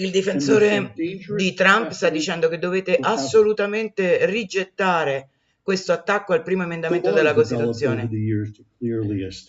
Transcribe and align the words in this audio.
Il 0.00 0.10
difensore 0.10 0.92
di 0.94 1.54
Trump 1.54 1.90
sta 1.90 2.08
dicendo 2.08 2.48
che 2.48 2.58
dovete 2.58 2.96
assolutamente 2.98 4.24
rigettare 4.26 5.28
questo 5.62 5.92
attacco 5.92 6.32
al 6.32 6.42
primo 6.42 6.62
emendamento 6.62 7.12
della 7.12 7.34
Costituzione. 7.34 8.08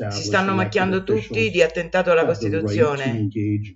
Si 0.09 0.21
stanno 0.21 0.53
macchiando 0.53 1.03
tutti 1.03 1.49
di 1.49 1.61
attentato 1.61 2.11
alla 2.11 2.25
Costituzione, 2.25 3.27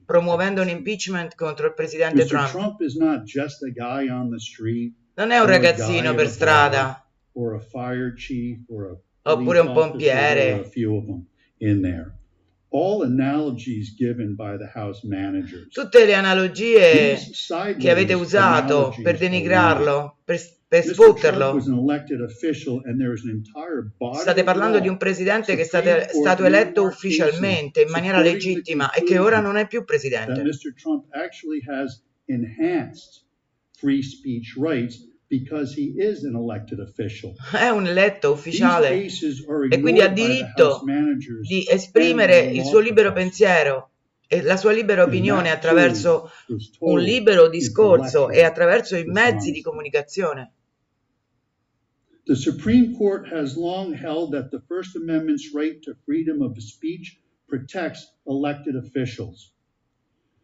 promuovendo 0.05 0.61
un 0.61 0.69
impeachment 0.69 1.33
contro 1.35 1.67
il 1.67 1.73
presidente 1.73 2.25
Trump. 2.25 2.77
Non 5.17 5.31
è 5.31 5.39
un 5.39 5.45
ragazzino 5.47 6.13
per 6.13 6.27
strada, 6.27 7.07
oppure 9.21 9.59
un 9.59 9.73
pompiere. 9.73 10.69
Tutte 15.69 16.05
le 16.05 16.13
analogie 16.13 17.17
che 17.77 17.89
avete 17.89 18.13
usato 18.13 18.93
per 19.01 19.17
denigrarlo, 19.17 20.17
per, 20.23 20.39
per 20.67 20.83
sfotterlo. 20.83 21.59
State 24.13 24.43
parlando 24.43 24.79
di 24.79 24.87
un 24.87 24.97
presidente 24.97 25.55
che 25.55 25.61
è 25.61 25.65
stato, 25.65 25.89
stato 26.09 26.43
eletto 26.43 26.83
ufficialmente 26.83 27.81
in 27.81 27.89
maniera 27.89 28.19
legittima 28.19 28.91
e 28.91 29.03
che 29.03 29.19
ora 29.19 29.39
non 29.39 29.57
è 29.57 29.67
più 29.67 29.85
presidente. 29.85 30.41
free 33.77 34.01
speech 34.01 34.55
rights 34.57 35.14
è 37.51 37.69
un 37.69 37.87
eletto 37.87 38.31
ufficiale 38.31 39.07
e 39.69 39.79
quindi 39.79 40.01
ha 40.01 40.07
diritto 40.07 40.83
di 41.41 41.65
esprimere 41.67 42.41
il 42.41 42.63
suo 42.63 42.79
libero 42.79 43.11
pensiero 43.11 43.89
e 44.27 44.41
la 44.41 44.57
sua 44.57 44.71
libera 44.71 45.03
opinione 45.03 45.49
attraverso 45.49 46.29
un 46.79 46.99
libero 46.99 47.49
discorso 47.49 48.29
e 48.29 48.43
attraverso 48.43 48.95
i 48.95 49.05
mezzi 49.05 49.51
di 49.51 49.61
comunicazione. 49.61 50.51
The 52.25 52.35
Supreme 52.35 52.95
Court 52.97 53.31
has 53.31 53.55
long 53.55 53.93
held 53.93 54.31
that 54.31 54.49
the 54.49 54.59
First 54.67 54.95
Amendment's 54.95 55.53
right 55.53 55.79
to 55.83 55.93
freedom 56.05 56.41
of 56.41 56.57
speech 56.59 57.19
protects 57.47 58.11
elected 58.25 58.75
officials. 58.75 59.54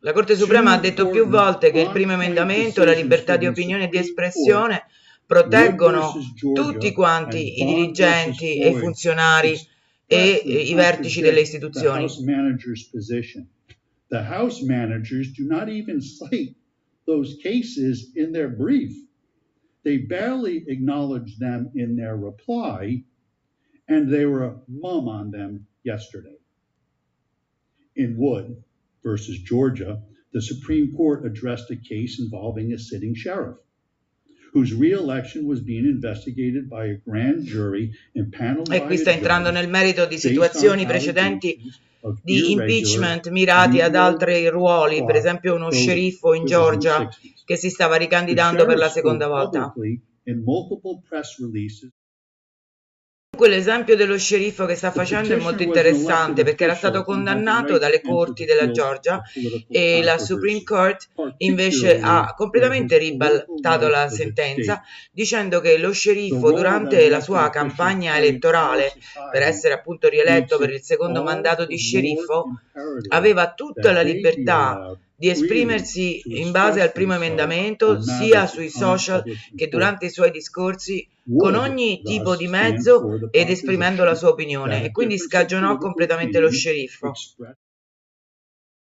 La 0.04 0.14
Corte 0.14 0.36
Suprema 0.36 0.72
ha 0.72 0.80
detto 0.80 1.10
più 1.10 1.28
volte 1.28 1.70
che 1.70 1.82
il 1.82 1.92
primo 1.92 2.14
emendamento, 2.14 2.84
la 2.84 2.92
libertà 2.92 3.38
di 3.38 3.46
opinione 3.46 3.84
e 3.84 3.88
di 3.88 3.98
espressione, 3.98 4.86
proteggono 5.28 6.12
tutti 6.36 6.92
quanti 6.92 7.62
i 7.62 7.66
dirigenti 7.66 8.58
e 8.58 8.70
i 8.70 8.74
funzionari 8.74 9.56
e 10.08 10.32
i 10.32 10.74
vertici 10.74 11.22
delle 11.22 11.42
istituzioni. 11.42 12.08
The 14.08 14.26
House 14.28 14.66
managers 14.66 15.32
do 15.38 15.46
not 15.46 15.70
even 15.70 16.02
cite 16.02 16.56
those 17.06 17.38
cases 17.38 18.12
in 18.16 18.32
their 18.32 18.50
brief. 18.50 18.92
They 19.84 20.00
barely 20.00 20.66
acknowledge 20.68 21.38
them 21.38 21.70
in 21.76 21.96
their 21.96 22.16
reply, 22.16 23.04
and 23.88 24.10
they 24.10 24.26
were 24.26 24.64
mum 24.68 25.08
on 25.08 25.30
them 25.30 25.68
yesterday. 25.84 26.40
In 27.96 28.16
Wood, 28.18 28.64
versus 29.04 29.38
Georgia, 29.40 30.02
the 30.34 30.42
Supreme 30.42 30.94
Court 30.96 31.26
addressed 31.26 31.72
a 31.72 31.76
case 31.76 32.20
involving 32.20 32.74
a 32.74 32.78
sitting 32.78 33.16
sheriff 33.16 33.58
whose 34.54 34.74
re-election 34.74 35.48
was 35.48 35.62
being 35.62 35.86
investigated 35.86 36.70
by 36.70 36.86
a 36.88 36.96
grand 36.96 37.46
jury 37.46 37.92
impaneled 38.14 38.72
E 38.74 38.84
qui 38.84 38.98
sta 38.98 39.12
entrando 39.12 39.50
nel 39.50 39.70
merito 39.70 40.06
di 40.06 40.18
situazioni 40.18 40.86
precedenti 40.86 41.58
di 42.24 42.52
impeachment 42.52 43.30
mirati 43.30 43.80
ad 43.80 43.96
altri 43.96 44.48
ruoli, 44.50 45.06
per 45.06 45.16
esempio 45.16 45.56
uno 45.56 45.72
sceriffo 45.72 46.34
in 46.34 46.46
Georgia 46.46 47.08
che 47.46 47.56
si 47.56 47.70
stava 47.70 47.96
ricandidando 47.96 48.66
per 48.66 48.78
la 48.78 48.90
seconda 48.90 49.28
volta. 49.28 49.74
Releases 53.34 53.62
L'esempio 53.62 53.96
dello 53.96 54.18
sceriffo 54.18 54.66
che 54.66 54.76
sta 54.76 54.92
facendo 54.92 55.34
è 55.34 55.38
molto 55.38 55.64
interessante 55.64 56.44
perché 56.44 56.66
era 56.66 56.76
stato 56.76 57.04
condannato 57.04 57.78
dalle 57.78 58.02
corti 58.02 58.44
della 58.44 58.70
Georgia 58.72 59.22
e 59.70 60.04
la 60.04 60.18
Supreme 60.18 60.64
Court 60.64 61.08
invece 61.38 62.00
ha 62.02 62.34
completamente 62.36 62.98
ribaltato 62.98 63.88
la 63.88 64.10
sentenza 64.10 64.82
dicendo 65.12 65.62
che 65.62 65.78
lo 65.78 65.94
sceriffo 65.94 66.52
durante 66.52 67.08
la 67.08 67.22
sua 67.22 67.50
campagna 67.50 68.18
elettorale 68.18 68.92
per 69.32 69.44
essere 69.44 69.76
appunto 69.76 70.10
rieletto 70.10 70.58
per 70.58 70.72
il 70.72 70.82
secondo 70.82 71.24
mandato 71.24 71.66
di 71.66 71.78
sceriffo 71.78 72.48
aveva 73.10 73.54
tutta 73.54 73.94
la 73.94 74.02
libertà 74.02 74.98
di 75.22 75.30
esprimersi 75.30 76.20
in 76.40 76.50
base 76.50 76.82
al 76.82 76.92
primo 76.92 77.14
emendamento 77.14 78.02
sia 78.02 78.48
sui 78.48 78.70
social 78.70 79.24
che 79.56 79.68
durante 79.68 80.08
i 80.08 80.10
suoi 80.10 80.32
discorsi 80.32 81.08
con 81.38 81.54
ogni 81.54 82.02
tipo 82.04 82.36
di 82.36 82.48
mezzo 82.48 83.30
ed 83.30 83.52
esprimendo 83.52 84.04
la 84.04 84.16
sua 84.16 84.30
opinione. 84.30 84.84
e 84.84 84.90
quindi 84.90 85.20
scagionò 85.20 85.78
completamente 85.78 86.40
lo 86.40 86.50
sceriffo. 86.50 87.12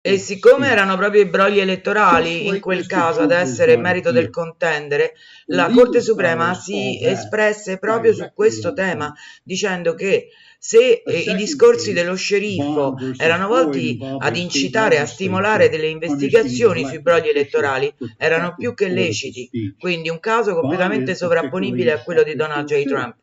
E 0.02 0.18
siccome 0.18 0.68
erano 0.68 0.98
proprio 0.98 1.22
i 1.22 1.28
brogli 1.28 1.60
elettorali 1.60 2.46
in 2.46 2.60
quel 2.60 2.86
caso 2.86 3.22
ad 3.22 3.30
essere 3.30 3.78
merito 3.78 4.12
del 4.12 4.28
contendere, 4.28 5.14
la 5.46 5.70
Corte 5.70 6.02
Suprema 6.02 6.52
si 6.52 7.02
espresse 7.02 7.78
proprio 7.78 8.12
su 8.12 8.30
questo 8.34 8.74
tema, 8.74 9.12
dicendo 9.42 9.94
che 9.94 10.28
se 10.60 11.02
eh, 11.06 11.18
i 11.18 11.36
discorsi 11.36 11.92
dello 11.92 12.16
sceriffo 12.16 12.96
erano 13.16 13.46
volti 13.46 13.98
ad 14.18 14.36
incitare, 14.36 14.98
a 14.98 15.06
stimolare 15.06 15.68
delle 15.68 15.86
investigazioni 15.86 16.84
sui 16.84 17.00
brogli 17.00 17.28
elettorali, 17.28 17.94
erano 18.16 18.54
più 18.56 18.74
che 18.74 18.88
leciti, 18.88 19.48
quindi 19.78 20.08
un 20.08 20.18
caso 20.18 20.54
completamente 20.54 21.14
sovrapponibile 21.14 21.92
a 21.92 22.02
quello 22.02 22.24
di 22.24 22.34
Donald 22.34 22.66
J. 22.66 22.84
Trump 22.84 23.16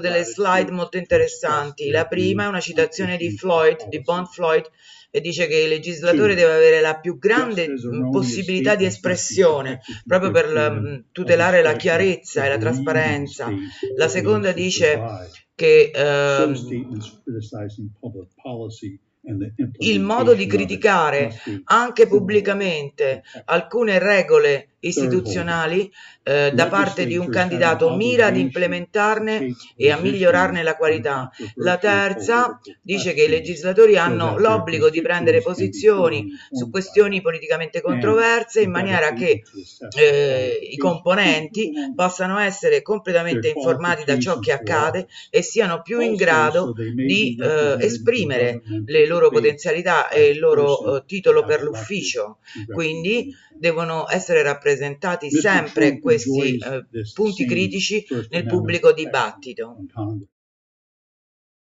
delle 0.00 0.22
slide 0.22 0.70
molto 0.70 0.96
interessanti. 0.96 1.90
La 1.90 2.06
prima 2.06 2.44
è 2.44 2.46
una 2.46 2.60
citazione 2.60 3.16
di 3.16 3.36
Floyd, 3.36 3.88
di 3.88 4.00
Bond 4.00 4.28
Floyd, 4.28 4.64
e 5.14 5.20
dice 5.20 5.46
che 5.46 5.58
il 5.58 5.68
legislatore 5.68 6.34
deve 6.34 6.54
avere 6.54 6.80
la 6.80 6.98
più 6.98 7.18
grande 7.18 7.68
possibilità 8.10 8.74
di 8.76 8.86
espressione 8.86 9.80
proprio 10.06 10.30
per 10.30 11.04
tutelare 11.12 11.60
la 11.60 11.74
chiarezza 11.74 12.46
e 12.46 12.48
la 12.48 12.56
trasparenza. 12.56 13.50
La 13.96 14.08
seconda 14.08 14.52
dice 14.52 14.98
che 15.54 15.90
eh, 15.94 16.52
il 19.80 20.00
modo 20.00 20.32
di 20.32 20.46
criticare 20.46 21.30
anche 21.64 22.06
pubblicamente 22.06 23.22
alcune 23.44 23.98
regole 23.98 24.71
istituzionali 24.82 25.90
eh, 26.24 26.52
da 26.52 26.68
parte 26.68 27.06
di 27.06 27.16
un 27.16 27.28
candidato 27.28 27.94
mira 27.94 28.26
ad 28.26 28.36
implementarne 28.36 29.54
e 29.76 29.90
a 29.90 29.98
migliorarne 29.98 30.62
la 30.62 30.76
qualità. 30.76 31.30
La 31.56 31.78
terza 31.78 32.60
dice 32.80 33.12
che 33.14 33.24
i 33.24 33.28
legislatori 33.28 33.96
hanno 33.96 34.38
l'obbligo 34.38 34.90
di 34.90 35.00
prendere 35.00 35.40
posizioni 35.40 36.28
su 36.50 36.70
questioni 36.70 37.20
politicamente 37.20 37.80
controverse 37.80 38.60
in 38.60 38.70
maniera 38.70 39.12
che 39.12 39.42
eh, 39.96 40.58
i 40.70 40.76
componenti 40.76 41.72
possano 41.94 42.38
essere 42.38 42.82
completamente 42.82 43.52
informati 43.54 44.04
da 44.04 44.18
ciò 44.18 44.38
che 44.38 44.52
accade 44.52 45.08
e 45.30 45.42
siano 45.42 45.82
più 45.82 46.00
in 46.00 46.14
grado 46.14 46.72
di 46.72 47.36
eh, 47.40 47.76
esprimere 47.78 48.62
le 48.84 49.06
loro 49.06 49.30
potenzialità 49.30 50.08
e 50.08 50.28
il 50.28 50.38
loro 50.38 50.96
eh, 50.96 51.04
titolo 51.06 51.44
per 51.44 51.62
l'ufficio. 51.62 52.38
Quindi 52.72 53.34
devono 53.54 54.06
essere 54.08 54.42
rappresentati 54.42 54.71
sempre 55.30 55.98
questi 56.00 56.56
eh, 56.58 56.86
punti 57.14 57.46
critici 57.46 58.04
nel 58.30 58.46
pubblico 58.46 58.92
dibattito. 58.92 59.76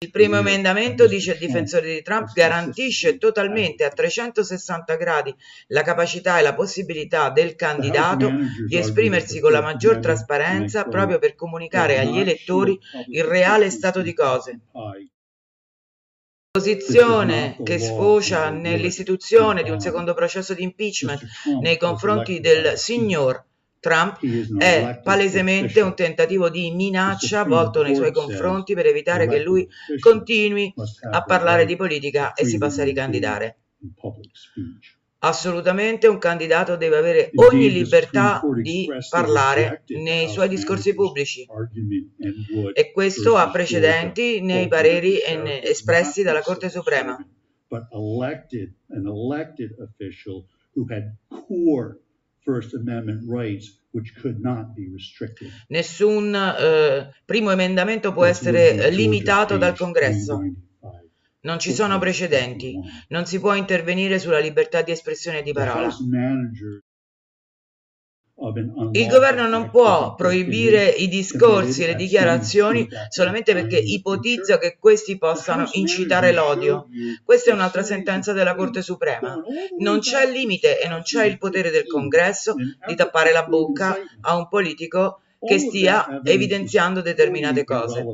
Il 0.03 0.11
primo 0.11 0.39
emendamento, 0.39 1.07
dice 1.07 1.33
il 1.33 1.39
difensore 1.39 1.93
di 1.93 2.01
Trump, 2.01 2.33
garantisce 2.33 3.19
totalmente 3.19 3.85
a 3.85 3.91
360 3.91 4.97
gradi 4.97 5.35
la 5.67 5.83
capacità 5.83 6.39
e 6.39 6.43
la 6.43 6.55
possibilità 6.55 7.29
del 7.29 7.55
candidato 7.55 8.33
di 8.67 8.77
esprimersi 8.79 9.41
con 9.41 9.53
la 9.53 9.61
maggior 9.61 9.99
trasparenza 9.99 10.85
proprio 10.85 11.19
per 11.19 11.35
comunicare 11.35 11.99
agli 11.99 12.19
elettori 12.19 12.79
il 13.09 13.25
reale 13.25 13.69
stato 13.69 14.01
di 14.01 14.15
cose 14.15 14.61
posizione 16.53 17.57
che 17.63 17.79
sfocia 17.79 18.51
nell'istituzione 18.51 19.63
di 19.63 19.71
un 19.71 19.79
secondo 19.79 20.15
processo 20.15 20.53
di 20.53 20.65
impeachment 20.65 21.23
nei 21.61 21.79
confronti 21.79 22.41
del 22.41 22.77
signor 22.77 23.45
Trump 23.79 24.19
è 24.59 25.01
palesemente 25.01 25.81
un 25.81 25.95
tentativo 25.95 26.51
di 26.51 26.73
minaccia 26.73 27.45
volto 27.45 27.83
nei 27.83 27.95
suoi 27.95 28.11
confronti 28.13 28.75
per 28.75 28.87
evitare 28.87 29.29
che 29.29 29.41
lui 29.41 29.69
continui 30.01 30.75
a 31.13 31.23
parlare 31.23 31.67
di 31.67 31.77
politica 31.77 32.35
e 32.35 32.45
si 32.45 32.59
possa 32.59 32.83
ricandidare. 32.83 33.59
Assolutamente 35.23 36.07
un 36.07 36.17
candidato 36.17 36.77
deve 36.77 36.97
avere 36.97 37.31
ogni 37.35 37.71
libertà 37.71 38.41
di 38.63 38.89
parlare 39.11 39.83
nei 39.89 40.29
suoi 40.29 40.49
discorsi 40.49 40.95
pubblici 40.95 41.47
e 42.73 42.91
questo 42.91 43.37
ha 43.37 43.51
precedenti 43.51 44.41
nei 44.41 44.67
pareri 44.67 45.19
espressi 45.63 46.23
dalla 46.23 46.41
Corte 46.41 46.71
Suprema. 46.71 47.19
Nessun 55.69 56.35
eh, 56.35 57.11
primo 57.27 57.51
emendamento 57.51 58.13
può 58.13 58.25
essere 58.25 58.91
limitato 58.91 59.59
dal 59.59 59.77
Congresso. 59.77 60.41
Non 61.43 61.59
ci 61.59 61.73
sono 61.73 61.99
precedenti. 61.99 62.79
Non 63.09 63.27
si 63.27 63.41
può 63.41 63.55
intervenire 63.55 64.19
sulla 64.19 64.39
libertà 64.39 64.83
di 64.83 64.91
espressione 64.93 65.39
e 65.39 65.43
di 65.43 65.53
parola. 65.53 65.89
Il 68.93 69.07
governo 69.09 69.47
non 69.49 69.69
può 69.69 70.15
proibire 70.15 70.89
i 70.89 71.09
discorsi 71.09 71.83
e 71.83 71.89
le 71.89 71.95
dichiarazioni 71.95 72.89
solamente 73.11 73.53
perché 73.53 73.77
ipotizza 73.77 74.57
che 74.57 74.79
questi 74.79 75.19
possano 75.19 75.69
incitare 75.73 76.33
l'odio. 76.33 76.87
Questa 77.23 77.51
è 77.51 77.55
un'altra 77.55 77.83
sentenza 77.83 78.33
della 78.33 78.55
Corte 78.55 78.81
Suprema. 78.81 79.37
Non 79.79 79.99
c'è 80.01 80.31
limite 80.31 80.81
e 80.81 80.89
non 80.89 81.03
c'è 81.03 81.27
il 81.27 81.37
potere 81.37 81.71
del 81.71 81.87
Congresso 81.87 82.55
di 82.87 82.95
tappare 82.95 83.31
la 83.31 83.45
bocca 83.45 83.95
a 84.23 84.37
un 84.37 84.49
politico 84.49 85.21
che 85.39 85.59
stia 85.59 86.21
evidenziando 86.25 87.03
determinate 87.03 87.65
cose. 87.65 88.05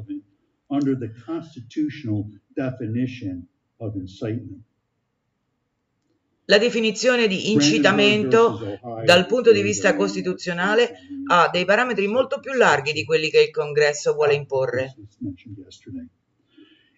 La 6.48 6.58
definizione 6.58 7.28
di 7.28 7.52
incitamento 7.52 8.78
dal 9.04 9.26
punto 9.26 9.52
di 9.52 9.62
vista 9.62 9.94
costituzionale 9.94 10.92
ha 11.28 11.48
dei 11.52 11.64
parametri 11.64 12.08
molto 12.08 12.40
più 12.40 12.52
larghi 12.54 12.92
di 12.92 13.04
quelli 13.04 13.30
che 13.30 13.42
il 13.42 13.50
Congresso 13.50 14.14
vuole 14.14 14.34
imporre. 14.34 14.94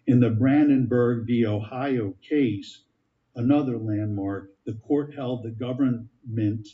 In 0.05 0.21
the 0.21 0.31
Brandenburg 0.31 1.25
v. 1.27 1.45
Ohio 1.45 2.17
case, 2.21 2.87
another 3.35 3.77
landmark, 3.79 4.51
the 4.65 4.79
court 4.87 5.13
held 5.15 5.43
the 5.43 5.55
government 5.55 6.67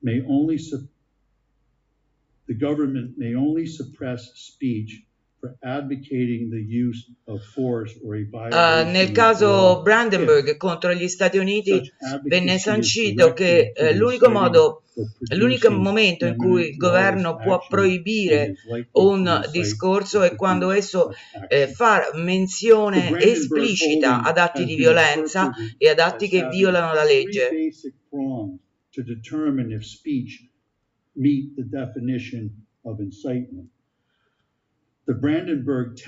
may 0.00 0.22
only 0.26 0.56
the 2.46 2.54
government 2.54 3.18
may 3.18 3.34
only 3.34 3.66
suppress 3.66 4.32
speech 4.34 5.06
Uh, 8.50 8.90
nel 8.90 9.12
caso 9.12 9.82
Brandenburg 9.82 10.56
contro 10.56 10.92
gli 10.92 11.06
Stati 11.06 11.38
Uniti 11.38 11.80
venne 12.24 12.58
sancito 12.58 13.32
che 13.32 13.72
eh, 13.74 13.94
l'unico 13.94 14.30
modo, 14.30 14.82
l'unico 15.36 15.70
momento 15.70 16.26
in 16.26 16.36
cui 16.36 16.70
il 16.70 16.76
governo 16.76 17.36
può 17.36 17.64
proibire 17.68 18.54
un 18.92 19.46
discorso 19.52 20.22
è 20.22 20.34
quando 20.34 20.70
esso 20.72 21.12
eh, 21.48 21.68
fa 21.68 22.10
menzione 22.14 23.16
esplicita 23.18 24.22
ad 24.22 24.38
atti 24.38 24.64
di 24.64 24.74
violenza 24.74 25.52
e 25.76 25.88
ad 25.88 26.00
atti 26.00 26.28
che 26.28 26.48
violano 26.48 26.92
la 26.94 27.04
legge. 27.04 27.48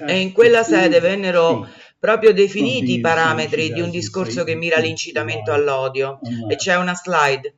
E 0.06 0.19
in 0.19 0.32
quella 0.32 0.62
sede 0.62 1.00
vennero 1.00 1.67
proprio 1.99 2.32
definiti 2.32 2.94
i 2.94 3.00
parametri 3.00 3.73
di 3.73 3.81
un 3.81 3.91
discorso 3.91 4.44
che 4.44 4.55
mira 4.55 4.76
all'incitamento 4.76 5.52
all'odio. 5.52 6.19
E 6.49 6.56
c'è 6.56 6.76
una 6.76 6.94
slide. 6.94 7.55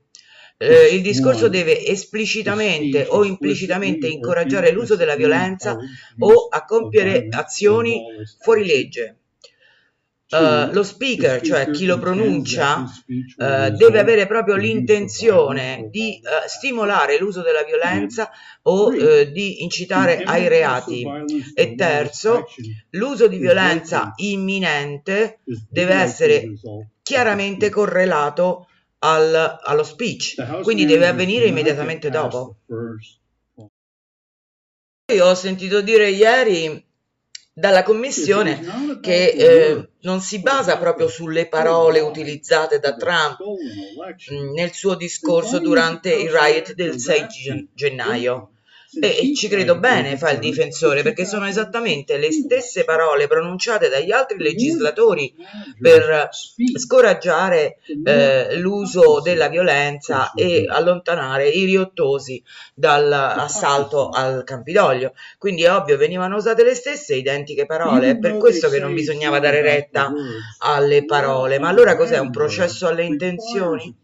Eh, 0.57 0.95
il 0.95 1.03
discorso 1.03 1.49
deve 1.49 1.85
esplicitamente 1.85 3.07
o 3.09 3.25
implicitamente 3.25 4.07
incoraggiare 4.07 4.71
l'uso 4.71 4.95
della 4.95 5.17
violenza 5.17 5.77
o 6.19 6.47
a 6.49 6.65
compiere 6.65 7.27
azioni 7.31 8.05
fuori 8.41 8.65
legge. 8.65 9.22
Uh, 10.33 10.73
lo 10.73 10.83
speaker, 10.83 11.43
cioè 11.43 11.71
chi 11.71 11.85
lo 11.85 11.99
pronuncia, 11.99 12.81
uh, 12.81 13.69
deve 13.69 13.99
avere 13.99 14.27
proprio 14.27 14.57
l'intenzione 14.57 15.89
di 15.91 16.23
uh, 16.23 16.49
stimolare 16.49 17.19
l'uso 17.19 17.43
della 17.43 17.63
violenza 17.65 18.31
o 18.63 18.91
di 18.91 19.63
incitare 19.63 20.23
ai 20.23 20.49
reati. 20.49 21.07
E 21.55 21.75
terzo, 21.75 22.47
l'uso 22.93 23.29
di 23.29 23.37
violenza 23.37 24.13
imminente 24.17 25.41
deve 25.69 25.95
essere 25.95 26.53
chiaramente 27.03 27.69
correlato 27.69 28.69
al, 29.01 29.59
allo 29.63 29.85
speech, 29.85 30.63
quindi 30.63 30.87
deve 30.87 31.09
avvenire 31.09 31.45
immediatamente 31.45 32.09
dopo. 32.09 32.57
Io 35.13 35.27
ho 35.27 35.35
sentito 35.35 35.83
dire 35.83 36.09
ieri 36.09 36.91
dalla 37.53 37.83
Commissione 37.83 38.99
che 39.01 39.29
eh, 39.29 39.91
non 40.03 40.21
si 40.21 40.41
basa 40.41 40.79
proprio 40.79 41.09
sulle 41.09 41.49
parole 41.49 42.01
utilizzate 42.01 42.79
da 42.79 42.95
Trump 42.97 43.39
mm, 43.43 44.53
nel 44.55 44.73
suo 44.73 44.95
discorso 44.95 45.59
durante 45.59 46.15
il 46.15 46.31
riot 46.31 46.73
del 46.73 46.99
6 46.99 47.71
gennaio. 47.75 48.52
E 49.01 49.33
ci 49.35 49.49
credo 49.49 49.79
bene, 49.79 50.19
fa 50.19 50.31
il 50.31 50.39
difensore, 50.39 51.03
perché 51.03 51.25
sono 51.25 51.47
esattamente 51.47 52.19
le 52.19 52.31
stesse 52.31 52.85
parole 52.85 53.27
pronunciate 53.27 53.89
dagli 53.89 54.11
altri 54.11 54.37
legislatori 54.39 55.35
per 55.81 56.29
scoraggiare 56.77 57.79
eh, 58.05 58.57
l'uso 58.59 59.21
della 59.21 59.49
violenza 59.49 60.33
e 60.33 60.67
allontanare 60.69 61.49
i 61.49 61.65
riottosi 61.65 62.43
dall'assalto 62.75 64.11
al 64.11 64.45
Campidoglio. 64.45 65.15
Quindi 65.39 65.63
è 65.63 65.73
ovvio, 65.73 65.97
venivano 65.97 66.37
usate 66.37 66.63
le 66.63 66.75
stesse 66.75 67.15
identiche 67.15 67.65
parole, 67.65 68.11
è 68.11 68.19
per 68.19 68.37
questo 68.37 68.69
che 68.69 68.79
non 68.79 68.93
bisognava 68.93 69.39
dare 69.41 69.63
retta 69.63 70.13
alle 70.59 71.05
parole. 71.07 71.59
Ma 71.59 71.69
allora 71.69 71.97
cos'è 71.97 72.19
un 72.19 72.31
processo 72.31 72.87
alle 72.89 73.05
intenzioni? 73.05 73.95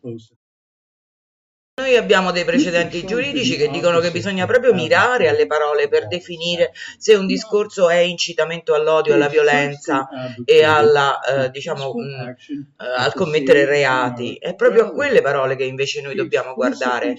Noi 1.78 1.94
abbiamo 1.94 2.32
dei 2.32 2.44
precedenti 2.44 3.06
giuridici 3.06 3.54
che 3.54 3.68
dicono 3.68 4.00
che 4.00 4.10
bisogna 4.10 4.46
proprio 4.46 4.74
mirare 4.74 5.28
alle 5.28 5.46
parole 5.46 5.86
per 5.88 6.08
definire 6.08 6.72
se 6.98 7.14
un 7.14 7.24
discorso 7.24 7.88
è 7.88 7.98
incitamento 7.98 8.74
all'odio, 8.74 9.14
alla 9.14 9.28
violenza 9.28 10.08
e 10.44 10.64
alla, 10.64 11.20
eh, 11.20 11.50
diciamo, 11.50 11.92
mh, 11.94 12.28
eh, 12.28 12.84
al 12.96 13.14
commettere 13.14 13.64
reati. 13.64 14.34
È 14.34 14.56
proprio 14.56 14.86
a 14.86 14.90
quelle 14.90 15.22
parole 15.22 15.54
che 15.54 15.62
invece 15.64 16.02
noi 16.02 16.16
dobbiamo 16.16 16.54
guardare. 16.54 17.14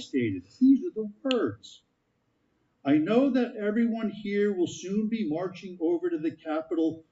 I 2.85 2.97
know 2.97 3.31
that 3.31 3.55
everyone 3.55 4.11
here 4.11 4.49
will 4.49 4.67
soon 4.67 5.07
be 5.07 5.25
marching 5.25 5.77
over 5.79 6.09
to 6.09 6.17
the 6.19 6.35
Capitol 6.35 7.05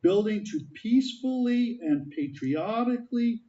building 0.00 0.42
to 0.44 0.58
peacefully 0.72 1.78
and 1.82 2.10
patriotically 2.10 3.42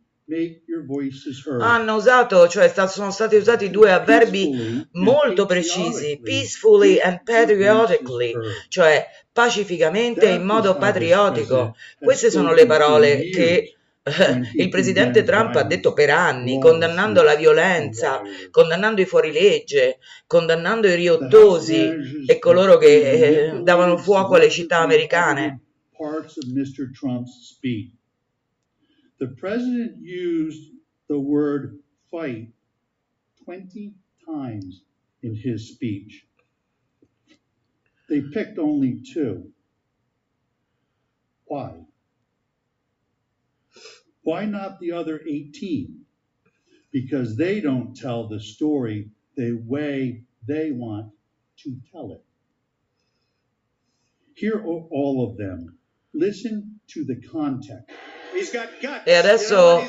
hanno 1.60 1.96
usato, 1.96 2.48
cioè 2.48 2.72
sono 2.88 3.12
stati 3.12 3.36
usati 3.36 3.70
due 3.70 3.92
avverbi 3.92 4.88
molto 4.94 5.46
precisi, 5.46 6.20
peacefully 6.22 7.00
and 7.00 7.24
patriotically, 7.24 8.34
cioè 8.68 9.08
pacificamente 9.32 10.28
e 10.28 10.34
in 10.34 10.44
modo 10.44 10.78
patriottico. 10.78 11.76
Queste 12.00 12.30
sono 12.30 12.54
le 12.54 12.66
parole 12.66 13.30
che 13.30 13.76
il 14.56 14.70
presidente 14.70 15.24
Trump 15.24 15.56
ha 15.56 15.64
detto 15.64 15.94
per 15.94 16.10
anni, 16.10 16.60
condannando 16.60 17.22
la 17.22 17.36
violenza, 17.36 18.22
condannando 18.52 19.02
i 19.02 19.06
fuorilegge, 19.06 20.00
condannando 20.28 20.88
i 20.88 20.96
riottosi 20.96 22.24
e 22.26 22.40
coloro 22.40 22.78
che 22.78 23.50
eh, 23.50 23.62
davano 23.62 23.98
fuoco 23.98 24.36
alle 24.36 24.50
città 24.50 24.80
americane. 24.80 25.62
The 29.20 29.28
president 29.28 29.98
used 30.02 30.72
the 31.10 31.20
word 31.20 31.80
fight 32.10 32.54
20 33.44 33.94
times 34.26 34.82
in 35.22 35.36
his 35.36 35.74
speech. 35.74 36.26
They 38.08 38.22
picked 38.22 38.58
only 38.58 39.02
two. 39.14 39.52
Why? 41.46 41.82
Why 44.24 44.46
not 44.46 44.80
the 44.80 44.94
other 44.94 45.22
18? 45.28 46.06
Because 46.92 47.36
they 47.36 47.60
don't 47.60 47.96
tell 47.96 48.28
the 48.28 48.40
story 48.40 49.10
the 49.36 49.62
way 49.66 50.24
they 50.48 50.72
want 50.72 51.12
to 51.64 51.76
tell 51.92 52.14
it. 52.14 52.24
Hear 54.36 54.64
all 54.64 55.30
of 55.30 55.38
them. 55.38 55.78
Listen 56.14 56.80
to 56.88 57.04
the 57.04 57.22
context. 57.22 57.94
E 59.06 59.14
adesso 59.14 59.84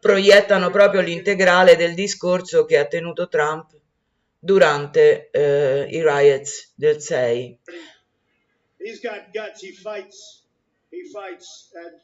proiettano 0.00 0.70
proprio 0.70 1.00
l'integrale 1.00 1.76
del 1.76 1.94
discorso 1.94 2.64
che 2.64 2.78
ha 2.78 2.86
tenuto 2.86 3.28
Trump 3.28 3.76
durante 4.38 5.30
uh, 5.32 5.92
i 5.92 6.02
riots 6.02 6.72
del 6.74 7.00
6. 7.00 7.58
He's 8.80 9.00
got 9.00 9.32
guts, 9.32 9.60
he 9.60 9.72
fights, 9.72 10.44
he 10.90 11.02
fights, 11.12 11.70
and 11.74 12.00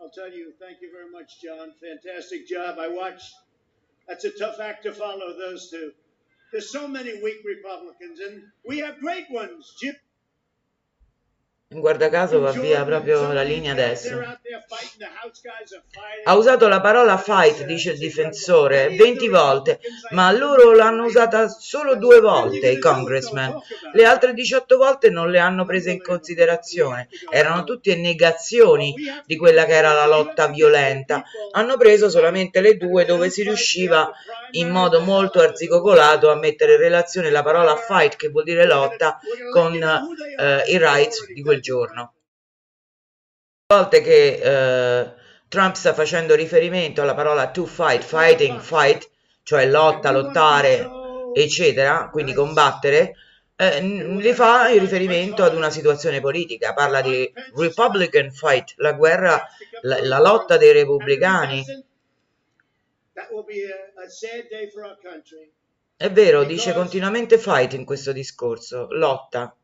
I'll 0.00 0.10
tell 0.10 0.32
you, 0.32 0.54
thank 0.58 0.80
you 0.80 0.90
very 0.90 1.10
much, 1.10 1.40
John. 1.42 1.74
Fantastic 1.78 2.46
job. 2.46 2.78
I 2.78 2.88
watched. 2.88 3.34
That's 4.08 4.24
a 4.24 4.30
tough 4.30 4.58
act 4.60 4.84
to 4.84 4.92
follow, 4.94 5.36
those 5.38 5.70
two. 5.70 5.92
There's 6.50 6.70
so 6.70 6.88
many 6.88 7.22
weak 7.22 7.44
Republicans, 7.44 8.18
and 8.18 8.42
we 8.66 8.78
have 8.78 8.98
great 8.98 9.30
ones. 9.30 9.74
Jim 9.78 9.94
Guarda 11.72 12.08
caso 12.08 12.40
va 12.40 12.50
via 12.50 12.82
proprio 12.84 13.32
la 13.32 13.42
linea 13.42 13.70
adesso. 13.70 14.20
Ha 16.24 16.34
usato 16.34 16.66
la 16.66 16.80
parola 16.80 17.16
fight, 17.16 17.62
dice 17.62 17.92
il 17.92 17.98
difensore, 17.98 18.88
20 18.96 19.28
volte, 19.28 19.78
ma 20.10 20.32
loro 20.32 20.72
l'hanno 20.72 21.04
usata 21.04 21.48
solo 21.48 21.94
due 21.94 22.18
volte, 22.18 22.70
i 22.70 22.80
congressmen. 22.80 23.56
Le 23.92 24.04
altre 24.04 24.34
18 24.34 24.76
volte 24.76 25.10
non 25.10 25.30
le 25.30 25.38
hanno 25.38 25.64
prese 25.64 25.92
in 25.92 26.02
considerazione. 26.02 27.08
Erano 27.30 27.62
tutte 27.62 27.94
negazioni 27.94 28.92
di 29.24 29.36
quella 29.36 29.64
che 29.64 29.74
era 29.74 29.92
la 29.92 30.06
lotta 30.06 30.48
violenta. 30.48 31.22
Hanno 31.52 31.76
preso 31.76 32.10
solamente 32.10 32.60
le 32.60 32.76
due 32.78 33.04
dove 33.04 33.30
si 33.30 33.44
riusciva 33.44 34.10
in 34.52 34.70
modo 34.70 34.98
molto 34.98 35.38
arzigogolato 35.38 36.30
a 36.32 36.34
mettere 36.34 36.74
in 36.74 36.80
relazione 36.80 37.30
la 37.30 37.44
parola 37.44 37.76
fight, 37.76 38.16
che 38.16 38.28
vuol 38.28 38.42
dire 38.42 38.66
lotta, 38.66 39.20
con 39.52 39.74
eh, 39.74 40.64
i 40.66 40.76
rights 40.76 41.32
di 41.32 41.42
quel 41.42 41.58
giorno. 41.60 42.14
Volte 43.66 44.00
che 44.00 44.40
eh, 44.42 45.14
Trump 45.48 45.74
sta 45.74 45.94
facendo 45.94 46.34
riferimento 46.34 47.02
alla 47.02 47.14
parola 47.14 47.50
to 47.50 47.66
fight, 47.66 48.02
fighting, 48.02 48.60
fight, 48.60 49.08
cioè 49.42 49.66
lotta, 49.66 50.10
lottare, 50.10 50.88
eccetera, 51.34 52.08
quindi 52.10 52.32
combattere, 52.34 53.14
eh, 53.56 53.80
li 53.80 54.32
fa 54.32 54.68
in 54.68 54.80
riferimento 54.80 55.44
ad 55.44 55.54
una 55.54 55.70
situazione 55.70 56.20
politica, 56.20 56.72
parla 56.72 57.00
di 57.00 57.32
Republican 57.56 58.30
fight, 58.30 58.74
la 58.76 58.92
guerra, 58.92 59.46
la, 59.82 60.02
la 60.04 60.18
lotta 60.18 60.56
dei 60.56 60.72
repubblicani. 60.72 61.64
È 65.96 66.10
vero, 66.10 66.44
dice 66.44 66.72
continuamente 66.72 67.38
fight 67.38 67.74
in 67.74 67.84
questo 67.84 68.12
discorso, 68.12 68.86
lotta 68.90 69.54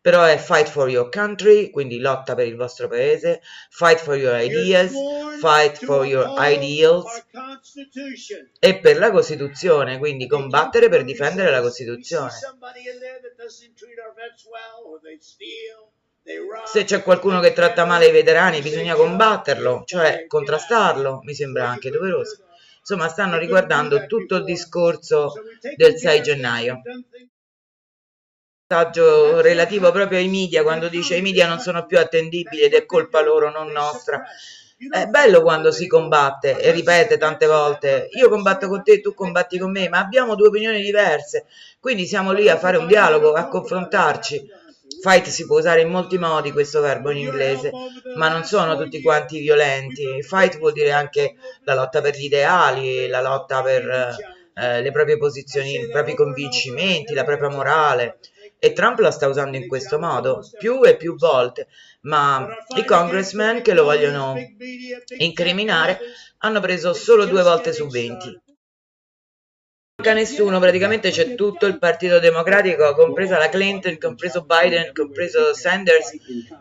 però 0.00 0.24
è 0.24 0.38
fight 0.38 0.68
for 0.68 0.88
your 0.88 1.10
country, 1.10 1.70
quindi 1.70 1.98
lotta 1.98 2.34
per 2.34 2.46
il 2.46 2.56
vostro 2.56 2.88
paese, 2.88 3.42
fight 3.68 3.98
for 3.98 4.16
your 4.16 4.40
ideas, 4.40 4.92
fight 5.40 5.84
for 5.84 6.06
your 6.06 6.34
ideals. 6.38 7.04
e 8.58 8.78
per 8.78 8.98
la 8.98 9.10
Costituzione, 9.10 9.98
quindi 9.98 10.26
combattere 10.26 10.88
per 10.88 11.04
difendere 11.04 11.50
la 11.50 11.60
Costituzione. 11.60 12.30
Se 16.64 16.84
c'è 16.84 17.02
qualcuno 17.02 17.40
che 17.40 17.52
tratta 17.52 17.84
male 17.84 18.06
i 18.06 18.12
veterani 18.12 18.60
bisogna 18.60 18.94
combatterlo, 18.94 19.82
cioè 19.84 20.26
contrastarlo, 20.26 21.20
mi 21.24 21.34
sembra 21.34 21.68
anche 21.68 21.90
doveroso. 21.90 22.44
Insomma, 22.78 23.08
stanno 23.08 23.36
riguardando 23.36 24.06
tutto 24.06 24.36
il 24.36 24.44
discorso 24.44 25.32
del 25.76 25.98
6 25.98 26.22
gennaio 26.22 26.80
messaggio 28.70 29.40
relativo 29.40 29.90
proprio 29.90 30.18
ai 30.18 30.28
media 30.28 30.62
quando 30.62 30.86
dice 30.86 31.16
i 31.16 31.22
media 31.22 31.48
non 31.48 31.58
sono 31.58 31.86
più 31.86 31.98
attendibili 31.98 32.62
ed 32.62 32.72
è 32.72 32.86
colpa 32.86 33.20
loro 33.20 33.50
non 33.50 33.66
nostra. 33.72 34.22
è 34.92 35.06
bello 35.06 35.42
quando 35.42 35.72
si 35.72 35.88
combatte 35.88 36.56
e 36.60 36.70
ripete 36.70 37.18
tante 37.18 37.46
volte 37.46 38.08
io 38.12 38.28
combatto 38.28 38.68
con 38.68 38.84
te 38.84 39.00
tu 39.00 39.12
combatti 39.12 39.58
con 39.58 39.72
me 39.72 39.88
ma 39.88 39.98
abbiamo 39.98 40.36
due 40.36 40.46
opinioni 40.46 40.80
diverse. 40.80 41.46
Quindi 41.80 42.06
siamo 42.06 42.30
lì 42.30 42.48
a 42.48 42.58
fare 42.58 42.76
un 42.76 42.86
dialogo 42.86 43.32
a 43.32 43.48
confrontarci. 43.48 44.58
Fight 45.02 45.26
si 45.26 45.46
può 45.46 45.58
usare 45.58 45.80
in 45.80 45.88
molti 45.88 46.16
modi 46.16 46.52
questo 46.52 46.80
verbo 46.80 47.10
in 47.10 47.18
inglese 47.18 47.72
ma 48.14 48.28
non 48.28 48.44
sono 48.44 48.76
tutti 48.76 49.02
quanti 49.02 49.40
violenti. 49.40 50.22
fight 50.22 50.58
vuol 50.58 50.72
dire 50.72 50.92
anche 50.92 51.34
la 51.64 51.74
lotta 51.74 52.00
per 52.00 52.14
gli 52.14 52.26
ideali 52.26 53.08
la 53.08 53.20
lotta 53.20 53.62
per 53.62 54.16
eh, 54.54 54.80
le 54.80 54.92
proprie 54.92 55.16
posizioni 55.16 55.74
i 55.74 55.88
propri 55.88 56.14
convincimenti 56.14 57.14
la 57.14 57.24
propria 57.24 57.48
morale 57.48 58.18
e 58.60 58.72
Trump 58.72 58.98
la 59.00 59.10
sta 59.10 59.26
usando 59.26 59.56
in 59.56 59.66
questo 59.66 59.98
modo 59.98 60.46
più 60.58 60.84
e 60.84 60.96
più 60.96 61.16
volte, 61.16 61.66
ma 62.02 62.46
i 62.76 62.84
congressmen 62.84 63.62
che 63.62 63.74
lo 63.74 63.82
vogliono 63.82 64.36
incriminare 65.18 65.98
hanno 66.38 66.60
preso 66.60 66.92
solo 66.92 67.24
due 67.24 67.42
volte 67.42 67.72
su 67.72 67.88
20 67.88 68.42
manca 70.00 70.14
nessuno, 70.14 70.58
praticamente 70.58 71.10
c'è 71.10 71.34
tutto 71.34 71.66
il 71.66 71.78
Partito 71.78 72.18
Democratico, 72.18 72.94
compresa 72.94 73.36
la 73.36 73.50
Clinton, 73.50 73.98
compreso 73.98 74.46
Biden, 74.46 74.94
compreso 74.94 75.52
Sanders, 75.52 76.16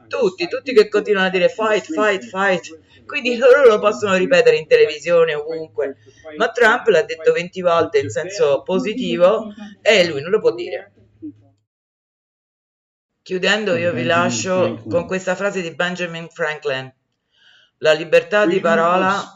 tutti, 0.09 0.49
tutti 0.49 0.73
che 0.73 0.89
continuano 0.89 1.27
a 1.27 1.31
dire 1.31 1.47
fight, 1.47 1.85
fight, 1.85 2.25
fight. 2.25 3.05
Quindi 3.05 3.37
loro 3.37 3.65
lo 3.65 3.79
possono 3.79 4.15
ripetere 4.15 4.57
in 4.57 4.67
televisione, 4.67 5.35
ovunque. 5.35 5.95
Ma 6.35 6.49
Trump 6.49 6.87
l'ha 6.87 7.03
detto 7.03 7.31
20 7.31 7.61
volte 7.61 7.99
in 7.99 8.09
senso 8.09 8.61
positivo 8.61 9.53
e 9.81 10.05
lui 10.05 10.21
non 10.21 10.31
lo 10.31 10.41
può 10.41 10.53
dire. 10.53 10.91
Chiudendo 13.29 13.75
io 13.75 13.93
vi 13.93 14.05
lascio 14.05 14.81
con 14.89 15.05
questa 15.05 15.35
frase 15.35 15.61
di 15.61 15.75
Benjamin 15.75 16.29
Franklin. 16.31 16.91
La 17.77 17.93
libertà 17.93 18.47
di 18.47 18.59
parola 18.59 19.31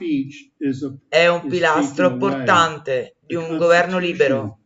è 1.08 1.28
un 1.28 1.48
pilastro 1.48 2.18
portante 2.18 3.18
di 3.20 3.36
un 3.36 3.56
governo 3.56 4.00
libero. 4.00 4.62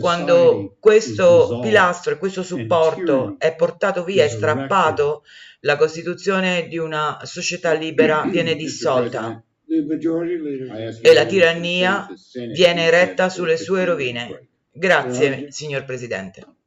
Quando 0.00 0.76
questo 0.78 1.58
pilastro 1.60 2.12
e 2.12 2.18
questo 2.18 2.44
supporto 2.44 3.34
è 3.36 3.56
portato 3.56 4.04
via, 4.04 4.22
è 4.22 4.28
strappato, 4.28 5.24
la 5.62 5.74
Costituzione 5.74 6.68
di 6.68 6.78
una 6.78 7.18
società 7.24 7.72
libera 7.72 8.22
viene 8.30 8.54
dissolta 8.54 9.42
e 9.66 11.12
la 11.12 11.26
tirannia 11.26 12.06
viene 12.52 12.84
eretta 12.84 13.28
sulle 13.28 13.56
sue 13.56 13.84
rovine. 13.84 14.50
Grazie, 14.70 15.50
signor 15.50 15.84
Presidente. 15.84 16.58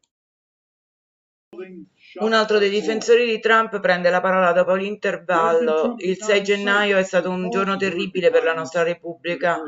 Un 2.19 2.33
altro 2.33 2.59
dei 2.59 2.69
difensori 2.69 3.25
di 3.25 3.39
Trump 3.39 3.79
prende 3.79 4.09
la 4.09 4.21
parola 4.21 4.51
dopo 4.51 4.75
l'intervallo. 4.75 5.95
Il 5.97 6.17
6 6.21 6.43
gennaio 6.43 6.97
è 6.97 7.03
stato 7.03 7.29
un 7.29 7.49
giorno 7.49 7.75
terribile 7.77 8.29
per 8.29 8.43
la 8.43 8.53
nostra 8.53 8.83
Repubblica 8.83 9.59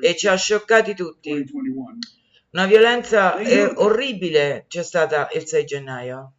e 0.00 0.16
ci 0.16 0.28
ha 0.28 0.36
scioccati 0.36 0.94
tutti. 0.94 1.44
Una 2.50 2.66
violenza 2.66 3.36
orribile 3.76 4.66
c'è 4.68 4.82
stata 4.82 5.28
il 5.32 5.46
6 5.46 5.64
gennaio. 5.64 6.32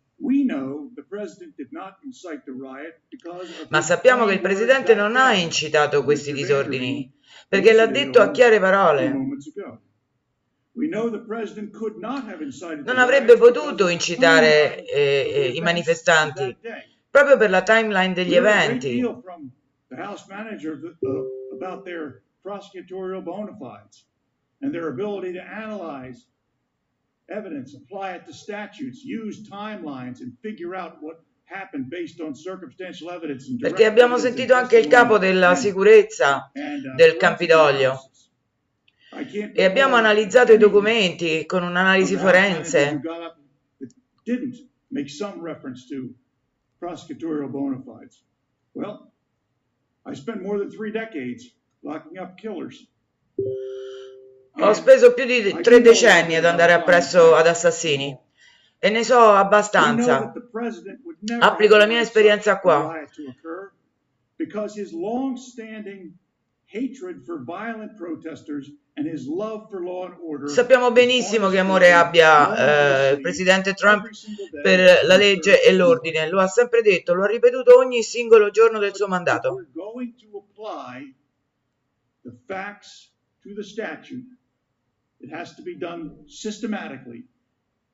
Ma 3.70 3.82
sappiamo 3.82 4.25
che 4.25 4.34
il 4.34 4.42
Presidente 4.42 4.96
non 4.96 5.16
ha 5.16 5.34
incitato 5.34 6.04
questi 6.04 6.32
disordini, 6.32 7.12
perché 7.50 7.74
l'ha 7.74 7.88
detto 7.88 8.22
a 8.22 8.32
chiare 8.32 8.60
parole. 8.60 9.13
Non 12.86 12.98
avrebbe 12.98 13.38
potuto 13.38 13.88
incitare 13.88 14.86
eh, 14.86 15.32
eh, 15.36 15.48
i 15.50 15.62
manifestanti 15.62 16.58
proprio 17.10 17.38
per 17.38 17.50
la 17.50 17.62
timeline 17.62 18.13
degli 18.13 18.34
eventi. 18.34 19.01
and 24.63 24.74
their 24.74 24.88
ability 24.88 25.34
to 25.34 25.44
analyze 25.44 26.25
evidence, 27.30 27.75
apply 27.75 28.13
it 28.13 28.25
to 28.25 28.34
statutes, 28.34 29.03
use 29.03 29.48
timelines, 29.48 30.22
and 30.22 30.32
figure 30.42 30.74
out 30.74 30.98
what 31.01 31.22
happened 31.46 31.89
based 31.89 32.22
on 32.22 32.34
circumstantial 32.34 33.12
evidence. 33.12 33.46
Perché 33.60 33.86
abbiamo 33.86 34.18
sentito 34.18 34.53
anche 34.53 34.77
il 34.77 34.88
capo 34.88 35.18
della 35.18 35.53
sicurezza 35.56 36.50
uh, 36.53 36.96
del 36.96 37.18
Campidoglio 37.18 38.10
e 39.53 39.63
abbiamo 39.63 39.96
analizzato 39.96 40.53
i 40.53 40.58
documenti 40.58 41.46
con 41.46 41.63
un'analisi 41.63 42.15
forense. 42.15 43.01
Ho 54.55 54.74
speso 54.74 55.13
più 55.13 55.25
di 55.25 55.62
tre 55.62 55.82
decenni 55.82 56.36
ad 56.36 56.46
andare 56.46 56.74
appresso 56.74 57.36
ad 57.36 57.48
assassini 57.48 58.17
e 58.79 58.89
ne 58.89 59.03
so 59.03 59.17
abbastanza. 59.17 60.34
Applico 61.39 61.77
la 61.77 61.86
mia 61.86 62.01
esperienza 62.01 62.60
qua. 62.60 62.93
Because 64.36 64.75
his 64.75 64.91
long-standing 64.91 66.13
Sappiamo 70.48 70.92
benissimo 70.92 71.50
che 71.50 71.60
amore 71.60 71.92
abbia 71.92 73.10
eh, 73.10 73.13
il 73.13 73.22
presidente 73.22 73.74
Trump 73.74 74.10
per 74.63 75.06
la 75.06 75.15
legge 75.15 75.63
e 75.63 75.72
l'ordine, 75.74 76.27
lo 76.30 76.39
ha 76.39 76.48
sempre 76.48 76.82
detto, 76.82 77.13
lo 77.13 77.24
ha 77.24 77.27
ripetuto 77.27 77.77
ogni 77.77 78.01
singolo 78.01 78.50
giorno 78.50 78.80
del 78.80 78.96
suo 78.96 79.08
mandato. 79.08 79.68
It 85.20 85.32
has 85.32 85.56
to 85.56 85.62
be 85.62 85.75
done 85.75 86.25
systematically. 86.27 87.24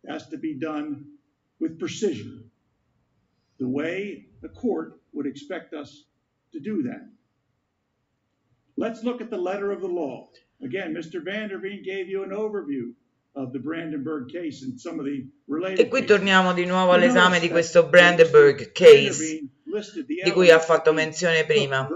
It 0.03 0.09
has 0.09 0.27
to 0.29 0.37
be 0.37 0.57
done 0.57 1.17
with 1.59 1.77
precision. 1.77 2.49
The 3.59 3.67
way 3.67 4.29
the 4.41 4.49
court 4.49 4.99
would 5.11 5.27
expect 5.27 5.73
us 5.73 6.05
to 6.53 6.59
do 6.59 6.83
that. 6.83 7.18
Let's 8.79 9.03
look 9.03 9.19
at 9.19 9.29
the 9.29 9.37
letter 9.37 9.71
of 9.71 9.81
the 9.81 9.87
law. 9.87 10.29
Again, 10.63 10.93
Mr. 10.93 11.21
Vanderveen 11.21 11.83
gave 11.83 12.07
you 12.07 12.23
an 12.23 12.29
overview 12.29 12.93
of 13.35 13.51
the 13.51 13.59
Brandenburg 13.59 14.29
case 14.29 14.63
and 14.63 14.79
some 14.79 14.99
of 14.99 15.05
the 15.05 15.27
related 15.47 15.85
E 15.85 15.89
qui 15.89 16.05
torniamo 16.05 16.53
di 16.53 16.65
nuovo 16.65 16.93
all'esame 16.93 17.39
di 17.41 17.49
questo 17.49 17.89
Brandenburg 17.89 18.71
case 18.71 19.43
di 20.07 20.31
cui 20.31 20.49
ha 20.49 20.59
fatto 20.59 20.93
menzione 20.93 21.45
prima. 21.45 21.87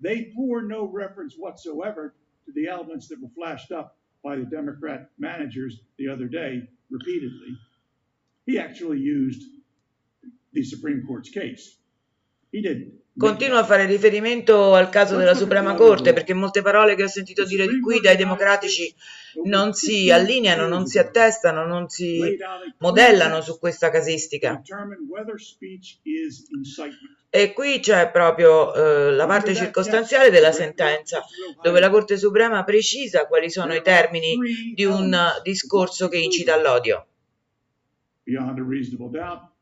They 0.00 0.32
pour 0.34 0.62
no 0.62 0.84
reference 0.84 1.36
whatsoever 1.38 2.14
to 2.44 2.52
the 2.52 2.66
elements 2.66 3.08
that 3.08 3.18
were 3.18 3.30
flashed 3.34 3.72
up 3.72 3.96
by 4.22 4.36
the 4.36 4.44
Democrat 4.44 5.08
managers 5.18 5.80
the 5.96 6.08
other 6.08 6.28
day 6.28 6.68
repeatedly. 6.90 7.56
He 8.44 8.58
actually 8.58 8.98
used 8.98 9.42
the 10.52 10.64
Supreme 10.64 11.02
Court's 11.06 11.30
case. 11.30 11.78
He 12.50 12.60
didn't 12.60 13.01
Continuo 13.16 13.58
a 13.58 13.64
fare 13.64 13.84
riferimento 13.84 14.74
al 14.74 14.88
caso 14.88 15.16
della 15.16 15.34
Suprema 15.34 15.74
Corte 15.74 16.14
perché 16.14 16.32
molte 16.32 16.62
parole 16.62 16.94
che 16.94 17.02
ho 17.02 17.08
sentito 17.08 17.44
dire 17.44 17.66
di 17.66 17.78
qui 17.78 18.00
dai 18.00 18.16
democratici 18.16 18.92
non 19.44 19.74
si 19.74 20.10
allineano, 20.10 20.66
non 20.66 20.86
si 20.86 20.98
attestano, 20.98 21.66
non 21.66 21.88
si 21.90 22.38
modellano 22.78 23.42
su 23.42 23.58
questa 23.58 23.90
casistica. 23.90 24.62
E 27.28 27.52
qui 27.52 27.80
c'è 27.80 28.10
proprio 28.10 28.74
eh, 28.74 29.12
la 29.12 29.26
parte 29.26 29.54
circostanziale 29.54 30.30
della 30.30 30.52
sentenza, 30.52 31.22
dove 31.62 31.80
la 31.80 31.90
Corte 31.90 32.16
Suprema 32.16 32.64
precisa 32.64 33.26
quali 33.26 33.50
sono 33.50 33.74
i 33.74 33.82
termini 33.82 34.72
di 34.74 34.84
un 34.86 35.14
discorso 35.42 36.08
che 36.08 36.16
incita 36.16 36.54
all'odio 36.54 37.06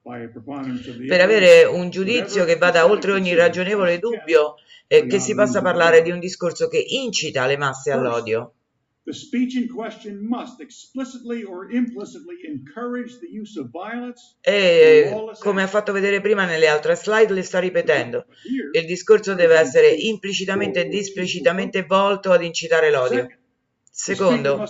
per 0.02 1.21
avere 1.21 1.64
un 1.64 1.90
giudizio 1.90 2.45
che 2.45 2.57
vada 2.57 2.88
oltre 2.88 3.12
ogni 3.12 3.35
ragionevole 3.35 3.99
dubbio 3.99 4.54
e 4.87 5.07
che 5.07 5.21
si 5.21 5.35
possa 5.35 5.61
parlare 5.61 6.02
di 6.02 6.11
un 6.11 6.19
discorso 6.19 6.69
che 6.69 6.85
incita 6.88 7.47
le 7.47 7.57
masse 7.57 7.90
all'odio. 7.90 8.54
The 9.02 9.14
speech 9.14 9.54
in 9.54 9.66
question 9.66 10.26
must 10.28 10.61
explicitly 10.61 11.42
or 11.42 11.73
implicitly 11.73 12.37
encourage 12.45 13.19
the 13.19 13.26
use 13.26 13.59
of 13.59 13.71
violence. 13.71 14.37
E 14.42 15.11
come 15.38 15.62
ha 15.62 15.66
fatto 15.66 15.92
vedere 15.92 16.21
prima 16.21 16.45
nelle 16.45 16.69
altre 16.69 16.95
slide, 16.97 17.33
le 17.33 17.42
sto 17.42 17.59
ripetendo. 17.59 18.26
Il 18.73 18.87
discorso 18.87 19.35
deve 19.35 19.57
essere 19.57 19.88
implicitamente 19.88 20.85
ed 20.85 20.92
esplicitamente 20.92 21.85
volto 21.85 22.30
ad 22.30 22.45
incitare 22.45 22.90
l'odio. 22.90 23.28
Secondo, 23.90 24.64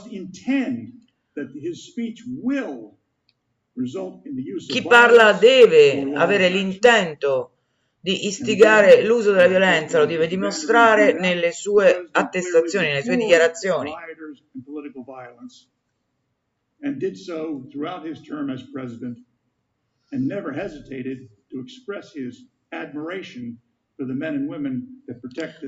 chi 4.69 4.83
parla 4.83 5.33
deve 5.33 6.13
avere 6.15 6.49
l'intento 6.49 7.53
di 8.01 8.27
istigare 8.27 9.05
l'uso 9.05 9.33
della 9.33 9.47
violenza, 9.47 9.99
lo 9.99 10.07
deve 10.07 10.27
dimostrare 10.27 11.13
nelle 11.13 11.53
sue 11.53 12.09
attestazioni, 12.11 12.87
nelle 12.87 13.03
sue 13.03 13.17
dichiarazioni. 13.17 13.93
And 16.83 16.99
did 16.99 17.15
so 17.15 17.67
throughout 17.71 18.07
his 18.07 18.23
term 18.23 18.49
as 18.49 18.63
president 18.73 19.19
and 20.13 20.27
never 20.27 20.51
hesitated 20.51 21.29
to 21.51 21.61
express 21.61 22.15
his 22.15 22.47
admiration 22.73 23.61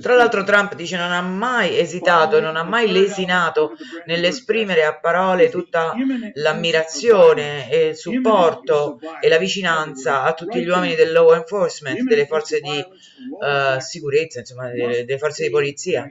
tra 0.01 0.15
l'altro 0.15 0.45
Trump 0.45 0.75
dice 0.75 0.97
non 0.97 1.11
ha 1.11 1.21
mai 1.21 1.79
esitato 1.79 2.37
e 2.37 2.41
non 2.41 2.57
ha 2.57 2.62
mai 2.62 2.91
lesinato 2.91 3.77
nell'esprimere 4.07 4.85
a 4.85 4.99
parole 4.99 5.49
tutta 5.49 5.95
l'ammirazione 6.35 7.71
e 7.71 7.89
il 7.89 7.97
supporto 7.97 8.99
e 9.21 9.29
la 9.29 9.39
vicinanza 9.39 10.23
a 10.23 10.33
tutti 10.35 10.62
gli 10.62 10.69
uomini 10.69 10.95
del 10.95 11.12
law 11.12 11.33
enforcement, 11.33 12.03
delle 12.03 12.27
forze 12.27 12.61
di 12.61 12.79
uh, 12.79 13.79
sicurezza, 13.81 14.41
insomma, 14.41 14.71
delle, 14.71 15.05
delle 15.05 15.19
forze 15.19 15.45
di 15.45 15.51
polizia. 15.51 16.11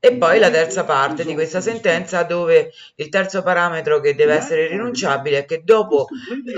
E 0.00 0.14
poi 0.14 0.38
la 0.38 0.48
terza 0.48 0.84
parte 0.84 1.24
di 1.24 1.34
questa 1.34 1.60
sentenza 1.60 2.22
dove 2.22 2.70
il 2.94 3.08
terzo 3.08 3.42
parametro 3.42 3.98
che 3.98 4.14
deve 4.14 4.34
essere 4.34 4.68
rinunciabile 4.68 5.38
è 5.38 5.44
che 5.44 5.64
dopo 5.64 6.06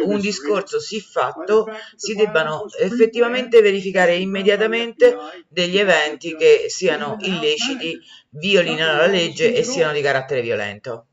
un 0.05 0.21
discorso 0.21 0.79
siffatto 0.79 1.67
si 1.97 2.15
debbano 2.15 2.67
effettivamente 2.79 3.63
verificare 3.63 4.17
immediatamente 4.17 5.17
degli 5.49 5.79
eventi 5.79 6.37
che 6.37 6.67
siano 6.69 7.17
illeciti, 7.21 7.99
violino 8.29 8.85
la 8.85 9.07
legge 9.07 9.55
e 9.55 9.63
siano 9.63 9.95
di 9.95 10.03
carattere 10.03 10.43
violento. 10.43 11.07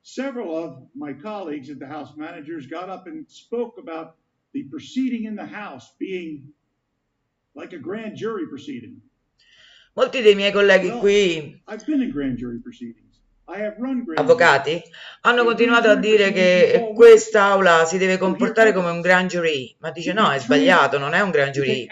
Several 0.00 0.48
of 0.54 0.90
my 0.94 1.12
colleagues 1.14 1.70
at 1.70 1.78
the 1.78 1.86
House 1.86 2.14
managers 2.16 2.68
got 2.68 2.88
up 2.88 3.06
and 3.06 3.24
spoke 3.28 3.80
about 3.80 4.14
the 4.52 4.64
proceeding 4.70 5.24
in 5.24 5.34
the 5.34 5.46
House 5.46 5.92
being 5.98 6.52
like 7.54 7.74
a 7.74 7.80
grand 7.80 8.14
jury 8.14 8.46
proceeding. 8.46 9.00
Molti 9.94 10.22
dei 10.22 10.34
miei 10.34 10.52
colleghi 10.52 10.88
qui, 10.90 11.62
avvocati, 14.14 14.82
hanno 15.20 15.44
continuato 15.44 15.88
a 15.90 15.96
dire 15.96 16.32
che 16.32 16.92
quest'aula 16.94 17.84
si 17.84 17.98
deve 17.98 18.16
comportare 18.16 18.72
come 18.72 18.88
un 18.88 19.02
grand 19.02 19.28
jury, 19.28 19.76
ma 19.80 19.90
dice 19.90 20.14
no, 20.14 20.30
è 20.30 20.38
sbagliato, 20.38 20.98
non 20.98 21.12
è 21.12 21.20
un 21.20 21.30
grand 21.30 21.52
jury. 21.52 21.86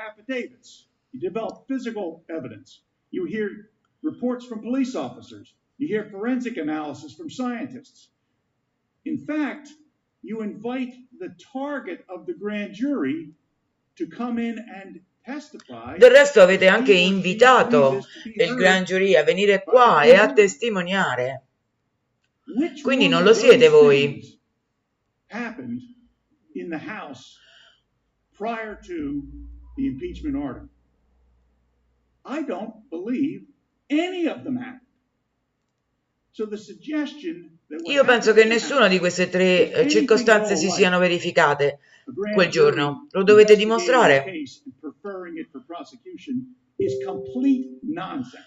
You 3.13 3.27
hear 3.27 3.71
reports 4.03 4.47
from 4.47 4.61
police 4.61 4.95
officers. 4.95 5.53
You 5.79 5.89
hear 5.89 6.09
forensic 6.11 6.57
analysis 6.59 7.15
from 7.17 7.29
scientists. 7.29 8.09
In 9.05 9.19
fact, 9.19 9.69
you 10.23 10.43
invite 10.43 10.95
the 11.19 11.35
target 11.53 12.05
of 12.09 12.25
the 12.25 12.35
grand 12.35 12.73
jury 12.73 13.35
to 13.97 14.07
come 14.07 14.39
in 14.39 14.59
and 14.59 15.01
del 15.23 16.11
resto 16.11 16.41
avete 16.41 16.67
anche 16.67 16.95
invitato 16.95 18.01
il 18.25 18.55
Grand 18.55 18.87
Jury 18.87 19.15
a 19.17 19.23
venire 19.23 19.63
qua 19.63 20.03
e 20.03 20.15
a 20.15 20.33
testimoniare. 20.33 21.45
Quindi 22.83 23.09
non 23.09 23.23
lo 23.23 23.33
siete 23.33 23.69
voi. 23.69 24.39
I 32.23 32.45
don't 32.45 32.89
believe 32.91 33.47
any 33.89 34.27
of 34.27 34.43
them 34.43 34.57
happened. 34.57 34.87
So 36.33 36.47
the 36.47 36.57
suggestion 36.57 37.59
io 37.85 38.05
penso 38.05 38.33
che 38.33 38.45
nessuna 38.45 38.89
di 38.89 38.99
queste 38.99 39.29
tre 39.29 39.89
circostanze 39.89 40.57
si 40.57 40.69
siano 40.71 40.99
verificate 40.99 41.79
quel 42.35 42.49
giorno. 42.49 43.07
Lo 43.11 43.23
dovete 43.23 43.57
dimostrare. 43.57 44.25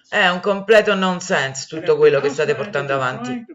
È 0.09 0.27
un 0.27 0.39
completo 0.39 0.95
nonsense 0.95 1.67
tutto 1.67 1.97
quello 1.97 2.19
che 2.19 2.29
state 2.29 2.55
portando 2.55 2.93
avanti. 2.93 3.45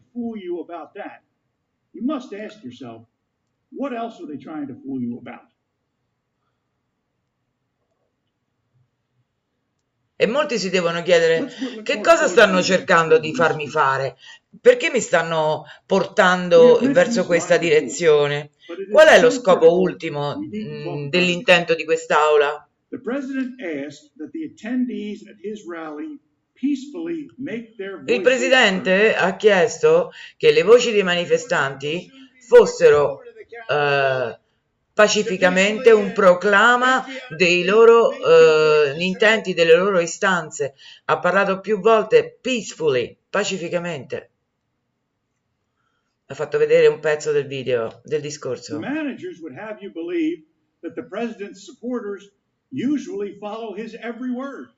E 10.20 10.26
molti 10.26 10.58
si 10.58 10.68
devono 10.68 11.00
chiedere 11.02 11.46
che 11.84 12.00
cosa 12.00 12.26
stanno 12.26 12.60
cercando 12.60 13.18
di 13.18 13.32
farmi 13.32 13.68
fare, 13.68 14.16
perché 14.60 14.90
mi 14.90 15.00
stanno 15.00 15.64
portando 15.86 16.78
verso 16.82 17.26
questa 17.26 17.56
direzione, 17.56 18.50
qual 18.90 19.08
è 19.08 19.20
lo 19.20 19.30
scopo 19.30 19.78
ultimo 19.78 20.36
mh, 20.38 20.88
mm, 20.88 21.08
dell'intento 21.08 21.74
di 21.74 21.84
quest'aula? 21.84 22.68
Il 28.06 28.20
presidente 28.22 29.14
ha 29.14 29.36
chiesto 29.36 30.10
che 30.36 30.50
le 30.50 30.62
voci 30.62 30.90
dei 30.90 31.02
manifestanti 31.02 32.10
fossero 32.46 33.20
uh, 33.68 34.36
pacificamente 34.92 35.92
un 35.92 36.12
proclama 36.12 37.04
dei 37.28 37.62
loro 37.64 38.08
uh, 38.08 38.98
intenti, 38.98 39.54
delle 39.54 39.76
loro 39.76 40.00
istanze. 40.00 40.74
Ha 41.04 41.18
parlato 41.20 41.60
più 41.60 41.78
volte 41.78 42.38
peacefully, 42.40 43.16
pacificamente. 43.30 44.30
Ha 46.30 46.34
fatto 46.34 46.58
vedere 46.58 46.88
un 46.88 47.00
pezzo 47.00 47.32
del 47.32 47.46
video, 47.46 48.02
del 48.04 48.20
discorso. 48.20 48.74
The 48.74 48.86
managers 48.86 49.40
would 49.40 49.56
have 49.56 49.78
you 49.80 49.90
believe 49.90 50.44
that 50.82 50.94
the 50.94 51.02
president's 51.02 51.64
supporters 51.64 52.30
usually 52.70 53.38
follow 53.38 53.74
his 53.74 53.94
every 53.94 54.30
word. 54.30 54.68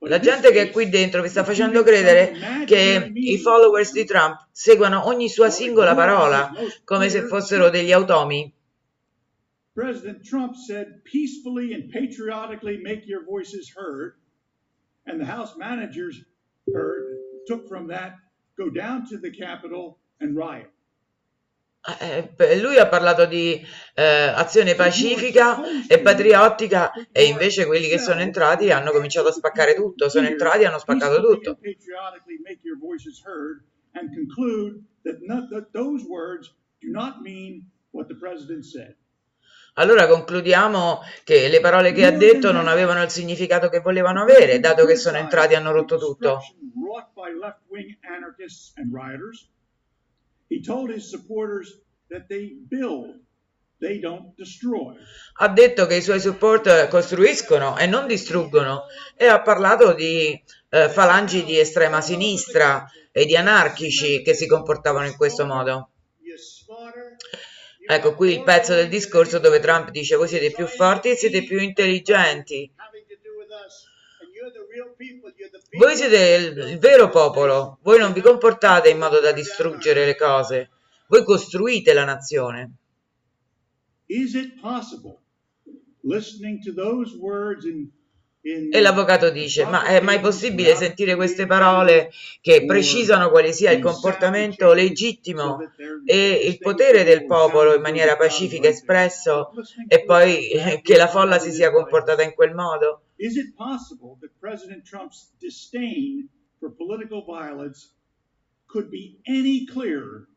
La 0.00 0.20
gente 0.20 0.52
che 0.52 0.60
è 0.60 0.70
qui 0.70 0.90
dentro 0.90 1.22
vi 1.22 1.28
sta 1.28 1.42
facendo 1.42 1.82
credere 1.82 2.64
che 2.66 3.10
i 3.14 3.38
followers 3.38 3.92
di 3.92 4.04
Trump 4.04 4.48
seguano 4.52 5.06
ogni 5.06 5.30
sua 5.30 5.48
singola 5.48 5.94
parola 5.94 6.52
come 6.84 7.08
se 7.08 7.22
fossero 7.22 7.70
degli 7.70 7.92
automi. 7.92 8.52
President 9.72 10.22
Trump 10.22 10.54
said 10.54 11.02
peacefully 11.04 11.72
and 11.72 11.90
patriotically 11.90 12.76
make 12.82 13.06
your 13.06 13.24
voices 13.24 13.72
heard, 13.74 14.14
and 15.06 15.18
the 15.18 15.26
House 15.26 15.56
managers 15.56 16.22
heard, 16.72 17.16
took 17.46 17.66
from 17.66 17.88
that, 17.88 18.16
go 18.56 18.68
down 18.70 19.06
to 19.08 19.18
the 19.18 19.30
Capitol. 19.30 19.98
Eh, 22.00 22.60
lui 22.60 22.78
ha 22.78 22.88
parlato 22.88 23.26
di 23.26 23.64
eh, 23.94 24.02
azione 24.02 24.74
pacifica 24.74 25.60
e 25.86 26.00
patriottica 26.00 26.90
e 27.12 27.26
invece 27.26 27.64
quelli 27.66 27.86
che 27.88 27.98
sono 27.98 28.20
entrati 28.20 28.72
hanno 28.72 28.90
cominciato 28.90 29.28
a 29.28 29.32
spaccare 29.32 29.74
tutto, 29.74 30.08
sono 30.08 30.26
entrati 30.26 30.62
e 30.62 30.66
hanno 30.66 30.78
spaccato 30.78 31.20
tutto. 31.20 31.58
Allora 39.74 40.06
concludiamo 40.08 41.00
che 41.22 41.48
le 41.48 41.60
parole 41.60 41.92
che 41.92 42.04
ha 42.06 42.10
detto 42.10 42.50
non 42.50 42.66
avevano 42.66 43.02
il 43.02 43.10
significato 43.10 43.68
che 43.68 43.80
volevano 43.80 44.22
avere, 44.22 44.58
dato 44.58 44.86
che 44.86 44.96
sono 44.96 45.18
entrati 45.18 45.52
e 45.52 45.56
hanno 45.56 45.70
rotto 45.70 45.98
tutto. 45.98 46.40
Ha 55.34 55.48
detto 55.48 55.86
che 55.86 55.96
i 55.96 56.02
suoi 56.02 56.20
support 56.20 56.88
costruiscono 56.88 57.76
e 57.76 57.86
non 57.86 58.06
distruggono 58.06 58.84
e 59.16 59.26
ha 59.26 59.42
parlato 59.42 59.92
di 59.92 60.40
eh, 60.70 60.88
falangi 60.88 61.44
di 61.44 61.58
estrema 61.58 62.00
sinistra 62.00 62.86
e 63.12 63.26
di 63.26 63.36
anarchici 63.36 64.22
che 64.22 64.34
si 64.34 64.46
comportavano 64.46 65.06
in 65.06 65.16
questo 65.16 65.44
modo. 65.44 65.90
Ecco 67.88 68.14
qui 68.14 68.32
il 68.32 68.42
pezzo 68.42 68.74
del 68.74 68.88
discorso 68.88 69.38
dove 69.38 69.60
Trump 69.60 69.90
dice 69.90 70.16
voi 70.16 70.28
siete 70.28 70.50
più 70.50 70.66
forti 70.66 71.10
e 71.10 71.16
siete 71.16 71.44
più 71.44 71.60
intelligenti. 71.60 72.70
Voi 75.78 75.96
siete 75.96 76.34
il, 76.34 76.70
il 76.72 76.78
vero 76.78 77.08
popolo, 77.08 77.78
voi 77.82 77.98
non 77.98 78.12
vi 78.12 78.20
comportate 78.20 78.90
in 78.90 78.98
modo 78.98 79.20
da 79.20 79.32
distruggere 79.32 80.04
le 80.04 80.16
cose, 80.16 80.70
voi 81.08 81.24
costruite 81.24 81.92
la 81.92 82.04
nazione. 82.04 82.72
E 88.70 88.80
l'avvocato 88.80 89.30
dice, 89.30 89.64
ma 89.64 89.86
è 89.86 90.00
mai 90.00 90.20
possibile 90.20 90.76
sentire 90.76 91.16
queste 91.16 91.46
parole 91.46 92.12
che 92.40 92.64
precisano 92.64 93.28
quale 93.28 93.52
sia 93.52 93.72
il 93.72 93.82
comportamento 93.82 94.72
legittimo 94.72 95.58
e 96.04 96.30
il 96.44 96.56
potere 96.58 97.02
del 97.02 97.26
popolo 97.26 97.74
in 97.74 97.80
maniera 97.80 98.16
pacifica 98.16 98.68
espresso 98.68 99.50
e 99.88 100.04
poi 100.04 100.50
che 100.80 100.96
la 100.96 101.08
folla 101.08 101.40
si 101.40 101.50
sia 101.50 101.72
comportata 101.72 102.22
in 102.22 102.34
quel 102.34 102.54
modo? 102.54 103.00
Is 103.16 103.34
it 103.34 103.56
possible 103.56 104.16
that 104.20 104.30
President 104.38 104.84
Trump's 104.84 105.32
disdain 105.40 106.28
for 106.60 106.70
political 106.70 107.24
violence 107.24 107.94
could 108.66 108.90
be 108.90 109.18
any 109.26 109.66
clearer 109.66 110.28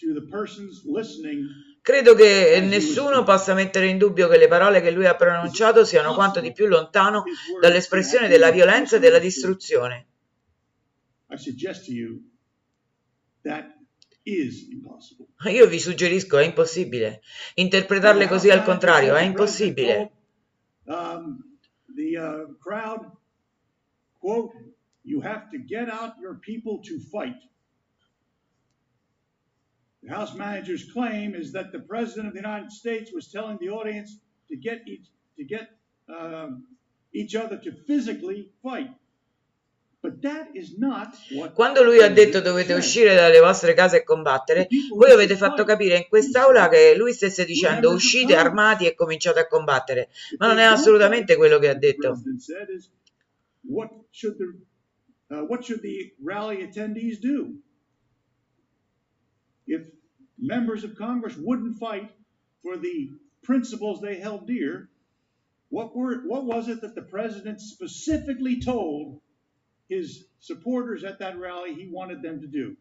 to 0.00 0.14
the 0.14 0.26
persons 0.30 0.82
listening 0.86 1.46
Credo 1.84 2.14
che 2.14 2.62
nessuno 2.62 3.24
possa 3.24 3.52
mettere 3.52 3.88
in 3.88 3.98
dubbio 3.98 4.26
che 4.26 4.38
le 4.38 4.48
parole 4.48 4.80
che 4.80 4.90
lui 4.90 5.04
ha 5.04 5.14
pronunciato 5.16 5.84
siano 5.84 6.14
quanto 6.14 6.40
di 6.40 6.50
più 6.50 6.66
lontano 6.66 7.24
dall'espressione 7.60 8.26
della 8.26 8.50
violenza 8.50 8.96
e 8.96 9.00
della 9.00 9.18
distruzione. 9.18 10.06
Io 15.50 15.66
vi 15.66 15.78
suggerisco, 15.78 16.38
è 16.38 16.44
impossibile. 16.44 17.20
Interpretarle 17.56 18.28
così 18.28 18.48
al 18.48 18.64
contrario, 18.64 19.14
è 19.14 19.22
impossibile. 19.22 20.10
Um, 20.86 21.58
the 21.94 22.16
uh, 22.16 22.56
crowd, 22.62 23.10
quote, 24.18 24.54
you 25.02 25.20
have 25.20 25.50
to 25.50 25.58
get 25.58 25.90
out 25.90 26.14
your 26.18 26.38
people 26.40 26.80
to 26.80 26.98
fight. 27.10 27.36
The 30.04 30.14
House 30.14 30.34
manager's 30.34 30.84
claim 30.92 31.34
is 31.34 31.52
that 31.52 31.72
the 31.72 31.78
President 31.80 32.26
of 32.26 32.34
the 32.34 32.40
United 32.40 32.70
States 32.70 33.10
was 33.10 33.30
telling 33.30 33.56
the 33.58 33.70
audience 33.70 34.18
to 34.48 34.56
get 34.56 34.86
each, 34.86 35.06
to 35.38 35.44
get 35.44 35.70
um, 36.08 36.66
each 37.14 37.34
other 37.34 37.56
to 37.56 37.72
physically 37.86 38.50
fight. 38.62 38.90
Quando 41.54 41.82
lui 41.82 42.02
ha 42.02 42.08
detto 42.08 42.40
dovete 42.42 42.74
uscire 42.74 43.14
dalle 43.14 43.40
vostre 43.40 43.72
case 43.72 43.96
e 43.96 44.04
combattere, 44.04 44.68
voi 44.94 45.10
avete 45.12 45.34
fatto 45.34 45.64
capire 45.64 45.96
in 45.96 46.06
quest'aula 46.10 46.68
che 46.68 46.94
lui 46.94 47.14
stesse 47.14 47.46
dicendo 47.46 47.90
uscite 47.90 48.36
armati 48.36 48.84
e 48.86 48.94
cominciate 48.94 49.40
a 49.40 49.46
combattere, 49.46 50.10
ma 50.36 50.48
non 50.48 50.58
è 50.58 50.64
assolutamente 50.64 51.36
quello 51.36 51.58
che 51.58 51.70
ha 51.70 51.74
detto. 51.74 52.20
What 53.66 53.90
should 54.10 54.36
the, 54.36 55.34
uh, 55.34 55.46
what 55.46 55.64
should 55.64 55.80
the 55.80 56.14
rally 56.22 56.62
attendees 56.62 57.18
do? 57.18 57.62
If 59.66 59.86
members 60.38 60.84
of 60.84 60.96
Congress 60.96 61.36
wouldn't 61.36 61.78
fight 61.78 62.10
for 62.62 62.76
the 62.76 63.10
principles 63.42 64.00
they 64.00 64.16
held 64.16 64.46
dear, 64.46 64.88
what, 65.68 65.94
were, 65.96 66.22
what 66.26 66.44
was 66.44 66.68
it 66.68 66.80
that 66.82 66.94
the 66.94 67.02
president 67.02 67.60
specifically 67.60 68.60
told 68.60 69.20
his 69.88 70.24
supporters 70.40 71.04
at 71.04 71.18
that 71.18 71.38
rally 71.38 71.74
he 71.74 71.88
wanted 71.88 72.22
them 72.22 72.40
to 72.40 72.46
do. 72.46 72.76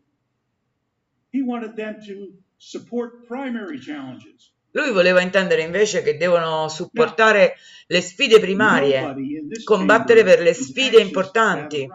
He 1.31 1.41
wanted 1.41 1.75
them 1.75 1.97
to 2.05 2.33
support 2.57 3.27
primary 3.27 3.79
challenges. 3.79 4.51
Lui 4.71 4.91
voleva 4.91 5.21
intendere 5.21 5.61
invece 5.61 6.01
che 6.01 6.17
devono 6.17 6.67
supportare 6.67 7.53
le 7.87 8.01
sfide 8.01 8.39
primarie, 8.39 9.15
combattere 9.63 10.23
per 10.23 10.41
le 10.41 10.53
sfide 10.53 10.99
importanti. 10.99 11.87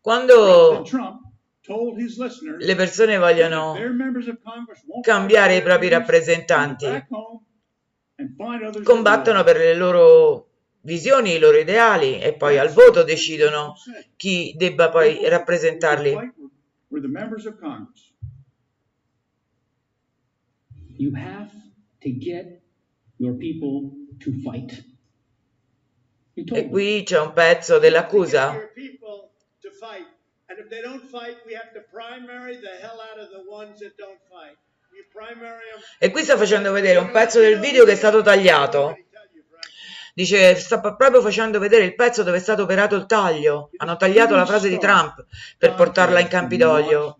Quando 0.00 0.84
le 2.58 2.74
persone 2.74 3.18
vogliono 3.18 3.76
cambiare 5.02 5.56
i 5.56 5.62
propri 5.62 5.88
rappresentanti, 5.88 6.86
combattono 8.82 9.44
per 9.44 9.56
le 9.56 9.74
loro 9.74 10.48
visioni, 10.80 11.34
i 11.34 11.38
loro 11.38 11.58
ideali 11.58 12.20
e 12.20 12.34
poi 12.34 12.58
al 12.58 12.70
voto 12.70 13.02
decidono 13.02 13.74
chi 14.16 14.54
debba 14.56 14.88
poi 14.88 15.28
rappresentarli. 15.28 16.16
You 21.00 21.14
have 21.14 21.50
to 22.00 22.10
get 22.10 22.60
your 23.18 23.36
people 23.36 23.92
to 24.18 24.32
fight. 24.42 24.84
E 26.44 26.68
qui 26.68 27.02
c'è 27.04 27.18
un 27.18 27.32
pezzo 27.32 27.78
dell'accusa. 27.78 28.54
E 35.98 36.10
qui 36.10 36.22
sta 36.22 36.36
facendo 36.36 36.72
vedere 36.72 36.98
un 36.98 37.10
pezzo 37.10 37.40
del 37.40 37.58
video 37.58 37.84
che 37.84 37.92
è 37.92 37.96
stato 37.96 38.22
tagliato. 38.22 38.96
Dice, 40.14 40.56
sta 40.56 40.80
proprio 40.80 41.22
facendo 41.22 41.58
vedere 41.58 41.84
il 41.84 41.94
pezzo 41.94 42.22
dove 42.22 42.38
è 42.38 42.40
stato 42.40 42.62
operato 42.62 42.96
il 42.96 43.06
taglio. 43.06 43.70
Hanno 43.76 43.96
tagliato 43.96 44.34
la 44.34 44.46
frase 44.46 44.68
di 44.68 44.78
Trump 44.78 45.24
per 45.56 45.74
portarla 45.74 46.20
in 46.20 46.28
Campidoglio. 46.28 47.16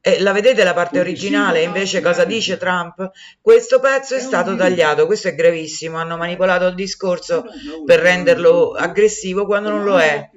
E 0.00 0.20
la 0.20 0.32
vedete 0.32 0.64
la 0.64 0.72
parte 0.72 1.00
originale? 1.00 1.62
Invece 1.62 2.00
cosa 2.00 2.24
dice 2.24 2.56
Trump? 2.56 3.10
Questo 3.40 3.80
pezzo 3.80 4.14
è 4.14 4.20
stato 4.20 4.54
tagliato, 4.56 5.06
questo 5.06 5.28
è 5.28 5.34
gravissimo. 5.34 5.96
Hanno 5.96 6.16
manipolato 6.16 6.66
il 6.66 6.74
discorso 6.74 7.44
per 7.84 8.00
renderlo 8.00 8.72
aggressivo 8.72 9.44
quando 9.44 9.70
non 9.70 9.84
lo 9.84 9.98
è. 9.98 10.30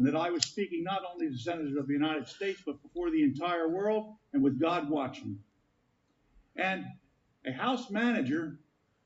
and 0.00 0.06
that 0.06 0.18
I 0.18 0.30
was 0.30 0.46
speaking 0.46 0.82
not 0.82 1.02
only 1.04 1.28
to 1.28 1.36
senators 1.36 1.76
of 1.76 1.86
the 1.86 1.92
United 1.92 2.26
States, 2.26 2.62
but 2.64 2.80
before 2.82 3.10
the 3.10 3.22
entire 3.22 3.68
world 3.68 4.14
and 4.32 4.42
with 4.42 4.58
God 4.58 4.88
watching. 4.88 5.38
And 6.56 6.86
a 7.44 7.52
House 7.52 7.90
manager 7.90 8.58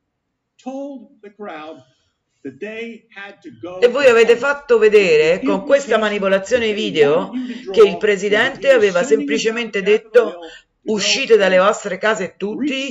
E 3.79 3.87
voi 3.87 4.07
avete 4.07 4.35
fatto 4.35 4.77
vedere 4.79 5.41
con 5.41 5.63
questa 5.63 5.97
manipolazione 5.97 6.73
video 6.73 7.31
che 7.71 7.81
il 7.81 7.97
presidente 7.97 8.71
aveva 8.71 9.03
semplicemente 9.03 9.81
detto 9.83 10.39
uscite 10.83 11.37
dalle 11.37 11.57
vostre 11.59 11.99
case 11.99 12.35
tutti 12.37 12.87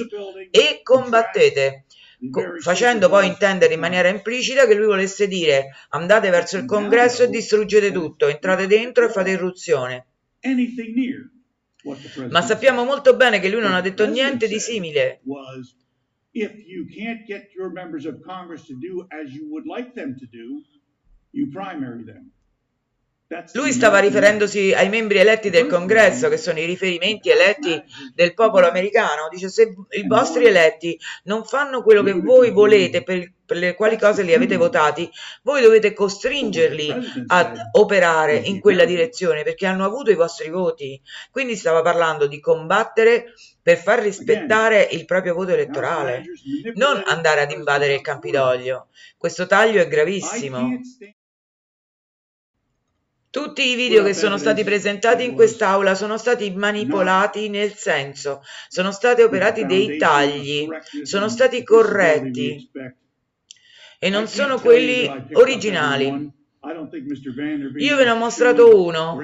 e 0.50 0.80
combattete, 0.84 1.84
facendo 2.60 3.08
poi 3.08 3.26
intendere 3.26 3.74
in 3.74 3.80
maniera 3.80 4.08
implicita 4.08 4.66
che 4.66 4.74
lui 4.74 4.86
volesse 4.86 5.26
dire 5.26 5.74
andate 5.88 6.30
verso 6.30 6.56
il 6.56 6.64
congresso 6.66 7.24
e 7.24 7.28
distruggete 7.28 7.90
tutto, 7.90 8.28
entrate 8.28 8.66
dentro 8.68 9.04
e 9.04 9.08
fate 9.10 9.30
irruzione. 9.30 10.06
Ma 12.28 12.42
sappiamo 12.42 12.84
molto 12.84 13.16
bene 13.16 13.40
che 13.40 13.48
lui 13.48 13.60
non 13.60 13.74
ha 13.74 13.80
detto 13.80 14.06
niente 14.06 14.46
di 14.46 14.60
simile. 14.60 15.20
If 16.34 16.66
you 16.66 16.86
can't 16.96 17.26
get 17.26 17.48
your 17.56 17.70
members 17.70 18.06
of 18.06 18.22
Congress 18.24 18.66
to 18.66 18.78
do 18.80 19.06
as 19.12 19.32
you 19.32 19.50
would 19.52 19.66
like 19.66 19.94
them 19.94 20.16
to 20.18 20.26
do, 20.26 20.62
you 21.32 21.50
primary 21.52 22.04
them. 22.04 22.32
Lui 23.52 23.70
stava 23.70 24.00
riferendosi 24.00 24.72
ai 24.72 24.88
membri 24.88 25.18
eletti 25.18 25.50
del 25.50 25.68
congresso, 25.68 26.28
che 26.28 26.36
sono 26.36 26.58
i 26.58 26.64
riferimenti 26.64 27.30
eletti 27.30 27.80
del 28.12 28.34
popolo 28.34 28.66
americano. 28.66 29.28
Dice: 29.30 29.48
Se 29.48 29.72
i 29.90 30.06
vostri 30.08 30.46
eletti 30.46 30.98
non 31.24 31.44
fanno 31.44 31.84
quello 31.84 32.02
che 32.02 32.12
voi 32.14 32.50
volete, 32.50 33.04
per, 33.04 33.32
per 33.46 33.58
le 33.58 33.76
quali 33.76 33.96
cose 33.96 34.24
li 34.24 34.34
avete 34.34 34.56
votati, 34.56 35.08
voi 35.42 35.62
dovete 35.62 35.92
costringerli 35.92 36.92
a 37.28 37.52
operare 37.72 38.34
in 38.34 38.58
quella 38.58 38.84
direzione 38.84 39.44
perché 39.44 39.64
hanno 39.64 39.84
avuto 39.84 40.10
i 40.10 40.16
vostri 40.16 40.50
voti. 40.50 41.00
Quindi 41.30 41.54
stava 41.54 41.82
parlando 41.82 42.26
di 42.26 42.40
combattere 42.40 43.32
per 43.62 43.76
far 43.76 44.00
rispettare 44.00 44.88
il 44.90 45.04
proprio 45.04 45.34
voto 45.34 45.52
elettorale, 45.52 46.24
non 46.74 47.00
andare 47.06 47.42
ad 47.42 47.52
invadere 47.52 47.94
il 47.94 48.00
Campidoglio. 48.00 48.88
Questo 49.16 49.46
taglio 49.46 49.80
è 49.80 49.86
gravissimo. 49.86 50.68
Tutti 53.30 53.62
i 53.62 53.76
video 53.76 54.02
che 54.02 54.12
sono 54.12 54.38
stati 54.38 54.64
presentati 54.64 55.24
in 55.24 55.34
quest'aula 55.34 55.94
sono 55.94 56.18
stati 56.18 56.50
manipolati 56.50 57.48
nel 57.48 57.74
senso, 57.74 58.42
sono 58.68 58.90
stati 58.90 59.22
operati 59.22 59.66
dei 59.66 59.96
tagli, 59.98 60.66
sono 61.02 61.28
stati 61.28 61.62
corretti 61.62 62.68
e 64.00 64.10
non 64.10 64.26
sono 64.26 64.58
quelli 64.58 65.08
originali. 65.34 66.06
Io 67.76 67.96
ve 67.96 68.04
ne 68.04 68.10
ho 68.10 68.16
mostrato 68.16 68.84
uno. 68.84 69.16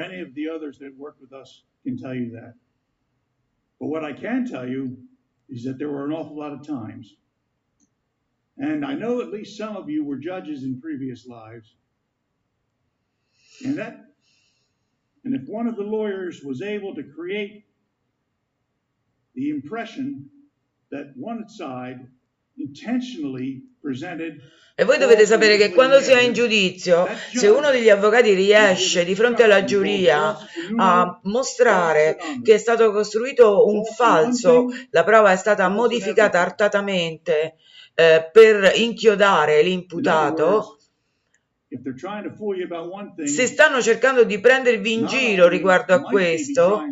But 3.79 3.89
what 3.89 4.05
I 4.05 4.15
can 4.15 4.47
tell 4.47 4.67
you 4.67 4.97
is 5.49 5.65
that 5.65 5.79
there 5.79 5.91
were 5.91 6.05
an 6.07 6.13
awful 6.13 6.37
lot 6.37 6.53
of 6.53 6.67
times. 6.67 7.15
And 8.57 8.85
I 8.87 8.95
know 8.95 9.21
at 9.21 9.31
least 9.31 9.59
some 9.59 9.77
of 9.77 9.91
you 9.91 10.03
were 10.03 10.17
judges 10.17 10.63
in 10.63 10.81
previous 10.81 11.27
lives. 11.27 11.75
And 13.65 13.79
that, 13.79 13.97
and 15.25 15.35
if 15.35 15.49
one 15.49 15.67
of 15.67 15.77
the 15.77 15.83
lawyers 15.83 16.43
was 16.43 16.63
able 16.63 16.95
to 16.95 17.03
create 17.03 17.65
the 19.35 19.51
impression 19.51 20.31
that 20.91 21.17
one 21.17 21.49
side 21.49 22.07
intentionally 22.59 23.63
presented 23.83 24.41
E 24.79 24.85
voi 24.85 24.99
dovete 24.99 25.25
sapere 25.25 25.57
che 25.57 25.71
quando 25.71 26.01
si 26.01 26.11
è 26.13 26.21
in 26.21 26.35
giudizio, 26.35 27.09
se 27.33 27.49
uno 27.49 27.71
degli 27.71 27.89
avvocati 27.89 28.35
riesce 28.35 29.07
di 29.07 29.15
fronte 29.15 29.45
alla 29.45 29.65
giuria 29.65 30.37
a 30.77 31.19
mostrare 31.23 32.19
che 32.43 32.57
è 32.57 32.59
stato 32.59 32.93
costruito 32.93 33.65
un 33.67 33.83
falso, 33.85 34.67
la 34.91 35.03
prova 35.03 35.33
è 35.33 35.37
stata 35.37 35.67
modificata 35.71 36.43
artatamente 36.43 37.55
eh, 37.95 38.29
per 38.31 38.73
inchiodare 38.75 39.63
l'imputato, 39.63 40.76
se 43.27 43.47
stanno 43.47 43.81
cercando 43.81 44.25
di 44.25 44.39
prendervi 44.39 44.93
in 44.93 45.07
giro 45.07 45.49
riguardo 45.49 45.95
a 45.95 46.03
questo, 46.03 46.83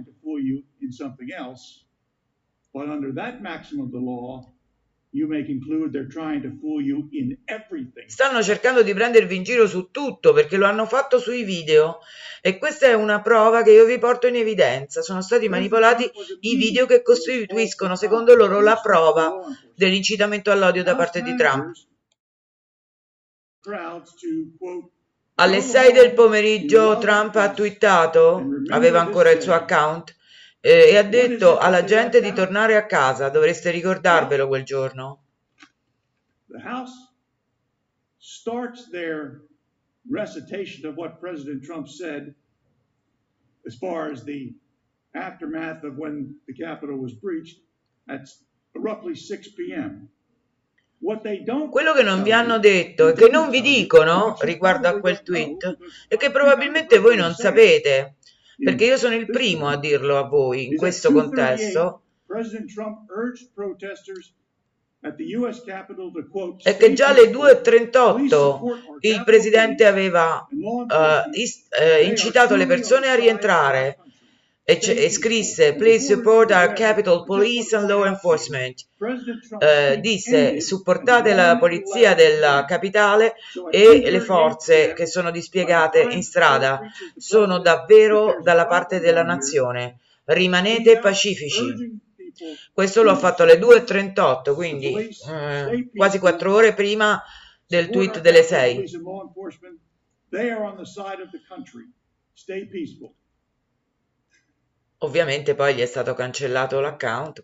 Stanno 8.09 8.43
cercando 8.43 8.83
di 8.83 8.93
prendervi 8.93 9.37
in 9.37 9.43
giro 9.45 9.67
su 9.69 9.91
tutto 9.91 10.33
perché 10.33 10.57
lo 10.57 10.67
hanno 10.67 10.87
fatto 10.87 11.19
sui 11.21 11.45
video 11.45 12.01
e 12.43 12.59
questa 12.59 12.87
è 12.87 12.95
una 12.95 13.21
prova 13.21 13.63
che 13.63 13.71
io 13.71 13.85
vi 13.85 13.99
porto 13.99 14.27
in 14.27 14.35
evidenza. 14.35 15.03
Sono 15.03 15.23
stati 15.23 15.49
manipolati 15.49 16.11
i 16.41 16.57
video 16.57 16.87
che 16.87 17.03
costituiscono 17.03 17.95
secondo 17.95 18.35
loro 18.35 18.61
la 18.61 18.79
prova 18.83 19.33
dell'incitamento 19.75 20.51
all'odio 20.51 20.83
da 20.83 20.97
parte 20.97 21.23
di 21.23 21.37
Trump. 21.37 21.73
Alle 25.37 25.61
6 25.61 25.93
del 25.93 26.13
pomeriggio 26.13 26.99
Trump 26.99 27.35
ha 27.37 27.53
twittato, 27.53 28.43
aveva 28.69 29.01
ancora 29.01 29.31
il 29.31 29.41
suo 29.41 29.55
account, 29.55 30.15
eh, 30.61 30.91
e 30.91 30.97
ha 30.97 31.03
detto 31.03 31.59
alla 31.59 31.83
gente 31.85 32.21
di 32.21 32.33
tornare 32.33 32.77
a 32.77 32.87
casa, 32.87 33.31
dovreste 33.31 33.71
ricordarvelo 33.71 34.47
quel 34.49 34.65
giorno. 34.65 35.25
As 43.67 43.75
far 43.79 44.11
as 44.11 44.25
the 44.25 44.55
aftermath 45.15 45.85
of 45.85 45.97
when 45.97 46.39
the 46.47 46.53
Capitol 46.53 46.99
was 46.99 47.15
breached 47.15 47.61
at 48.09 48.29
roughly 48.75 49.15
6 49.15 49.49
p.m. 49.55 50.11
Quello 51.71 51.93
che 51.93 52.03
non 52.03 52.23
vi 52.23 52.33
hanno 52.33 52.59
detto 52.59 53.09
e 53.09 53.13
che 53.13 53.29
non 53.29 53.51
vi 53.51 53.61
dicono 53.61 54.37
riguardo 54.41 54.89
a 54.89 54.99
quel 54.99 55.21
tweet 55.23 55.77
è 56.09 56.17
che 56.17 56.31
probabilmente 56.31 56.99
voi 56.99 57.17
non 57.17 57.35
sapete 57.35 58.17
perché 58.57 58.85
io 58.85 58.97
sono 58.97 59.15
il 59.15 59.27
primo 59.27 59.69
a 59.69 59.77
dirlo 59.77 60.17
a 60.17 60.23
voi 60.23 60.67
in 60.67 60.77
questo 60.77 61.13
contesto, 61.13 62.03
è 66.63 66.77
che 66.77 66.93
già 66.95 67.09
alle 67.09 67.31
2.38 67.31 68.59
il 69.01 69.23
presidente 69.25 69.85
aveva 69.85 70.47
uh, 70.51 71.31
is, 71.33 71.69
uh, 71.79 72.03
incitato 72.03 72.57
le 72.57 72.67
persone 72.67 73.09
a 73.09 73.15
rientrare 73.15 73.99
e, 74.67 75.11
scrisse 75.11 75.75
Please 75.75 76.07
support 76.07 76.51
our 76.51 76.73
Capitol 76.73 77.25
Police 77.25 77.77
and 77.77 77.89
Law 77.89 78.05
Enforcement. 78.07 78.87
Uh, 78.97 80.01
disse 80.01 80.61
supportate 80.63 81.35
la 81.35 81.59
polizia 81.59 82.15
della 82.15 82.65
capitale 82.67 83.35
e 83.71 84.11
le 84.11 84.21
forze 84.21 84.95
che 84.95 85.05
sono 85.07 85.31
dispiegate 85.31 86.01
in 86.01 86.23
strada. 86.23 86.81
Sono 87.17 87.59
davvero 87.59 88.39
dalla 88.41 88.67
parte 88.67 89.01
della 89.01 89.23
nazione. 89.23 89.99
Rimanete 90.25 90.99
pacifici. 90.99 92.01
Questo 92.73 93.03
lo 93.03 93.11
ha 93.11 93.17
fatto 93.17 93.43
alle 93.43 93.59
2.38, 93.59 94.55
quindi 94.55 94.95
eh, 94.95 95.89
quasi 95.95 96.19
quattro 96.19 96.55
ore 96.55 96.73
prima 96.73 97.23
del 97.67 97.91
tweet 97.91 98.21
delle 98.21 98.43
6. 98.43 99.01
Ovviamente 105.05 105.55
poi 105.55 105.75
gli 105.75 105.81
è 105.81 105.87
stato 105.87 106.15
cancellato 106.15 106.81
l'account. 106.81 107.43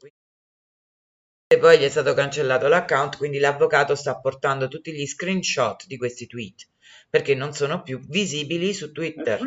E 1.47 1.59
poi 1.59 1.79
gli 1.79 1.83
è 1.83 1.89
stato 1.91 2.15
cancellato 2.15 2.69
l'account, 2.69 3.17
quindi 3.19 3.39
l'avvocato 3.39 3.95
sta 3.95 4.19
portando 4.19 4.69
tutti 4.69 4.93
gli 4.93 5.07
screenshot 5.07 5.85
di 5.87 5.97
questi 5.97 6.27
tweet 6.27 6.69
perché 7.11 7.35
non 7.35 7.53
sono 7.53 7.83
più 7.83 7.99
visibili 8.09 8.73
su 8.73 8.93
Twitter. 8.93 9.39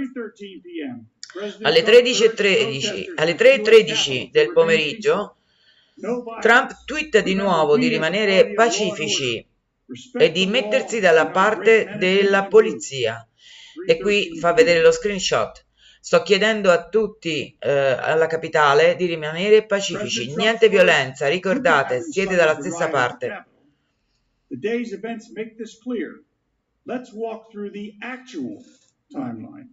Alle 1.61 1.81
13.13 1.81 3.13
alle 3.15 3.35
3.13 3.35 4.29
del 4.29 4.51
pomeriggio 4.51 5.37
Trump 6.41 6.83
twitta 6.85 7.21
di 7.21 7.33
nuovo 7.33 7.77
di 7.77 7.87
rimanere 7.87 8.53
pacifici 8.53 9.43
e 10.17 10.31
di 10.31 10.45
mettersi 10.45 10.99
dalla 10.99 11.27
parte 11.27 11.95
della 11.97 12.45
polizia. 12.45 13.27
E 13.87 13.97
qui 13.97 14.37
fa 14.37 14.53
vedere 14.53 14.81
lo 14.81 14.91
screenshot. 14.91 15.65
Sto 16.05 16.21
chiedendo 16.21 16.69
a 16.69 16.89
tutti 16.89 17.55
eh, 17.57 17.71
alla 17.71 18.27
capitale 18.27 18.97
di 18.97 19.05
rimanere 19.05 19.65
pacifici, 19.65 20.35
niente 20.35 20.67
violenza, 20.67 21.29
ricordate, 21.29 22.01
siete 22.01 22.35
dalla 22.35 22.55
stessa 22.55 22.89
parte. 22.89 23.45
The 24.49 24.57
day's 24.59 24.91
events 24.91 25.31
make 25.33 25.55
this 25.55 25.79
clear. 25.81 26.21
Let's 26.83 27.13
walk 27.13 27.49
through 27.51 27.71
the 27.71 27.95
actual 28.01 28.61
timeline. 29.13 29.69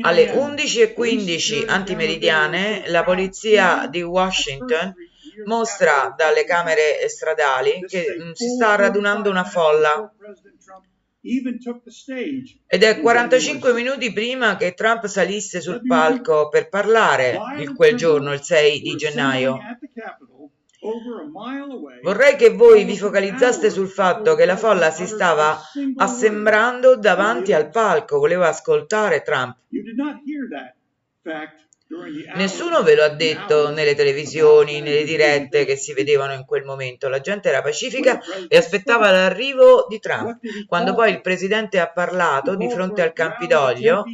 Alle 0.00 0.32
11.15 0.32 1.68
antimeridiane 1.68 2.84
la 2.86 3.04
polizia 3.04 3.88
di 3.88 4.00
Washington 4.00 4.94
mostra 5.44 6.14
dalle 6.16 6.44
camere 6.44 7.06
stradali 7.10 7.84
che 7.86 8.06
si 8.32 8.48
sta 8.48 8.74
radunando 8.76 9.28
una 9.28 9.44
folla 9.44 10.10
ed 12.66 12.82
è 12.82 13.00
45 13.00 13.72
minuti 13.72 14.12
prima 14.12 14.56
che 14.56 14.74
Trump 14.74 15.06
salisse 15.06 15.60
sul 15.60 15.80
palco 15.86 16.48
per 16.48 16.68
parlare 16.68 17.38
il 17.58 17.72
quel 17.74 17.94
giorno, 17.94 18.32
il 18.32 18.42
6 18.42 18.80
di 18.80 18.96
gennaio. 18.96 19.56
Vorrei 22.02 22.34
che 22.34 22.50
voi 22.50 22.84
vi 22.84 22.96
focalizzaste 22.96 23.70
sul 23.70 23.86
fatto 23.86 24.34
che 24.34 24.44
la 24.46 24.56
folla 24.56 24.90
si 24.90 25.06
stava 25.06 25.60
assembrando 25.96 26.96
davanti 26.96 27.52
al 27.52 27.70
palco, 27.70 28.18
voleva 28.18 28.48
ascoltare 28.48 29.22
Trump. 29.22 29.58
Nessuno 32.34 32.82
ve 32.82 32.94
lo 32.94 33.02
ha 33.02 33.08
detto 33.10 33.70
nelle 33.70 33.94
televisioni, 33.94 34.80
nelle 34.80 35.04
dirette 35.04 35.64
che 35.64 35.76
si 35.76 35.92
vedevano 35.92 36.32
in 36.32 36.44
quel 36.46 36.64
momento. 36.64 37.08
La 37.08 37.20
gente 37.20 37.48
era 37.48 37.60
pacifica 37.60 38.18
e 38.48 38.56
aspettava 38.56 39.10
l'arrivo 39.10 39.86
di 39.88 39.98
Trump. 39.98 40.40
Quando 40.66 40.94
poi 40.94 41.10
il 41.10 41.20
presidente 41.20 41.78
ha 41.78 41.90
parlato 41.90 42.56
di 42.56 42.68
fronte 42.70 43.02
al 43.02 43.12
Campidoglio, 43.12 44.04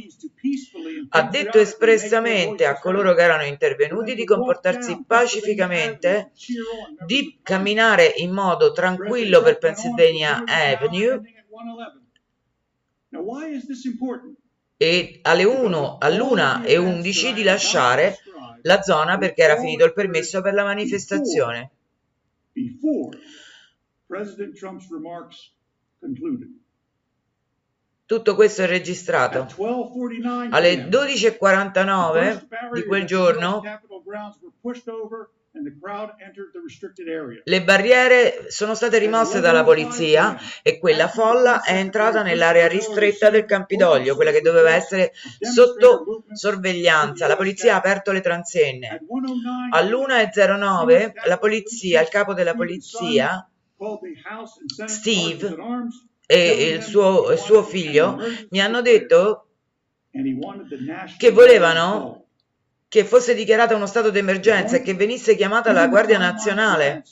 ha 1.09 1.23
detto 1.23 1.59
espressamente 1.59 2.65
a 2.65 2.77
coloro 2.77 3.13
che 3.13 3.21
erano 3.21 3.43
intervenuti 3.43 4.13
di 4.13 4.25
comportarsi 4.25 5.03
pacificamente, 5.05 6.31
di 7.05 7.39
camminare 7.41 8.13
in 8.17 8.31
modo 8.31 8.71
tranquillo 8.71 9.41
per 9.41 9.57
Pennsylvania 9.57 10.43
Avenue 10.45 11.21
e 14.81 15.19
alle 15.23 15.43
1, 15.43 15.97
all'1 15.99 16.63
e 16.65 16.77
11 16.77 17.33
di 17.33 17.43
lasciare 17.43 18.17
la 18.61 18.81
zona 18.81 19.17
perché 19.17 19.41
era 19.41 19.57
finito 19.57 19.83
il 19.83 19.91
permesso 19.91 20.41
per 20.41 20.53
la 20.53 20.63
manifestazione. 20.63 21.71
Tutto 28.05 28.35
questo 28.35 28.61
è 28.61 28.67
registrato. 28.67 29.47
Alle 30.51 30.87
12.49 30.87 32.71
di 32.71 32.85
quel 32.85 33.03
giorno 33.03 33.61
le 37.43 37.63
barriere 37.63 38.45
sono 38.49 38.75
state 38.75 38.99
rimosse 38.99 39.39
dalla 39.39 39.63
polizia 39.63 40.37
e 40.61 40.77
quella 40.77 41.07
folla 41.07 41.63
è 41.63 41.73
entrata 41.73 42.21
nell'area 42.21 42.67
ristretta 42.67 43.31
del 43.31 43.45
Campidoglio, 43.45 44.15
quella 44.15 44.29
che 44.29 44.41
doveva 44.41 44.71
essere 44.71 45.11
sotto 45.39 46.23
sorveglianza. 46.31 47.25
La 47.25 47.35
polizia 47.35 47.73
ha 47.73 47.77
aperto 47.77 48.11
le 48.11 48.21
transenne. 48.21 49.01
All'1.09 49.71 51.13
la 51.25 51.37
polizia, 51.39 52.01
il 52.01 52.09
capo 52.09 52.35
della 52.35 52.53
polizia, 52.53 53.49
Steve, 54.85 55.55
e 56.27 56.69
il 56.75 56.83
suo, 56.83 57.31
il 57.31 57.39
suo 57.39 57.63
figlio 57.63 58.19
mi 58.51 58.61
hanno 58.61 58.81
detto 58.81 59.47
che 61.17 61.31
volevano 61.31 62.28
che 62.89 63.05
fosse 63.05 63.35
dichiarata 63.35 63.75
uno 63.75 63.85
stato 63.85 64.09
d'emergenza 64.09 64.77
e 64.77 64.81
che 64.81 64.95
venisse 64.95 65.35
chiamata 65.35 65.71
la 65.71 65.87
Guardia 65.87 66.17
Nazionale. 66.17 67.03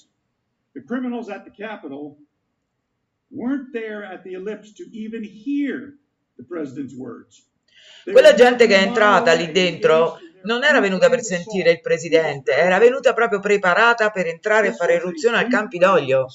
Quella 8.03 8.33
gente 8.33 8.65
che 8.65 8.75
è 8.75 8.81
entrata 8.81 9.33
lì 9.33 9.51
dentro 9.51 10.17
non 10.43 10.63
era 10.63 10.79
venuta 10.79 11.09
per 11.09 11.21
sentire 11.21 11.71
il 11.71 11.81
presidente, 11.81 12.53
era 12.53 12.79
venuta 12.79 13.13
proprio 13.13 13.39
preparata 13.39 14.09
per 14.09 14.27
entrare 14.27 14.69
e 14.69 14.73
fare 14.73 14.95
irruzione 14.95 15.37
al 15.37 15.47
Campidoglio. 15.47 16.27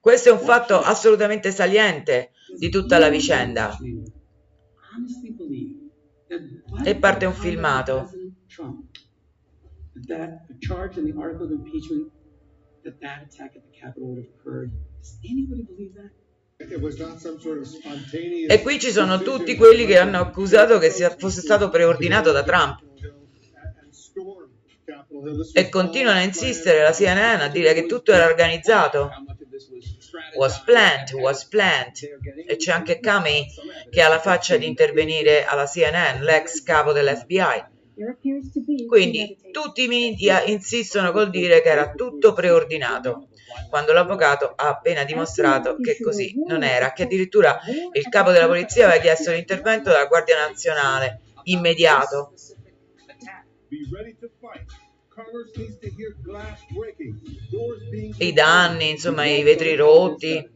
Questo 0.00 0.30
è 0.30 0.32
un 0.32 0.40
fatto 0.40 0.80
assolutamente 0.80 1.52
saliente 1.52 2.30
di 2.56 2.70
tutta 2.70 2.98
la 2.98 3.08
vicenda. 3.08 3.76
E 6.84 6.96
parte 6.96 7.24
un 7.24 7.32
filmato. 7.32 8.10
E 18.48 18.62
qui 18.62 18.78
ci 18.78 18.90
sono 18.90 19.22
tutti 19.22 19.56
quelli 19.56 19.86
che 19.86 19.98
hanno 19.98 20.18
accusato 20.18 20.78
che 20.78 20.90
sia, 20.90 21.14
fosse 21.16 21.40
stato 21.40 21.68
preordinato 21.68 22.32
da 22.32 22.42
Trump. 22.42 22.82
E 25.52 25.68
continuano 25.68 26.18
a 26.18 26.22
insistere 26.22 26.82
la 26.82 26.92
CNN 26.92 27.40
a 27.40 27.48
dire 27.48 27.74
che 27.74 27.86
tutto 27.86 28.12
era 28.12 28.26
organizzato 28.26 29.10
was 30.38 30.62
planned, 30.62 31.12
was 31.12 31.46
planned 31.46 31.98
e 32.46 32.56
c'è 32.56 32.70
anche 32.72 33.00
Comey 33.00 33.46
che 33.90 34.00
ha 34.00 34.08
la 34.08 34.20
faccia 34.20 34.56
di 34.56 34.66
intervenire 34.66 35.44
alla 35.44 35.66
CNN 35.66 36.22
l'ex 36.22 36.62
capo 36.62 36.92
dell'FBI 36.92 37.76
quindi 38.86 39.36
tutti 39.50 39.82
i 39.82 39.88
media 39.88 40.44
insistono 40.44 41.10
col 41.10 41.30
dire 41.30 41.60
che 41.60 41.68
era 41.68 41.90
tutto 41.92 42.32
preordinato 42.32 43.28
quando 43.68 43.92
l'avvocato 43.92 44.52
ha 44.54 44.68
appena 44.68 45.02
dimostrato 45.02 45.76
che 45.80 45.98
così 46.00 46.34
non 46.46 46.62
era, 46.62 46.92
che 46.92 47.02
addirittura 47.02 47.58
il 47.92 48.08
capo 48.08 48.30
della 48.30 48.46
polizia 48.46 48.86
aveva 48.86 49.00
chiesto 49.00 49.32
l'intervento 49.32 49.90
della 49.90 50.06
Guardia 50.06 50.38
Nazionale 50.46 51.22
immediato. 51.44 52.32
I 58.18 58.32
danni, 58.32 58.90
insomma, 58.90 59.26
i 59.26 59.42
vetri 59.42 59.74
rotti, 59.74 60.48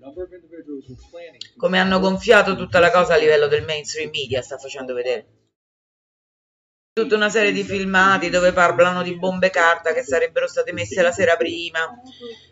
come 1.56 1.78
hanno 1.80 1.98
gonfiato 1.98 2.54
tutta 2.54 2.78
la 2.78 2.92
cosa 2.92 3.14
a 3.14 3.16
livello 3.16 3.48
del 3.48 3.64
mainstream 3.64 4.10
media, 4.10 4.40
sta 4.40 4.58
facendo 4.58 4.94
vedere. 4.94 5.26
Tutta 6.92 7.16
una 7.16 7.30
serie 7.30 7.52
di 7.52 7.64
filmati 7.64 8.30
dove 8.30 8.52
parlano 8.52 9.02
di 9.02 9.18
bombe 9.18 9.50
carta 9.50 9.92
che 9.92 10.04
sarebbero 10.04 10.46
state 10.46 10.72
messe 10.72 11.00
la 11.02 11.10
sera 11.10 11.36
prima 11.36 12.00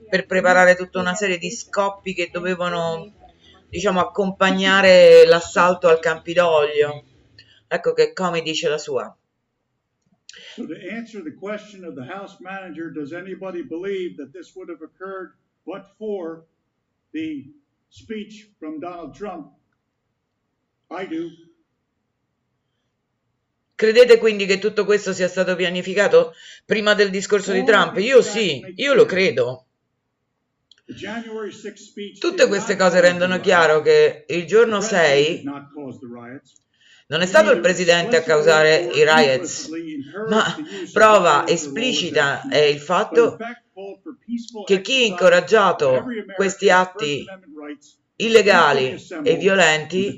per 0.08 0.26
preparare 0.26 0.74
tutta 0.74 0.98
una 0.98 1.14
serie 1.14 1.38
di 1.38 1.50
scoppi 1.50 2.14
che 2.14 2.30
dovevano, 2.32 3.12
diciamo, 3.68 4.00
accompagnare 4.00 5.26
l'assalto 5.26 5.88
al 5.88 6.00
Campidoglio. 6.00 7.04
Ecco 7.68 7.92
che 7.92 8.12
come 8.14 8.40
dice 8.40 8.68
la 8.68 8.78
sua. 8.78 9.14
So 10.56 10.66
to 10.66 10.74
answer 10.74 11.22
the 11.22 11.32
question 11.32 11.84
of 11.84 11.94
the 11.94 12.04
House 12.04 12.38
manager, 12.40 12.90
does 12.90 13.12
anybody 13.12 13.62
believe 13.62 14.16
that 14.18 14.32
this 14.32 14.54
would 14.54 14.68
have 14.68 14.82
occurred 14.82 15.32
but 15.66 15.90
for 15.98 16.44
the 17.12 17.46
speech 17.88 18.48
from 18.58 18.80
Donald 18.80 19.14
Trump? 19.14 19.52
I 20.90 21.06
do. 21.06 21.30
Credete 23.74 24.18
quindi 24.18 24.44
che 24.44 24.58
tutto 24.58 24.84
questo 24.84 25.12
sia 25.12 25.28
stato 25.28 25.56
pianificato 25.56 26.34
prima 26.66 26.94
del 26.94 27.10
discorso 27.10 27.52
di 27.52 27.64
Trump? 27.64 27.96
Io 27.98 28.20
sì, 28.20 28.62
io 28.76 28.94
lo 28.94 29.06
credo. 29.06 29.66
Tutte 32.18 32.46
queste 32.46 32.76
cose 32.76 33.00
rendono 33.00 33.40
chiaro 33.40 33.80
che 33.80 34.26
il 34.28 34.44
giorno 34.46 34.80
6 34.80 35.44
non 37.10 37.22
è 37.22 37.26
stato 37.26 37.50
il 37.50 37.60
presidente 37.60 38.16
a 38.16 38.22
causare 38.22 38.88
i 38.94 39.02
riots, 39.02 39.68
ma 40.28 40.44
prova 40.92 41.44
esplicita 41.46 42.48
è 42.48 42.58
il 42.58 42.78
fatto 42.78 43.36
che 44.64 44.80
chi 44.80 45.02
ha 45.02 45.06
incoraggiato 45.06 46.04
questi 46.36 46.70
atti 46.70 47.24
illegali 48.14 48.94
e 49.24 49.36
violenti 49.36 50.16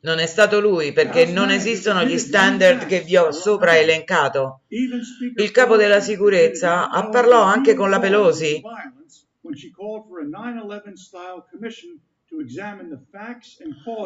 non 0.00 0.18
è 0.18 0.26
stato 0.26 0.60
lui 0.60 0.92
perché 0.92 1.26
non 1.26 1.50
esistono 1.50 2.04
gli 2.04 2.18
standard 2.18 2.86
che 2.86 3.00
vi 3.00 3.16
ho 3.16 3.30
sopra 3.30 3.76
elencato. 3.76 4.62
Il 4.68 5.50
capo 5.50 5.76
della 5.76 6.00
sicurezza 6.00 6.90
ha 6.90 7.08
parlato 7.08 7.42
anche 7.42 7.74
con 7.74 7.90
la 7.90 7.98
Pelosi 7.98 8.60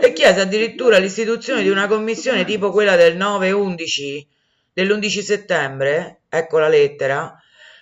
e 0.00 0.12
chiese 0.12 0.40
addirittura 0.40 0.98
l'istituzione 0.98 1.62
di 1.62 1.68
una 1.68 1.86
commissione 1.86 2.44
tipo 2.44 2.70
quella 2.70 2.96
del 2.96 3.16
9-11 3.16 4.26
dell'11 4.72 5.20
settembre, 5.22 6.20
ecco 6.28 6.58
la 6.58 6.68
lettera, 6.68 7.36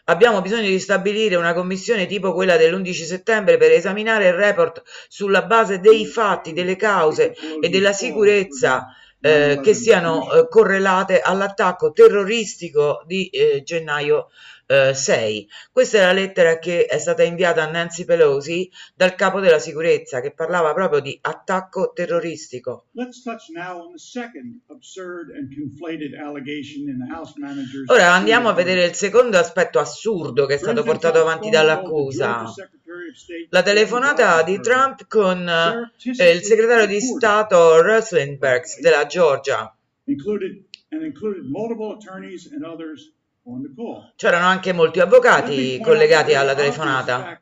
abbiamo 0.05 0.41
bisogno 0.41 0.69
di 0.69 0.79
stabilire 0.79 1.37
una 1.37 1.53
commissione 1.53 2.07
tipo 2.07 2.33
quella 2.33 2.57
dell'11 2.57 2.93
settembre 2.93 3.57
per 3.57 3.71
esaminare 3.71 4.29
il 4.29 4.35
report 4.35 4.83
sulla 5.09 5.43
base 5.43 5.81
dei 5.81 6.07
fatti, 6.07 6.53
delle 6.53 6.77
cause 6.77 7.35
e 7.61 7.69
della 7.69 7.93
sicurezza 7.93 8.87
eh, 9.21 9.61
che 9.63 9.75
siano 9.75 10.31
eh, 10.33 10.49
correlate 10.49 11.21
all'attacco 11.21 11.93
terroristico 11.93 13.03
di 13.07 13.29
eh, 13.29 13.63
gennaio 13.63 14.29
eh, 14.67 14.95
6. 14.95 15.49
Questa 15.73 15.99
è 15.99 16.01
la 16.01 16.13
lettera 16.13 16.59
che 16.59 16.87
è 16.87 16.99
stata 16.99 17.23
inviata 17.23 17.63
a 17.63 17.71
Nancy 17.71 18.05
Pelosi 18.05 18.71
dal 18.95 19.15
capo 19.15 19.41
della 19.41 19.59
sicurezza 19.59 20.21
che 20.21 20.33
parlava 20.33 20.75
proprio 20.75 21.01
di 21.01 21.17
attacco 21.23 21.93
terroristico. 21.95 22.87
Ora 27.87 28.13
andiamo 28.13 28.49
a 28.49 28.53
vedere 28.53 28.85
il 28.85 28.95
secondo 28.95 29.39
aspetto 29.39 29.79
assurdo 29.79 30.47
che 30.47 30.55
è 30.55 30.59
stato 30.59 30.83
portato 30.83 31.21
avanti 31.21 31.51
dall'accusa. 31.51 32.45
La 33.51 33.63
telefonata 33.63 34.43
di 34.43 34.61
Trump 34.61 35.07
con 35.07 35.49
eh, 35.49 36.33
il 36.33 36.43
segretario 36.43 36.87
di 36.87 37.01
Stato 37.01 37.81
Rosenberg 37.81 38.65
della 38.81 39.07
Georgia. 39.07 39.75
C'erano 44.17 44.47
anche 44.47 44.73
molti 44.73 44.99
avvocati 44.99 45.79
collegati 45.81 46.35
alla 46.35 46.55
telefonata. 46.55 47.41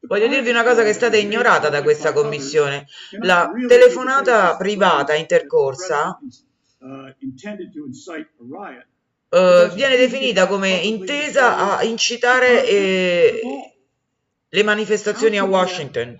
Voglio 0.00 0.28
dirvi 0.28 0.50
una 0.50 0.62
cosa 0.62 0.84
che 0.84 0.90
è 0.90 0.92
stata 0.92 1.16
ignorata 1.16 1.68
da 1.68 1.82
questa 1.82 2.12
commissione. 2.12 2.86
La 3.22 3.50
telefonata 3.66 4.56
privata 4.56 5.14
intercorsa 5.14 6.16
uh, 6.78 7.12
viene 9.74 9.96
definita 9.96 10.46
come 10.46 10.70
intesa 10.70 11.76
a 11.76 11.82
incitare 11.82 12.68
eh, 12.68 13.40
le 14.48 14.62
manifestazioni 14.62 15.38
a 15.38 15.44
Washington. 15.44 16.16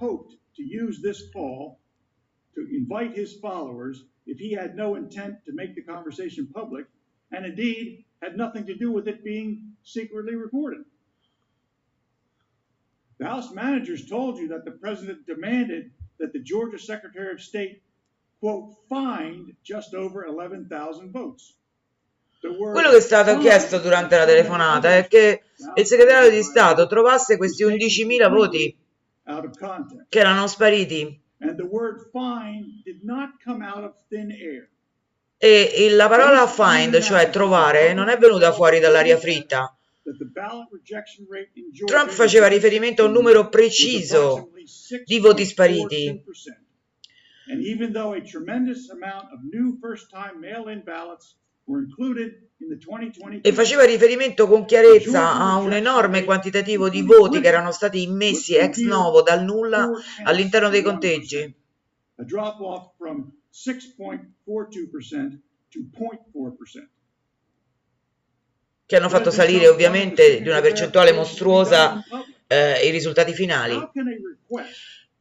if 4.28 4.40
he 4.40 4.52
had 4.52 4.74
no 4.74 4.96
intent 4.96 5.36
to 5.44 5.52
make 5.52 5.76
the 5.76 5.82
conversation 5.82 6.48
public, 6.52 6.86
and 7.30 7.44
indeed 7.44 8.04
had 8.22 8.36
nothing 8.36 8.66
to 8.66 8.74
do 8.74 8.90
with 8.92 9.08
it 9.08 9.24
being 9.24 9.76
secretly 9.82 10.34
recorded. 10.34 10.84
The 13.18 13.26
House 13.26 13.52
managers 13.52 14.08
told 14.08 14.38
you 14.38 14.48
that 14.48 14.64
the 14.64 14.72
president 14.72 15.26
demanded 15.26 15.90
that 16.18 16.32
the 16.32 16.40
Georgia 16.40 16.78
Secretary 16.78 17.32
of 17.32 17.40
State, 17.40 17.82
quote, 18.40 18.74
find 18.88 19.54
just 19.62 19.94
over 19.94 20.24
11,000 20.26 21.10
votes. 21.12 21.54
Quello 22.40 22.90
che 22.90 22.96
è 22.98 23.00
stato 23.00 23.38
chiesto 23.38 23.78
durante 23.78 24.16
la 24.16 24.26
telefonata 24.26 24.94
è 24.96 25.08
che 25.08 25.42
il 25.74 25.86
segretario 25.86 26.30
di 26.30 26.42
Stato 26.42 26.86
trovasse 26.86 27.36
questi 27.38 27.64
11.000 27.64 28.28
voti 28.30 28.76
che 30.08 30.18
erano 30.18 30.46
spariti. 30.46 31.20
E 35.38 35.88
la 35.90 36.08
parola 36.08 36.46
find, 36.46 36.98
cioè 37.00 37.28
trovare, 37.30 37.92
non 37.92 38.08
è 38.08 38.16
venuta 38.16 38.52
fuori 38.52 38.78
dall'aria 38.78 39.18
fritta. 39.18 39.76
Trump 41.84 42.10
faceva 42.10 42.46
riferimento 42.46 43.02
a 43.02 43.06
un 43.06 43.12
numero 43.12 43.48
preciso 43.48 44.50
di 45.04 45.18
voti 45.18 45.44
spariti. 45.44 46.22
A 47.48 47.54
e 53.42 53.52
faceva 53.52 53.84
riferimento 53.84 54.46
con 54.46 54.64
chiarezza 54.64 55.34
a 55.34 55.56
un 55.56 55.72
enorme 55.72 56.24
quantitativo 56.24 56.88
di 56.88 57.02
voti 57.02 57.40
che 57.40 57.48
erano 57.48 57.72
stati 57.72 58.02
immessi 58.02 58.54
ex 58.54 58.78
novo 58.78 59.22
dal 59.22 59.42
nulla 59.42 59.90
all'interno 60.24 60.68
dei 60.68 60.82
conteggi. 60.82 61.54
Che 68.84 68.96
hanno 68.96 69.08
fatto 69.08 69.30
salire 69.30 69.66
ovviamente 69.66 70.42
di 70.42 70.48
una 70.48 70.60
percentuale 70.60 71.12
mostruosa 71.12 72.02
eh, 72.46 72.86
i 72.86 72.90
risultati 72.90 73.32
finali. 73.32 73.76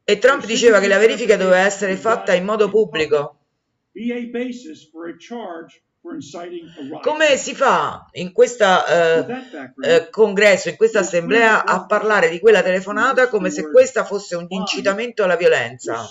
E 0.04 0.18
Trump 0.18 0.44
diceva 0.44 0.80
che 0.80 0.86
la 0.86 0.98
verifica 0.98 1.36
doveva 1.36 1.60
essere 1.60 1.96
fatta 1.96 2.34
in 2.34 2.44
modo 2.44 2.68
pubblico. 2.68 3.38
Come 7.02 7.36
si 7.36 7.54
fa 7.54 8.08
in 8.12 8.32
questo 8.32 8.64
eh, 8.64 9.26
eh, 9.82 10.08
congresso, 10.10 10.68
in 10.68 10.76
questa 10.76 11.00
assemblea, 11.00 11.64
a 11.64 11.84
parlare 11.84 12.28
di 12.28 12.38
quella 12.38 12.62
telefonata 12.62 13.28
come 13.28 13.50
se 13.50 13.68
questa 13.70 14.04
fosse 14.04 14.36
un 14.36 14.46
incitamento 14.48 15.24
alla 15.24 15.36
violenza? 15.36 16.08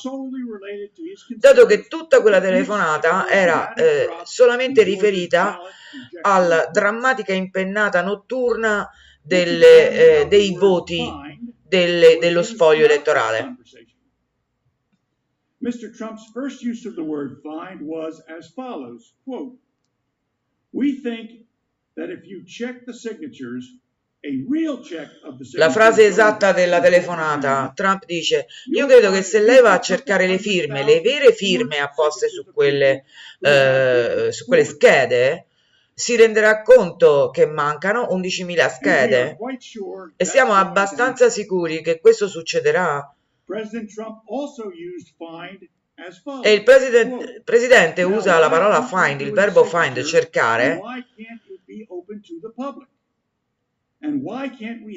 Dato 1.37 1.65
che 1.65 1.87
tutta 1.87 2.21
quella 2.21 2.41
telefonata 2.41 3.29
era 3.29 3.73
eh, 3.73 4.07
solamente 4.23 4.83
riferita 4.83 5.59
alla 6.21 6.67
drammatica 6.71 7.33
impennata 7.33 8.01
notturna 8.01 8.89
delle, 9.21 10.21
eh, 10.21 10.27
dei 10.27 10.55
voti 10.55 11.09
delle, 11.67 12.17
dello 12.19 12.43
spoglio 12.43 12.85
elettorale. 12.85 13.55
Mr. 15.61 15.89
Trump's 15.95 16.29
first 16.31 16.61
use 16.61 16.85
of 16.85 16.95
the 16.95 17.03
word 17.03 17.41
find 17.41 17.81
was 17.81 18.21
as 18.27 18.49
follows, 18.49 19.13
quote, 19.23 19.57
We 19.57 19.59
think 19.59 19.61
that 19.61 19.61
if 19.61 19.61
you 19.61 19.61
check 19.61 19.63
the 19.71 20.64
signatures 20.64 20.64
la 25.53 25.69
frase 25.69 26.05
esatta 26.05 26.51
della 26.51 26.82
telefonata, 26.82 27.71
Trump 27.73 28.05
dice, 28.05 28.47
io 28.73 28.86
credo 28.86 29.11
che 29.11 29.21
se 29.21 29.39
lei 29.39 29.61
va 29.61 29.73
a 29.73 29.80
cercare 29.80 30.28
le 30.28 30.38
firme, 30.38 30.84
le 30.84 30.99
vere 30.99 31.32
firme 31.32 31.78
apposte 31.78 32.28
su 32.28 32.43
quelle, 32.51 33.05
eh, 33.39 34.28
su 34.32 34.45
quelle 34.45 34.65
schede, 34.65 35.45
si 35.93 36.17
renderà 36.17 36.61
conto 36.61 37.30
che 37.30 37.45
mancano 37.45 38.09
11.000 38.11 38.69
schede 38.69 39.38
e 40.17 40.26
siamo 40.26 40.53
abbastanza 40.53 41.30
sicuri 41.30 41.82
che 41.82 42.01
questo 42.01 42.28
succederà. 42.28 43.15
President 43.45 43.93
Trump 43.93 44.23
also 44.28 44.65
used 44.67 45.13
find 45.17 45.69
e 46.43 46.53
il 46.53 46.63
president, 46.63 47.41
presidente 47.43 48.03
usa 48.03 48.37
la 48.37 48.49
parola 48.49 48.83
find, 48.83 49.21
il 49.21 49.31
verbo 49.31 49.63
find, 49.63 50.03
cercare, 50.03 50.79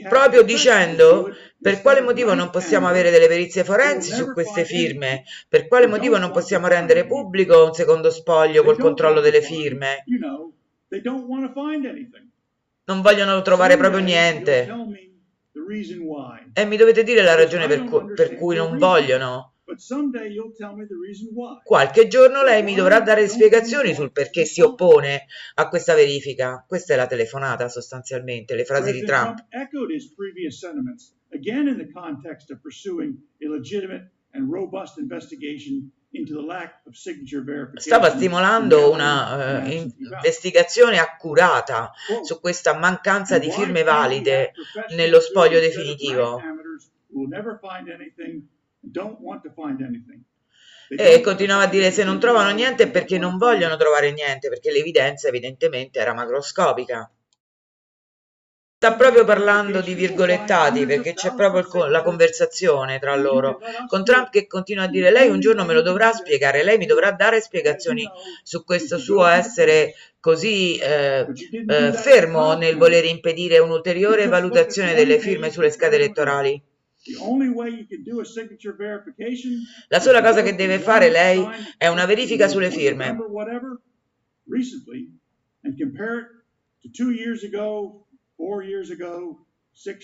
proprio 0.09 0.43
dicendo 0.43 1.33
per 1.61 1.81
quale 1.83 2.01
motivo 2.01 2.35
non 2.35 2.51
possiamo 2.51 2.89
avere 2.89 3.11
delle 3.11 3.29
perizie 3.29 3.63
forensi 3.63 4.13
su 4.13 4.33
queste 4.33 4.65
firme, 4.65 5.23
per 5.49 5.69
quale 5.69 5.87
motivo 5.87 6.19
non 6.19 6.33
possiamo 6.33 6.67
rendere 6.67 7.07
pubblico 7.07 7.65
un 7.65 7.73
secondo 7.73 8.11
spoglio 8.11 8.65
col 8.65 8.79
controllo 8.79 9.21
delle 9.21 9.41
firme. 9.41 10.05
Non 12.85 13.03
vogliono 13.03 13.41
trovare 13.43 13.77
proprio 13.77 14.01
niente. 14.01 14.69
E 16.53 16.65
mi 16.65 16.77
dovete 16.77 17.03
dire 17.05 17.23
la 17.23 17.35
ragione 17.35 17.67
per, 17.67 17.85
cu 17.85 18.13
per 18.15 18.35
cui 18.35 18.57
non 18.57 18.79
vogliono. 18.79 19.53
Qualche 21.65 22.09
giorno 22.09 22.43
lei 22.43 22.63
mi 22.63 22.75
dovrà 22.75 23.01
dare 23.01 23.29
spiegazioni 23.29 23.95
sul 23.95 24.13
perché 24.13 24.45
si 24.45 24.61
oppone 24.61 25.27
a 25.55 25.69
questa 25.69 25.95
verifica. 25.95 26.65
Questa 26.67 26.95
è 26.95 26.97
la 26.97 27.07
telefonata 27.07 27.69
sostanzialmente, 27.69 28.55
le 28.55 28.65
frasi 28.65 28.93
di 28.93 29.03
Trump. 29.03 29.47
Stava 37.75 38.11
stimolando 38.11 38.91
una 38.91 39.63
uh, 39.63 39.69
investigazione 39.69 40.99
accurata 40.99 41.93
su 42.23 42.41
questa 42.41 42.75
mancanza 42.75 43.39
di 43.39 43.51
firme 43.51 43.83
valide 43.83 44.53
nello 44.97 45.21
spoglio 45.21 45.61
definitivo. 45.61 46.41
E 50.91 51.21
continuava 51.21 51.65
a 51.65 51.67
dire 51.67 51.91
se 51.91 52.03
non 52.03 52.19
trovano 52.19 52.51
niente 52.51 52.85
è 52.85 52.91
perché 52.91 53.19
non 53.19 53.37
vogliono 53.37 53.77
trovare 53.77 54.11
niente, 54.13 54.49
perché 54.49 54.71
l'evidenza 54.71 55.29
evidentemente 55.29 55.99
era 55.99 56.15
macroscopica. 56.15 57.11
Sta 58.81 58.95
proprio 58.95 59.25
parlando 59.25 59.81
di 59.81 59.93
virgolettati 59.95 60.87
perché 60.87 61.13
c'è 61.13 61.35
proprio 61.35 61.87
la 61.87 62.03
conversazione 62.03 63.01
tra 63.01 63.17
loro, 63.17 63.59
con 63.89 64.05
Trump 64.05 64.31
che 64.31 64.47
continua 64.47 64.85
a 64.85 64.87
dire 64.87 65.11
lei 65.11 65.29
un 65.29 65.41
giorno 65.41 65.65
me 65.65 65.75
lo 65.75 65.83
dovrà 65.83 66.13
spiegare, 66.13 66.63
lei 66.63 66.79
mi 66.79 66.87
dovrà 66.87 67.11
dare 67.11 67.41
spiegazioni 67.41 68.09
su 68.45 68.63
questo 68.65 68.97
suo 68.97 69.27
essere 69.27 69.95
così 70.21 70.77
eh, 70.77 71.27
eh, 71.67 71.93
fermo 71.93 72.55
nel 72.55 72.77
voler 72.77 73.05
impedire 73.05 73.59
un'ulteriore 73.59 74.29
valutazione 74.29 74.95
delle 74.95 75.19
firme 75.19 75.51
sulle 75.51 75.71
schede 75.73 75.97
elettorali. 75.97 76.63
La 79.89 80.01
sola 80.01 80.23
cosa 80.23 80.43
che 80.43 80.55
deve 80.55 80.79
fare 80.79 81.11
lei 81.11 81.47
è 81.77 81.87
una 81.89 82.07
verifica 82.07 82.49
sulle 82.49 82.71
firme. 82.71 83.17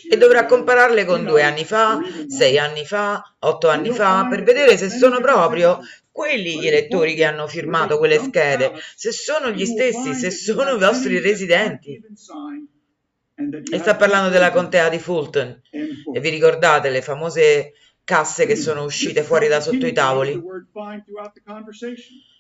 E 0.09 0.17
dovrà 0.17 0.47
compararle 0.47 1.05
con 1.05 1.25
due 1.25 1.43
anni 1.43 1.65
fa, 1.65 1.99
sei 2.29 2.59
anni 2.59 2.85
fa, 2.85 3.21
otto 3.41 3.69
anni 3.69 3.91
fa, 3.91 4.27
per 4.31 4.45
vedere 4.45 4.77
se 4.77 4.89
sono 4.89 5.21
proprio 5.21 5.81
quelli 6.13 6.61
gli 6.61 6.67
elettori 6.69 7.15
che 7.15 7.25
hanno 7.25 7.49
firmato 7.49 7.99
quelle 7.99 8.21
schede, 8.21 8.73
se 8.95 9.11
sono 9.11 9.51
gli 9.51 9.67
stessi, 9.67 10.15
se 10.15 10.31
sono 10.31 10.71
i 10.71 10.79
vostri 10.79 11.19
residenti. 11.19 12.01
E 13.37 13.79
sta 13.79 13.97
parlando 13.97 14.29
della 14.31 14.53
contea 14.53 14.89
di 14.89 14.99
Fulton. 14.99 15.61
E 15.71 16.21
vi 16.21 16.29
ricordate 16.29 16.91
le 16.91 17.03
famose 17.03 17.73
casse 18.05 18.47
che 18.47 18.55
sono 18.55 18.85
uscite 18.85 19.23
fuori 19.23 19.49
da 19.49 19.61
sotto 19.61 19.87
i 19.87 19.93
tavoli? 19.93 20.41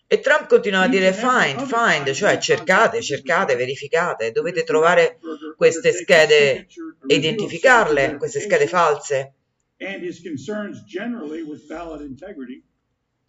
E 0.06 0.20
Trump 0.20 0.46
continua 0.46 0.82
a 0.82 0.88
dire 0.88 1.12
find, 1.12 1.66
find, 1.66 2.10
cioè 2.12 2.38
cercate, 2.38 3.00
cercate, 3.02 3.56
verificate, 3.56 4.30
dovete 4.30 4.62
trovare 4.62 5.18
queste 5.56 5.92
schede 5.92 6.66
e 7.06 7.14
identificarle, 7.14 8.16
queste 8.16 8.40
schede 8.40 8.68
false. 8.68 9.32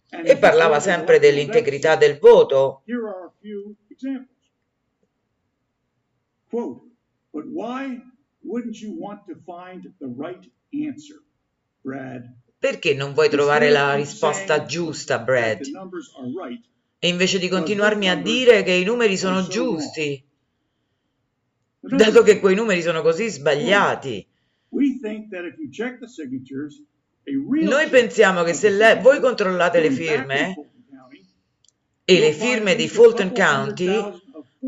E 0.08 0.36
parlava 0.36 0.78
sempre 0.78 1.18
dell'integrità 1.18 1.96
del 1.96 2.18
voto. 2.18 2.84
Quote, 6.48 6.85
But 7.36 7.44
why 7.52 8.00
wouldn't 8.42 8.80
you 8.80 8.96
want 8.98 9.26
to 9.26 9.34
find 9.44 9.82
the 10.00 10.06
right 10.06 10.42
answer, 10.72 11.22
Brad? 11.82 12.22
Perché 12.58 12.94
non 12.94 13.12
vuoi 13.12 13.28
trovare 13.28 13.68
la 13.68 13.94
risposta 13.94 14.64
giusta, 14.64 15.18
Brad? 15.18 15.60
E 16.98 17.08
invece 17.08 17.38
di 17.38 17.48
continuarmi 17.48 18.08
a 18.08 18.16
dire 18.16 18.62
che 18.62 18.72
i 18.72 18.84
numeri 18.84 19.18
sono 19.18 19.46
giusti, 19.46 20.26
dato 21.80 22.22
che 22.22 22.40
quei 22.40 22.54
numeri 22.54 22.80
sono 22.80 23.02
così 23.02 23.28
sbagliati. 23.28 24.26
Noi 27.64 27.88
pensiamo 27.90 28.44
che 28.44 28.54
se 28.54 28.70
le, 28.70 28.98
voi 29.02 29.20
controllate 29.20 29.80
le 29.80 29.90
firme, 29.90 30.54
e 32.02 32.18
le 32.18 32.32
firme 32.32 32.74
di 32.76 32.88
Fulton 32.88 33.34
County, 33.34 33.92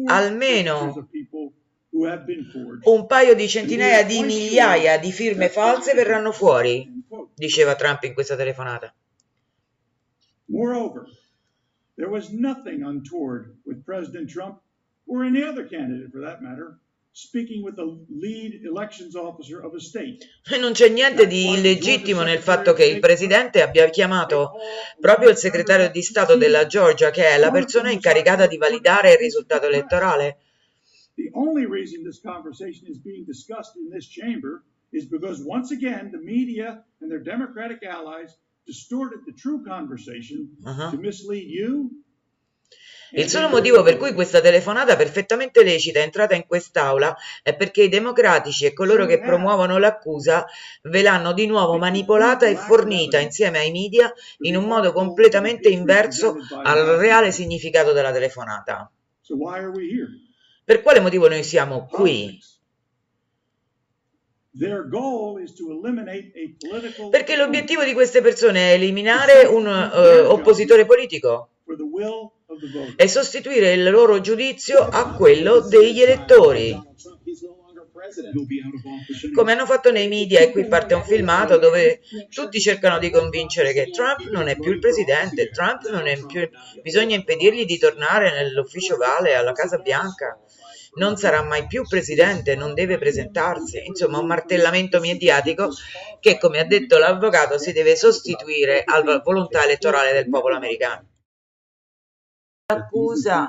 almeno 0.05 1.09
un 2.85 3.07
paio 3.07 3.35
di 3.35 3.49
centinaia 3.49 4.05
di 4.05 4.23
migliaia 4.23 4.99
di 4.99 5.11
firme 5.13 5.49
false 5.49 5.95
verranno 5.95 6.33
fuori, 6.33 7.05
diceva 7.35 7.75
Trump 7.75 8.03
in 8.05 8.15
questa 8.15 8.37
telefonata. 8.37 8.95
Moreover, 10.47 11.05
there 11.97 12.09
was 12.09 12.31
nothing 12.31 12.83
untoward 12.83 13.59
with 13.65 13.85
President 13.85 14.31
Trump 14.31 14.61
or 15.07 15.25
any 15.25 15.43
other 15.43 15.67
candidate 15.67 16.11
for 16.11 16.21
that 16.21 16.41
matter 16.41 16.79
non 20.61 20.73
c'è 20.73 20.89
niente 20.89 21.27
di 21.27 21.53
illegittimo 21.53 22.23
nel 22.23 22.39
fatto 22.39 22.73
che 22.75 22.85
il 22.85 23.01
presidente 23.01 23.61
abbia 23.61 23.89
chiamato 23.91 24.53
proprio 25.01 25.31
il 25.31 25.37
segretario 25.37 25.91
di 25.91 26.01
Stato 26.01 26.37
della 26.37 26.67
Georgia, 26.67 27.11
che 27.11 27.25
è 27.31 27.39
la 27.39 27.51
persona 27.51 27.91
incaricata 27.91 28.47
di 28.47 28.57
validare 28.57 29.13
il 29.13 29.19
risultato 29.19 29.67
elettorale. 29.67 30.39
The 31.19 31.31
only 31.35 31.67
reason 31.67 32.05
this 32.05 32.21
conversation 32.21 32.87
is 32.87 32.99
being 32.99 33.25
discussed 33.27 33.77
in 33.77 33.91
this 33.91 34.07
chamber 34.07 34.63
is 34.93 35.05
because 35.05 35.43
once 35.43 35.73
again 35.73 36.13
the 36.13 36.23
media 36.23 36.85
and 37.01 37.11
their 37.11 37.19
Democratic 37.19 37.83
allies 37.83 38.37
distorted 38.67 39.27
the 39.27 39.33
true 39.33 39.65
conversation 39.65 40.49
uh-huh. 40.65 40.93
to 40.93 40.97
mislead 40.97 41.49
you. 41.49 41.91
Il 43.13 43.29
solo 43.29 43.49
motivo 43.49 43.83
per 43.83 43.97
cui 43.97 44.13
questa 44.13 44.41
telefonata 44.41 44.95
perfettamente 44.95 45.65
lecita 45.65 45.99
è 45.99 46.03
entrata 46.03 46.35
in 46.35 46.45
quest'Aula 46.47 47.17
è 47.43 47.57
perché 47.57 47.85
i 47.85 47.89
democratici 47.89 48.67
e 48.67 48.75
coloro 48.75 49.07
che 49.07 49.19
promuovono 49.19 49.79
l'accusa 49.79 50.45
ve 50.83 51.01
l'hanno 51.01 51.33
di 51.33 51.47
nuovo 51.47 51.79
manipolata 51.79 52.47
e 52.47 52.55
fornita 52.55 53.19
insieme 53.19 53.61
ai 53.61 53.71
media 53.73 54.13
in 54.41 54.57
un 54.57 54.65
modo 54.67 54.93
completamente 54.93 55.71
inverso 55.71 56.37
al 56.63 56.99
reale 56.99 57.33
significato 57.33 57.93
della 57.93 58.13
telefonata. 58.13 58.93
Per 60.69 60.83
quale 60.83 61.01
motivo 61.01 61.29
noi 61.29 61.43
siamo 61.45 61.87
qui? 61.91 62.39
Perché 67.11 67.37
l'obiettivo 67.37 67.85
di 67.85 67.95
queste 67.95 68.21
persone 68.21 68.69
è 68.69 68.75
eliminare 68.75 69.47
un 69.47 69.65
uh, 69.65 70.31
oppositore 70.31 70.85
politico 70.85 71.53
e 72.97 73.09
sostituire 73.09 73.73
il 73.73 73.91
loro 73.91 74.21
giudizio 74.21 74.81
a 74.81 75.15
quello 75.15 75.61
degli 75.61 76.03
elettori. 76.03 76.79
Come 79.35 79.53
hanno 79.53 79.67
fatto 79.67 79.91
nei 79.91 80.09
media, 80.09 80.41
e 80.41 80.51
qui 80.51 80.67
parte 80.67 80.95
un 80.95 81.05
filmato 81.05 81.59
dove 81.59 82.01
tutti 82.31 82.61
cercano 82.61 82.99
di 82.99 83.11
convincere 83.11 83.73
che 83.73 83.91
Trump 83.91 84.29
non 84.31 84.49
è 84.49 84.59
più 84.59 84.73
il 84.73 84.79
presidente, 84.79 85.51
Trump 85.51 85.89
non 85.91 86.07
è 86.07 86.19
più, 86.27 86.49
bisogna 86.83 87.15
impedirgli 87.15 87.65
di 87.65 87.79
tornare 87.79 88.33
nell'ufficio 88.33 88.97
Vale 88.97 89.35
alla 89.35 89.53
Casa 89.53 89.79
Bianca, 89.79 90.39
non 90.95 91.17
sarà 91.17 91.43
mai 91.43 91.67
più 91.67 91.87
presidente, 91.87 92.57
non 92.57 92.75
deve 92.75 92.99
presentarsi, 92.99 93.85
insomma 93.87 94.19
un 94.19 94.27
martellamento 94.27 95.01
mediatico 95.01 95.71
che, 96.21 96.39
come 96.39 96.59
ha 96.59 96.65
detto 96.65 96.99
l'avvocato, 96.99 97.59
si 97.59 97.73
deve 97.73 97.95
sostituire 97.97 98.83
alla 98.85 99.21
volontà 99.21 99.65
elettorale 99.65 100.13
del 100.13 100.29
popolo 100.29 100.57
americano. 100.57 101.07
Accusa 102.67 103.49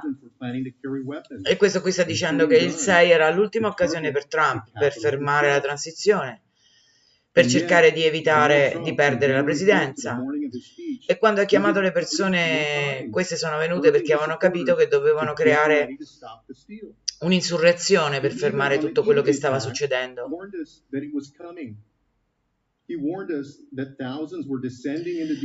e 1.44 1.58
questo 1.58 1.82
qui 1.82 1.92
sta 1.92 2.04
dicendo 2.04 2.48
che 2.48 2.56
il 2.56 2.72
6 2.72 3.12
era 3.12 3.30
l'ultima 3.30 3.68
occasione 3.68 4.12
per 4.12 4.28
Trump 4.28 4.72
per 4.72 4.94
fermare 4.94 5.50
la 5.50 5.60
transizione 5.60 6.44
per 7.32 7.46
cercare 7.46 7.92
di 7.92 8.04
evitare 8.04 8.80
di 8.84 8.94
perdere 8.94 9.34
la 9.34 9.44
presidenza. 9.44 10.20
e 11.06 11.18
quando 11.18 11.42
ha 11.42 11.46
chiamato 11.46 11.82
le 11.82 11.92
persone 11.92 13.08
queste 13.12 13.36
sono 13.36 13.58
venute 13.58 13.92
perché 13.92 14.14
avevano 14.14 14.38
capito 14.38 14.76
che 14.76 14.88
dovevano 14.88 15.34
creare 15.34 15.96
un'insurrezione 17.20 18.22
per 18.22 18.32
fermare 18.32 18.78
tutto 18.78 19.04
quello 19.04 19.22
che 19.22 19.34
stava 19.34 19.60
succedendo 19.60 20.28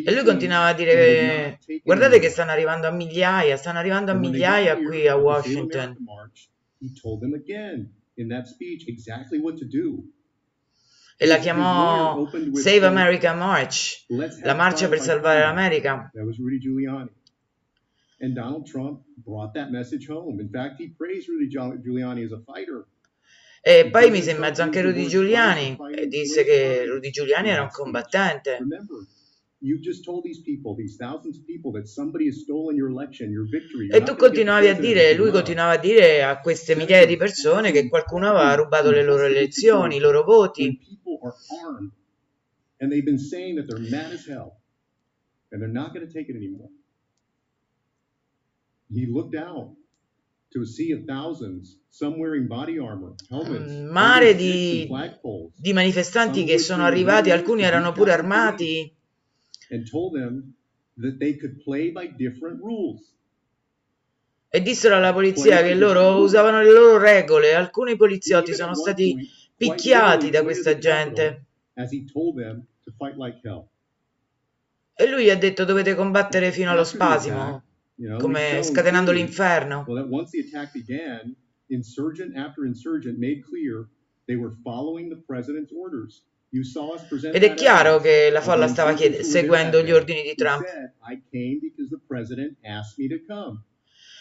e 0.04 0.14
lui 0.14 0.24
continuava 0.24 0.68
a 0.68 0.72
dire, 0.72 1.58
guardate 1.82 2.18
che 2.18 2.30
stanno 2.30 2.52
arrivando 2.52 2.86
a 2.86 2.90
migliaia, 2.90 3.58
stanno 3.58 3.78
arrivando 3.78 4.12
a 4.12 4.14
migliaia 4.14 4.76
qui 4.78 5.06
a 5.06 5.16
Washington. 5.16 5.94
E 11.16 11.26
la 11.26 11.36
chiamò 11.36 12.28
Save 12.52 12.86
America 12.86 13.34
March, 13.34 14.06
la 14.42 14.54
marcia 14.54 14.88
per 14.88 15.00
salvare 15.00 15.40
l'America. 15.40 16.10
And 18.20 18.34
Donald 18.34 18.64
Trump 18.64 19.02
brought 19.16 19.52
that 19.54 19.70
message 19.70 20.08
home. 20.08 20.40
In 20.40 20.48
fact, 20.48 20.78
he 20.78 20.88
praised 20.88 21.28
Rudy 21.28 21.48
Giuliani 21.48 22.24
as 22.24 22.32
a 22.32 22.40
fighter. 22.46 22.86
E 23.66 23.88
poi 23.90 24.10
mise 24.10 24.32
in 24.32 24.36
mezzo 24.36 24.60
anche 24.60 24.82
Rudy 24.82 25.06
Giuliani 25.06 25.78
e 25.96 26.06
disse 26.06 26.44
che 26.44 26.84
Rudy 26.84 27.08
Giuliani 27.08 27.48
era 27.48 27.62
un 27.62 27.70
combattente. 27.70 28.58
E 33.88 34.02
tu 34.02 34.16
continuavi 34.16 34.68
a 34.68 34.78
dire, 34.78 35.14
lui 35.14 35.30
continuava 35.30 35.72
a 35.72 35.78
dire 35.78 36.22
a 36.22 36.40
queste 36.40 36.76
migliaia 36.76 37.06
di 37.06 37.16
persone 37.16 37.72
che 37.72 37.88
qualcuno 37.88 38.28
aveva 38.28 38.54
rubato 38.54 38.90
le 38.90 39.02
loro 39.02 39.24
elezioni, 39.24 39.96
i 39.96 40.00
loro 40.00 40.24
voti. 40.24 40.78
And 42.80 42.90
they've 42.90 43.02
been 43.02 43.16
saying 43.18 43.56
that 43.56 43.66
they're 43.66 43.88
mad 43.88 44.12
as 44.12 44.26
hell 44.28 44.60
and 45.52 45.62
they're 45.62 45.72
not 45.72 45.94
going 45.94 46.06
to 46.06 46.12
take 46.12 46.28
it 46.28 46.36
anymore. 46.36 46.68
He 48.92 49.06
looked 49.06 49.34
out 49.34 49.74
un 53.58 53.88
mare 53.90 54.34
di, 54.34 54.88
di 55.56 55.72
manifestanti 55.72 56.44
che 56.44 56.58
sono 56.58 56.84
arrivati, 56.84 57.30
alcuni 57.30 57.62
erano 57.62 57.92
pure 57.92 58.12
armati. 58.12 58.92
E 64.48 64.62
dissero 64.62 64.94
alla 64.96 65.12
polizia 65.12 65.62
che 65.62 65.74
loro 65.74 66.18
usavano 66.22 66.62
le 66.62 66.72
loro 66.72 66.98
regole. 66.98 67.54
Alcuni 67.54 67.96
poliziotti 67.96 68.54
sono 68.54 68.74
stati 68.74 69.16
picchiati 69.56 70.30
da 70.30 70.42
questa 70.42 70.78
gente. 70.78 71.44
E 74.96 75.08
lui 75.08 75.28
ha 75.30 75.36
detto 75.36 75.64
dovete 75.64 75.94
combattere 75.96 76.52
fino 76.52 76.70
allo 76.70 76.84
spasimo 76.84 77.62
come 78.18 78.62
scatenando 78.62 79.12
l'inferno. 79.12 79.84
Ed 87.32 87.42
è 87.42 87.54
chiaro 87.54 87.98
che 87.98 88.30
la 88.30 88.40
folla 88.40 88.66
stava 88.68 88.94
chied- 88.94 89.20
seguendo 89.20 89.82
gli 89.82 89.90
ordini 89.90 90.22
di 90.22 90.34
Trump. 90.34 90.64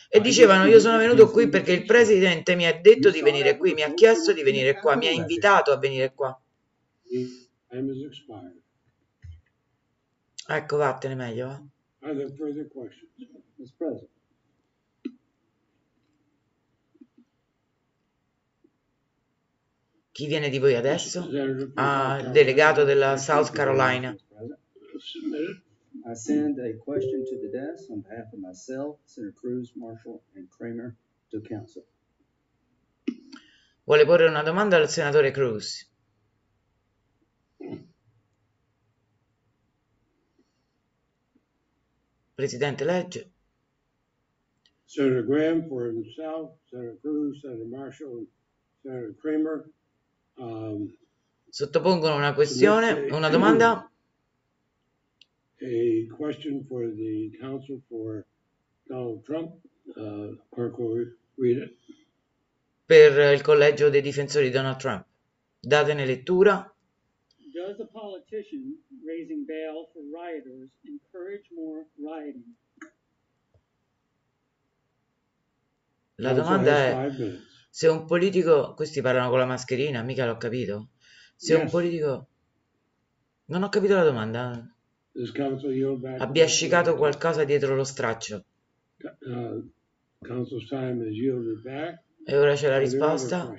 E 0.10 0.20
dicevano, 0.22 0.66
io 0.66 0.80
sono 0.80 0.98
venuto 0.98 1.30
qui 1.32 1.48
perché 1.50 1.72
il 1.74 1.86
presidente 1.86 2.56
mi 2.56 2.66
ha 2.68 2.80
detto 2.80 3.10
di 3.10 3.22
venire 3.22 3.58
qui, 3.58 3.74
mi 3.74 3.82
ha 3.82 3.94
chiesto 3.94 4.32
di 4.32 4.44
venire 4.44 4.80
qua, 4.80 4.96
mi 4.96 5.08
ha 5.08 5.12
invitato 5.12 5.72
a 5.72 5.78
venire 5.78 6.14
qua. 6.14 6.40
Ecco, 10.48 10.78
vattene 10.78 11.16
meglio. 11.16 11.52
Eh? 11.52 11.62
Mr. 13.64 13.78
President. 13.78 14.10
Chi 20.12 20.28
viene 20.28 20.50
di 20.50 20.60
voi 20.60 20.76
adesso? 20.76 21.28
Ah, 21.76 22.20
il 22.20 22.32
delegato 22.32 22.84
della 22.84 23.18
South 23.18 23.52
Carolina. 23.52 24.16
I 26.06 26.16
send 26.16 26.60
a 26.60 26.76
question 26.78 27.24
to 27.24 27.40
the 27.40 27.50
desk 27.50 27.90
on 27.90 28.02
behalf 28.02 28.32
of 28.34 28.40
myself, 28.40 29.00
Senator 29.06 29.34
Cruz, 29.34 29.72
Marshall, 29.76 30.22
and 30.36 30.50
Kramer 30.50 30.96
to 31.30 31.42
council. 31.42 31.86
Vuole 33.86 34.06
porre 34.06 34.28
una 34.28 34.44
domanda 34.44 34.76
al 34.76 34.90
senatore 34.90 35.32
Cruz. 35.32 35.90
Presidente 42.36 42.84
legge. 42.84 43.33
Senator 44.94 45.24
Graham 45.24 45.68
for 45.68 45.88
himself, 45.88 46.52
Senator 46.70 46.98
Cruz, 47.02 47.42
Senator 47.42 47.66
Marshall, 47.66 48.28
Senator 48.84 49.16
Kramer. 49.20 49.66
Um, 50.38 50.96
Sottopongono 51.50 52.16
una 52.16 52.34
questione, 52.34 53.10
una 53.12 53.30
domanda. 53.30 53.90
A 55.62 56.16
question 56.16 56.64
for 56.68 56.92
the 56.94 57.32
counsel 57.40 57.82
for 57.90 58.26
Donald 58.88 59.24
Trump. 59.24 59.56
Uh, 59.96 60.36
clerk 60.54 60.78
will 60.78 61.08
read 61.38 61.58
it. 61.58 61.74
Per 62.86 63.34
il 63.34 63.42
collegio 63.42 63.90
dei 63.90 64.02
difensori 64.02 64.46
di 64.46 64.52
Donald 64.52 64.78
Trump. 64.78 65.06
Datene 65.60 66.06
lettura. 66.06 66.72
Does 67.52 67.80
a 67.80 67.86
politician 67.86 68.78
raising 69.06 69.46
bail 69.46 69.90
for 69.94 70.04
rioters 70.12 70.70
encourage 70.84 71.48
more 71.56 71.86
rioting? 71.98 72.56
La 76.24 76.34
domanda 76.34 76.76
è 76.76 77.10
se 77.70 77.88
un 77.88 78.06
politico, 78.06 78.74
questi 78.76 79.02
parlano 79.02 79.30
con 79.30 79.40
la 79.40 79.46
mascherina, 79.46 80.02
mica 80.04 80.26
l'ho 80.26 80.38
capito. 80.38 80.90
Se 81.36 81.56
un 81.56 81.64
Yes. 81.64 81.72
politico, 81.72 82.28
non 83.46 83.64
ho 83.64 83.70
capito 83.70 83.96
la 83.96 84.04
domanda, 84.04 84.76
abbia 86.20 86.46
scicato 86.48 86.96
qualcosa 86.96 87.44
dietro 87.44 87.76
lo 87.76 87.84
straccio. 87.84 88.46
Uh. 89.20 89.70
E 92.26 92.38
ora 92.38 92.54
c'è 92.54 92.70
la 92.70 92.78
risposta. 92.78 93.54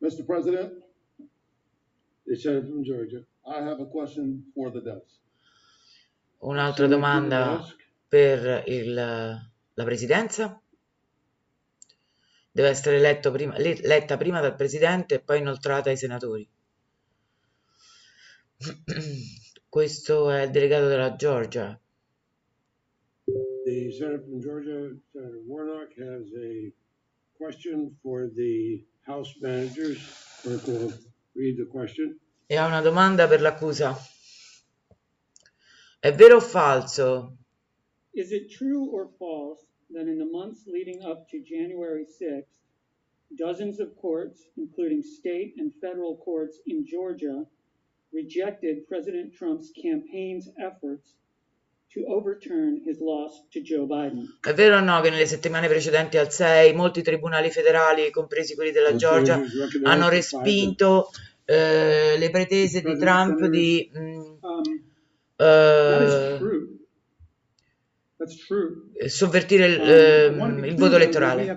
Mr. 0.00 0.24
President, 0.24 0.86
The 2.26 2.36
senator 2.36 2.68
from 2.68 2.82
Georgia. 2.82 3.24
I 3.46 3.62
have 3.62 3.80
a 3.80 3.86
question 3.86 4.50
for 4.52 4.70
the 4.70 4.82
desk. 4.82 5.16
Un'altra 6.40 6.86
domanda 6.86 7.64
per 8.06 8.64
il- 8.66 9.50
la 9.78 9.84
presidenza? 9.84 10.60
Deve 12.50 12.68
essere 12.68 12.98
letto 12.98 13.30
prima- 13.30 13.56
le- 13.56 13.80
letta 13.82 14.16
prima 14.16 14.40
dal 14.40 14.56
presidente 14.56 15.14
e 15.14 15.20
poi 15.20 15.38
inoltrata 15.38 15.88
ai 15.88 15.96
senatori. 15.96 16.50
Questo 19.68 20.30
è 20.30 20.42
il 20.42 20.50
delegato 20.50 20.88
della 20.88 21.14
Georgia. 21.14 21.80
The 23.64 23.92
senator 23.92 24.20
from 24.20 24.40
Georgia, 24.40 24.96
Senator 25.12 25.42
Warnock, 25.46 25.96
has 25.98 26.32
a 26.34 26.72
question 27.36 27.96
for 28.02 28.28
the 28.34 28.84
House 29.06 29.38
managers. 29.40 29.98
Clerk 30.42 30.66
will 30.66 30.92
read 31.34 31.56
the 31.56 31.66
question. 31.66 32.18
E 32.46 32.56
ha 32.56 32.66
una 32.66 32.80
domanda 32.80 33.28
per 33.28 33.40
l'accusa. 33.42 33.96
È 36.00 36.12
vero 36.12 36.36
o 36.36 36.40
falso 36.40 37.38
Is 38.18 38.32
it 38.32 38.50
true 38.50 38.88
or 38.90 39.10
false 39.16 39.67
that 39.90 40.06
in 40.06 40.18
the 40.18 40.26
months 40.30 40.60
leading 40.66 41.02
up 41.02 41.28
to 41.30 41.42
January 41.42 42.04
6th, 42.04 42.44
dozens 43.36 43.80
of 43.80 43.96
courts, 43.96 44.42
including 44.56 45.02
state 45.02 45.54
and 45.58 45.72
federal 45.80 46.16
courts 46.16 46.58
in 46.66 46.86
Georgia, 46.86 47.44
rejected 48.12 48.86
President 48.88 49.34
Trump's 49.34 49.70
campaign's 49.70 50.48
efforts 50.58 51.14
to 51.94 52.04
overturn 52.06 52.82
his 52.84 53.00
loss 53.00 53.42
to 53.52 53.60
Joe 53.60 53.86
Biden? 53.86 54.38
È 54.40 54.52
vero 54.52 54.76
o 54.76 54.80
no 54.80 55.00
che 55.00 55.10
nelle 55.10 55.26
settimane 55.26 55.68
precedenti 55.68 56.16
al 56.18 56.30
6 56.30 56.74
molti 56.74 57.02
tribunali 57.02 57.50
federali, 57.50 58.10
compresi 58.10 58.54
quelli 58.54 58.72
della 58.72 58.94
Georgia, 58.94 59.40
hanno 59.82 60.08
respinto 60.08 61.10
eh, 61.44 62.18
le 62.18 62.30
pretese 62.30 62.82
di 62.82 62.96
Trump 62.98 63.46
di 63.46 63.90
mm, 63.96 64.18
Um, 65.40 65.48
that 65.88 66.02
is 66.02 66.12
eh, 66.12 66.38
true. 66.38 66.38
That's 66.38 66.38
true. 66.38 66.68
Sovvertire 69.06 69.66
il, 69.66 69.80
Um, 69.80 70.40
ehm, 70.40 70.64
il 70.64 70.74
voto 70.74 70.96
elettorale. 70.96 71.56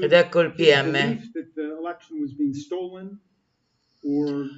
Ed 0.00 0.12
ecco 0.12 0.40
il 0.40 0.54
PM. 0.54 1.18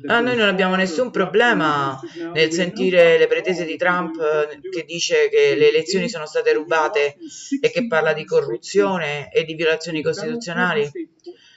Ah, 0.07 0.21
noi 0.21 0.37
non 0.37 0.49
abbiamo 0.49 0.75
nessun 0.75 1.13
problema 1.13 2.01
nel 2.35 2.51
sentire 2.51 3.17
le 3.17 3.29
pretese 3.29 3.65
di 3.65 3.77
Trump 3.77 4.17
eh, 4.19 4.59
che 4.69 4.85
dice 4.85 5.29
che 5.29 5.55
le 5.55 5.69
elezioni 5.69 6.09
sono 6.09 6.27
state 6.27 6.53
rubate 6.53 7.17
e 7.61 7.71
che 7.71 7.87
parla 7.87 8.13
di 8.13 8.25
61 8.27 8.27
straight 8.27 8.47
corruzione 8.47 9.33
e 9.33 9.45
di 9.45 9.55
violazioni 9.55 10.03
costituzionali. 10.03 10.91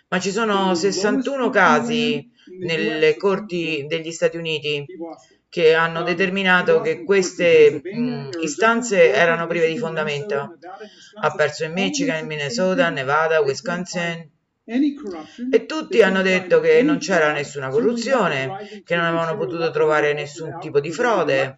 Ma 0.10 0.20
ci 0.20 0.30
sono 0.32 0.54
the 0.54 0.60
lowest 0.60 0.90
61 0.90 1.22
court 1.22 1.46
in 1.46 1.52
the 1.52 1.60
casi 1.60 2.32
nelle 2.60 3.16
corti 3.16 3.86
degli 3.88 4.12
Stati 4.12 4.38
Uniti. 4.38 4.86
Che 5.50 5.74
hanno 5.74 6.04
determinato 6.04 6.80
che 6.80 7.04
queste 7.04 7.82
mh, 7.84 7.88
Arizona, 7.88 8.30
istanze 8.44 9.12
erano 9.12 9.48
prive 9.48 9.68
di 9.68 9.78
fondamento. 9.78 10.58
Ha 11.22 11.32
perso 11.32 11.64
in 11.66 11.74
Michigan, 11.74 12.20
in 12.20 12.28
Minnesota. 12.28 12.90
Nevada, 12.90 13.42
Wisconsin 13.42 14.30
e 15.52 15.66
tutti 15.66 16.04
hanno 16.04 16.22
detto 16.22 16.60
che 16.60 16.84
non 16.84 17.00
c'era 17.00 17.32
nessuna 17.32 17.70
corruzione, 17.70 18.82
che 18.84 18.96
non 18.96 19.06
avevano 19.06 19.36
potuto 19.36 19.72
trovare 19.72 20.14
nessun 20.14 20.60
tipo 20.60 20.80
di 20.80 20.92
frode 20.92 21.58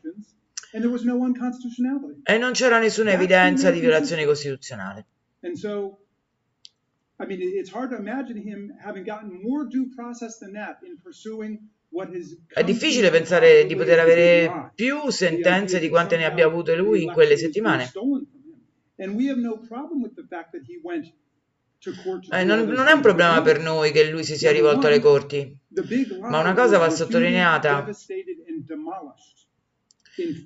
e 2.23 2.37
non 2.37 2.53
c'era 2.53 2.79
nessuna 2.79 3.11
evidenza 3.11 3.69
di 3.69 3.81
violazione 3.81 4.23
costituzionale. 4.25 5.05
I 7.21 7.25
mean, 7.27 7.39
it- 7.39 7.53
it's 7.53 7.69
hard 7.69 7.91
to 7.91 7.97
imagine 7.97 8.35
him 8.37 8.73
having 8.83 9.03
gotten 9.03 9.29
more 9.43 9.67
due 9.67 9.89
process 9.95 10.39
than 10.39 10.53
that 10.53 10.79
in 10.81 10.97
pursuing 11.03 11.69
È 12.47 12.63
difficile 12.63 13.09
pensare 13.09 13.65
di 13.65 13.75
poter 13.75 13.99
avere 13.99 14.71
più 14.73 15.09
sentenze 15.09 15.79
di 15.79 15.89
quante 15.89 16.15
ne 16.15 16.25
abbia 16.25 16.45
avute 16.45 16.75
lui 16.75 17.03
in 17.03 17.11
quelle 17.11 17.35
settimane. 17.35 17.91
Eh, 22.31 22.43
non, 22.43 22.67
non 22.67 22.87
è 22.87 22.91
un 22.91 23.01
problema 23.01 23.41
per 23.41 23.59
noi 23.59 23.91
che 23.91 24.09
lui 24.09 24.23
si 24.23 24.37
sia 24.37 24.51
rivolto 24.51 24.87
alle 24.87 24.99
corti, 24.99 25.57
ma 26.21 26.39
una 26.39 26.53
cosa 26.53 26.77
va 26.77 26.89
sottolineata, 26.89 27.89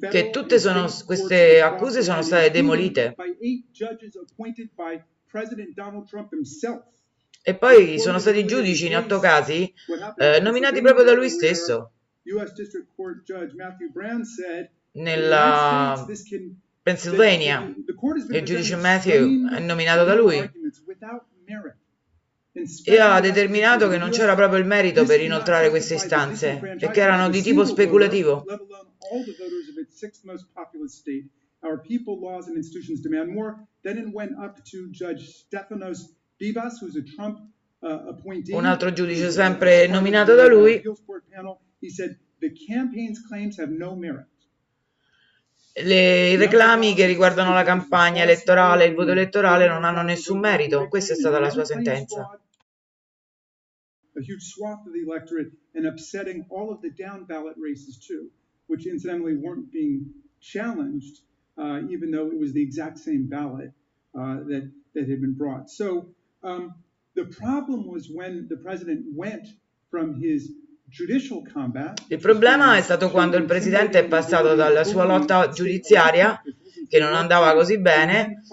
che 0.10 0.30
tutte 0.32 0.58
sono, 0.58 0.88
queste 1.06 1.62
accuse 1.62 2.02
sono 2.02 2.22
state 2.22 2.50
demolite 2.52 3.16
President 5.36 5.74
Donald 5.76 6.08
Trump 6.08 6.32
himself. 6.32 6.95
E 7.48 7.54
poi 7.54 8.00
sono 8.00 8.18
stati 8.18 8.44
giudici 8.44 8.88
in 8.88 8.98
otto 8.98 9.20
casi 9.20 9.72
eh, 10.18 10.38
in 10.38 10.44
nominati 10.44 10.82
proprio 10.82 11.06
da 11.06 11.14
lui 11.14 11.30
stesso. 11.30 11.92
Nella 14.94 16.08
Pennsylvania 16.82 17.72
il 18.32 18.44
giudice 18.44 18.76
Matthew 18.78 19.48
è 19.48 19.60
nominato 19.60 20.04
da 20.06 20.16
lui 20.16 20.38
e 22.84 23.00
ha 23.00 23.20
determinato 23.20 23.90
che 23.90 24.00
non 24.00 24.10
c'era 24.10 24.34
proprio 24.34 24.58
il 24.58 24.66
merito 24.66 25.06
per 25.06 25.22
inoltrare 25.22 25.70
queste 25.70 25.96
istanze 25.96 26.78
e 26.80 26.90
che 26.90 27.00
erano 27.00 27.30
di 27.30 27.44
tipo 27.44 27.64
speculativo. 27.64 28.44
Our 31.62 31.82
people, 31.82 32.20
laws, 32.20 32.48
and 32.48 32.58
institutions 32.58 33.02
demand 33.02 33.32
more. 33.34 33.56
Then 33.82 33.98
it 33.98 34.14
went 34.14 34.34
up 34.38 34.64
to 34.66 34.88
Judge 34.92 35.26
Stephanos 35.26 36.14
Uh. 37.80 38.56
Un 38.56 38.66
altro 38.66 38.92
giudice 38.92 39.30
sempre 39.32 39.88
nominato 39.88 40.34
da 40.36 40.48
lui. 40.48 40.82
Le, 45.78 46.30
I 46.32 46.36
reclami 46.38 46.94
che 46.94 47.06
riguardano 47.06 47.54
la 47.54 47.64
campagna 47.64 48.24
elettorale 48.24 48.86
e 48.86 48.88
il 48.88 48.96
voto 48.96 49.12
elettorale 49.12 49.68
non 49.68 49.84
hanno 49.84 50.02
nessun 50.02 50.40
merito. 50.40 50.88
Questa 50.88 51.14
è 51.14 51.16
stata 51.16 51.40
la 51.40 51.50
sua 51.50 51.66
sentenza. 51.66 52.40
Uh, 61.58 61.88
even 61.90 62.12
though 62.12 62.28
it 62.30 62.38
was 62.38 62.52
the 62.52 62.62
exact 62.62 62.98
same 62.98 63.30
ballot 63.30 63.72
uh, 64.14 64.44
that 64.44 64.70
that 64.94 65.08
had 65.10 65.22
been 65.22 65.34
brought. 65.34 65.70
So 65.70 66.14
um, 66.46 66.76
the 67.16 67.26
problem 67.26 67.88
was 67.88 68.10
when 68.10 68.48
the 68.50 68.58
president 68.58 69.06
went 69.14 69.48
from 69.90 70.22
his. 70.22 70.52
Il 72.08 72.20
problema 72.20 72.78
è 72.78 72.82
stato 72.82 73.10
quando 73.10 73.38
il 73.38 73.46
presidente 73.46 74.00
è 74.00 74.08
passato 74.08 74.54
dalla 74.54 74.84
sua 74.84 75.04
lotta 75.04 75.50
giudiziaria, 75.50 76.40
che 76.88 77.00
non 77.00 77.16
andava 77.16 77.54
così 77.54 77.80
bene, 77.80 78.44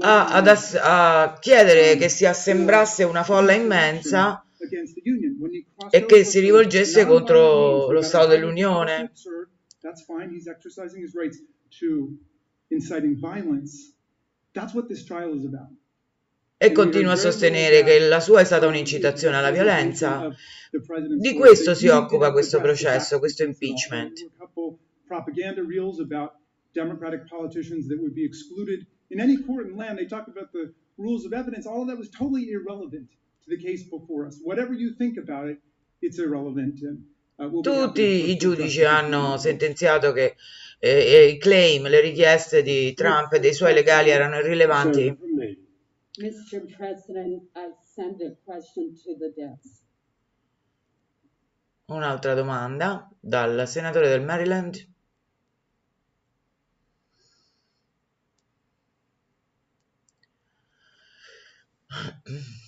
a 0.00 0.26
ad 0.26 0.46
ass- 0.46 0.78
a 0.80 1.38
chiedere 1.40 1.96
che 1.96 2.08
si 2.10 2.26
assembrasse 2.26 3.04
una 3.04 3.24
folla 3.24 3.54
immensa 3.54 4.44
e 5.90 6.04
che 6.04 6.22
si 6.22 6.40
rivolgesse 6.40 7.06
contro 7.06 7.90
lo 7.90 8.02
Stato 8.02 8.26
dell'Unione. 8.26 9.10
That's 9.80 10.04
fine. 10.04 10.30
He's 10.30 10.46
exercising 10.48 11.02
his 11.02 11.14
rights 11.14 11.38
to 11.80 12.16
inciting 12.70 13.18
violence. 13.18 13.92
That's 14.54 14.74
what 14.74 14.88
this 14.88 15.04
trial 15.04 15.34
is 15.34 15.44
about. 15.44 15.70
E 16.58 16.72
continua 16.72 17.12
a 17.12 17.16
sostenere 17.16 17.82
che 17.84 17.98
la 17.98 18.18
sua 18.18 18.40
è 18.40 18.44
stata 18.44 18.66
un'incitazione 18.66 19.36
alla 19.36 19.50
violenza. 19.50 20.34
Di 21.18 21.34
questo 21.34 21.74
si 21.74 21.88
occupa 21.88 22.32
questo 22.32 22.60
processo, 22.60 23.18
questo 23.18 23.44
impeachment. 23.44 24.30
Propaganda 25.06 25.62
reels 25.62 26.00
about 26.00 26.32
Democratic 26.72 27.28
politicians 27.28 27.86
that 27.88 27.98
would 27.98 28.14
be 28.14 28.24
excluded 28.24 28.86
in 29.10 29.20
any 29.20 29.36
court 29.36 29.66
in 29.68 29.76
land. 29.76 29.98
They 29.98 30.06
talk 30.06 30.26
about 30.26 30.50
the 30.52 30.72
rules 30.96 31.24
of 31.24 31.32
evidence. 31.32 31.66
All 31.66 31.82
of 31.82 31.88
that 31.88 31.96
was 31.96 32.08
totally 32.10 32.50
irrelevant 32.50 33.08
to 33.44 33.50
the 33.50 33.56
case 33.56 33.84
before 33.84 34.26
us. 34.26 34.40
Whatever 34.42 34.72
you 34.74 34.94
think 34.94 35.16
about 35.16 35.48
it, 35.48 35.58
it's 36.00 36.18
irrelevant. 36.18 36.80
And, 36.82 37.04
uh, 37.38 37.48
we'll 37.48 37.62
Tutti 37.62 38.30
i 38.30 38.36
giudici 38.36 38.82
hanno 38.82 39.36
sentenziato 39.36 40.12
che 40.12 40.34
eh, 40.78 41.28
i 41.28 41.38
claim, 41.38 41.88
le 41.88 42.00
richieste 42.00 42.62
di 42.62 42.92
Trump 42.94 43.32
e 43.32 43.40
dei 43.40 43.54
suoi 43.54 43.74
legali 43.74 44.10
erano 44.10 44.38
irrilevanti. 44.38 45.16
Mr. 46.18 46.64
President, 46.76 47.42
I 47.54 47.74
send 47.94 48.22
a 48.22 48.34
question 48.44 48.94
to 48.94 49.16
the 49.18 49.32
desk. 49.34 49.82
Un'altra 51.86 52.34
domanda 52.34 53.08
dal 53.20 53.68
senatore 53.68 54.08
del 54.08 54.22
Maryland. 54.22 54.88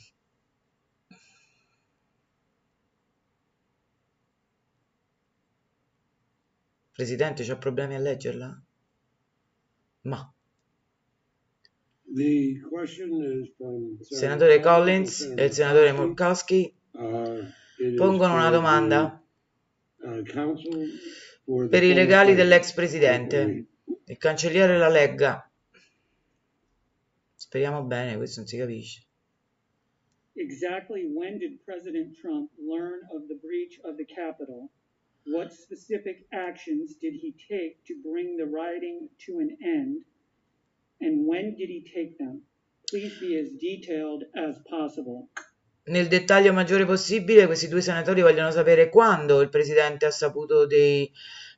Presidente, 6.98 7.44
c'ha 7.44 7.56
problemi 7.56 7.94
a 7.94 8.00
leggerla? 8.00 8.60
Ma. 10.00 10.34
Senatore 14.00 14.58
Collins 14.58 15.32
e 15.36 15.44
il 15.44 15.52
senatore 15.52 15.92
Murkowski 15.92 16.74
uh, 16.90 17.94
pongono 17.94 18.34
una 18.34 18.50
domanda 18.50 19.24
uh, 19.98 21.68
per 21.68 21.84
i 21.84 21.94
legali 21.94 22.34
dell'ex 22.34 22.72
presidente. 22.72 23.66
Il 24.06 24.18
cancelliere 24.18 24.76
la 24.76 24.88
legga. 24.88 25.48
Speriamo 27.32 27.84
bene, 27.84 28.16
questo 28.16 28.40
non 28.40 28.48
si 28.48 28.56
capisce. 28.56 29.06
Exactly 30.32 31.04
when 31.04 31.38
did 31.38 31.62
President 31.64 32.18
Trump 32.18 32.50
learn 32.58 33.06
of 33.12 33.28
the 33.28 33.38
breach 33.40 33.78
of 33.84 33.94
the 33.94 34.04
Capitol? 34.04 34.68
What 35.24 35.52
specific 35.52 36.26
actions 36.32 36.96
did 37.00 37.14
he 37.14 37.34
take 37.48 37.84
to 37.86 37.94
bring 38.02 38.36
the 38.36 38.46
rioting 38.46 39.08
to 39.26 39.38
an 39.40 39.56
end? 39.62 40.04
And 41.00 41.26
when 41.26 41.54
did 41.54 41.68
he 41.68 41.82
take 41.82 42.16
them? 42.18 42.42
Please 42.88 43.18
be 43.20 43.38
as 43.38 43.50
detailed 43.58 44.24
as 44.34 44.60
possible. 44.68 45.28
Nel 45.84 46.08
dettaglio 46.08 46.52
maggiore 46.52 46.84
possibile, 46.84 47.46
questi 47.46 47.68
due 47.68 47.80
senatori 47.80 48.20
vogliono 48.20 48.50
sapere 48.50 48.88
quando 48.88 49.40
il 49.40 49.48
presidente 49.48 50.06
ha 50.06 50.10
saputo 50.10 50.66
dei, 50.66 51.10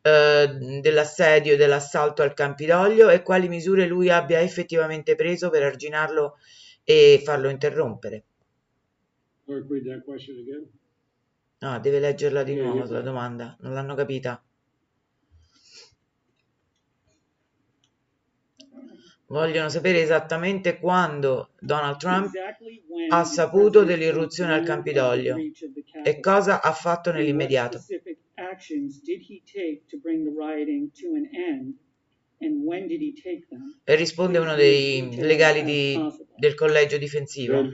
eh, 0.02 0.80
dell'assedio 0.80 1.54
e 1.54 1.56
dell'assalto 1.56 2.22
al 2.22 2.34
Campidoglio 2.34 3.08
e 3.08 3.22
quali 3.22 3.48
misure 3.48 3.86
lui 3.86 4.08
abbia 4.08 4.40
effettivamente 4.40 5.14
preso 5.14 5.50
per 5.50 5.62
arginarlo 5.62 6.36
e 6.84 7.20
farlo 7.24 7.48
interrompere. 7.48 8.24
No, 11.62 11.78
deve 11.78 12.00
leggerla 12.00 12.42
di 12.42 12.54
nuovo 12.54 12.90
la 12.90 13.02
domanda, 13.02 13.54
non 13.60 13.74
l'hanno 13.74 13.94
capita. 13.94 14.42
Vogliono 19.26 19.68
sapere 19.68 20.00
esattamente 20.00 20.78
quando 20.78 21.50
Donald 21.60 21.98
Trump 21.98 22.30
ha 23.10 23.24
saputo 23.24 23.84
dell'irruzione 23.84 24.54
al 24.54 24.64
Campidoglio 24.64 25.36
e 26.02 26.18
cosa 26.18 26.62
ha 26.62 26.72
fatto 26.72 27.12
nell'immediato. 27.12 27.78
E 33.84 33.94
risponde 33.94 34.38
uno 34.38 34.54
dei 34.54 35.14
legali 35.16 35.62
di, 35.62 35.98
del 36.36 36.54
collegio 36.54 36.96
difensivo. 36.96 37.68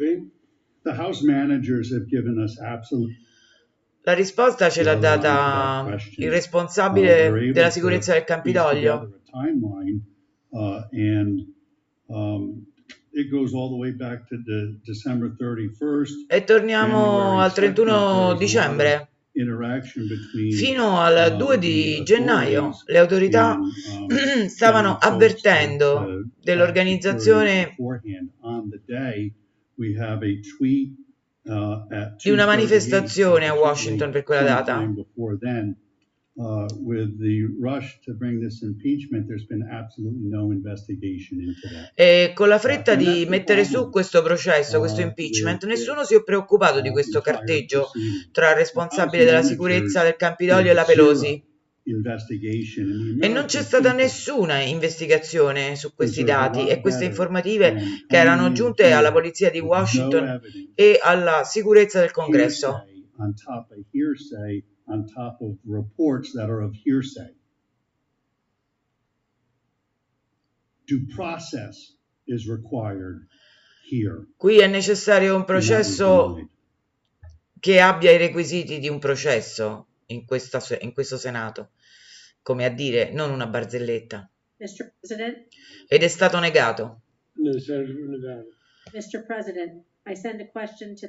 La 4.06 4.14
risposta 4.14 4.70
ce 4.70 4.84
l'ha 4.84 4.94
data 4.94 5.98
il 6.18 6.30
responsabile 6.30 7.50
della 7.50 7.70
sicurezza 7.70 8.12
del 8.12 8.22
Campidoglio. 8.22 9.18
Uh, 10.48 10.86
um, 12.06 12.64
e 16.28 16.44
torniamo 16.44 17.40
al 17.40 17.52
31 17.52 18.36
dicembre. 18.36 19.08
Fino 20.52 21.00
al 21.00 21.36
2 21.36 21.58
di 21.58 22.00
gennaio 22.04 22.76
le 22.86 22.98
autorità 22.98 23.58
um, 23.58 24.06
stavano 24.46 24.98
avvertendo 24.98 26.30
dell'organizzazione 26.40 27.74
Uh, 28.40 28.70
di 32.22 32.30
una 32.30 32.46
manifestazione 32.46 33.46
a 33.46 33.54
Washington 33.54 34.10
per 34.10 34.24
quella 34.24 34.42
data. 34.42 34.78
Uh, 34.78 36.66
e 41.94 42.32
con 42.34 42.48
la 42.48 42.58
fretta 42.58 42.94
di 42.94 43.24
mettere 43.26 43.64
su 43.64 43.88
questo 43.88 44.22
processo, 44.22 44.78
questo 44.78 45.00
uh, 45.00 45.04
impeachment, 45.04 45.64
nessuno 45.64 46.04
si 46.04 46.14
è 46.14 46.22
preoccupato 46.22 46.80
di 46.80 46.90
questo 46.90 47.20
carteggio 47.20 47.90
tra 48.32 48.50
il 48.50 48.56
responsabile 48.56 49.24
della 49.24 49.42
sicurezza 49.42 50.02
del 50.02 50.16
Campidoglio 50.16 50.70
e 50.70 50.74
la 50.74 50.84
Pelosi. 50.84 51.42
E 53.20 53.28
non 53.28 53.44
c'è 53.44 53.62
stata 53.62 53.92
nessuna 53.92 54.60
investigazione 54.60 55.76
su 55.76 55.94
questi 55.94 56.24
dati 56.24 56.66
e 56.66 56.80
queste 56.80 57.04
informative 57.04 58.04
che 58.08 58.16
erano 58.16 58.50
giunte 58.50 58.90
alla 58.90 59.12
polizia 59.12 59.50
di 59.50 59.60
Washington 59.60 60.40
e 60.74 60.98
alla 61.00 61.44
sicurezza 61.44 62.00
del 62.00 62.10
congresso. 62.10 62.84
Qui 74.36 74.58
è 74.58 74.66
necessario 74.66 75.36
un 75.36 75.44
processo 75.44 76.50
che 77.60 77.80
abbia 77.80 78.10
i 78.10 78.16
requisiti 78.16 78.80
di 78.80 78.88
un 78.88 78.98
processo 78.98 79.86
in, 80.06 80.24
questa, 80.24 80.60
in 80.80 80.92
questo 80.92 81.16
Senato, 81.16 81.70
come 82.46 82.64
a 82.64 82.70
dire 82.70 83.10
non 83.10 83.32
una 83.32 83.48
barzelletta. 83.48 84.30
Ed 85.88 86.02
è 86.04 86.06
stato 86.06 86.38
negato. 86.38 87.02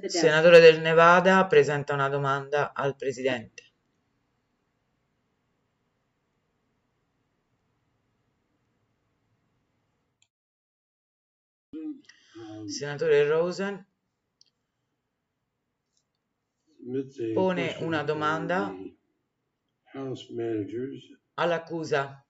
Senatore 0.08 0.60
del 0.60 0.82
Nevada 0.82 1.46
presenta 1.46 1.94
una 1.94 2.10
domanda 2.10 2.74
al 2.74 2.96
Presidente. 2.96 3.66
Senatore 12.66 13.28
Rosen 13.28 13.86
pone 17.36 17.76
una 17.82 18.02
domanda 18.02 18.76
all'accusa 21.40 22.26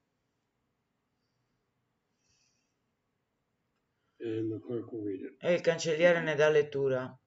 e 4.17 5.53
il 5.53 5.61
cancelliere 5.61 6.21
ne 6.21 6.35
dà 6.35 6.49
lettura. 6.49 7.17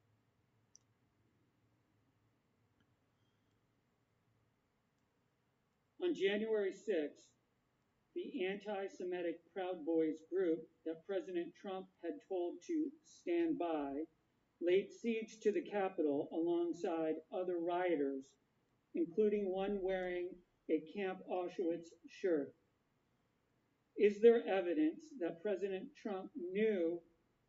On 6.03 6.13
January 6.13 6.73
6th, 6.73 7.23
the 8.15 8.45
anti-Semitic 8.45 9.41
Proud 9.53 9.85
Boys 9.85 10.25
group 10.29 10.67
that 10.85 11.07
President 11.07 11.55
Trump 11.55 11.87
had 12.03 12.15
told 12.29 12.61
to 12.67 12.91
stand 13.05 13.59
by 13.59 14.05
laid 14.61 14.91
siege 14.91 15.39
to 15.41 15.53
the 15.53 15.63
Capitol 15.63 16.29
alongside 16.33 17.15
other 17.33 17.59
rioters, 17.59 18.35
including 18.95 19.51
one 19.51 19.81
wearing 19.81 20.29
a 20.71 20.81
Camp 20.95 21.19
Auschwitz 21.31 21.89
shirt. 22.09 22.55
Is 23.97 24.21
there 24.21 24.43
evidence 24.47 25.03
that 25.21 25.43
President 25.43 25.85
Trump 26.01 26.31
knew 26.35 27.01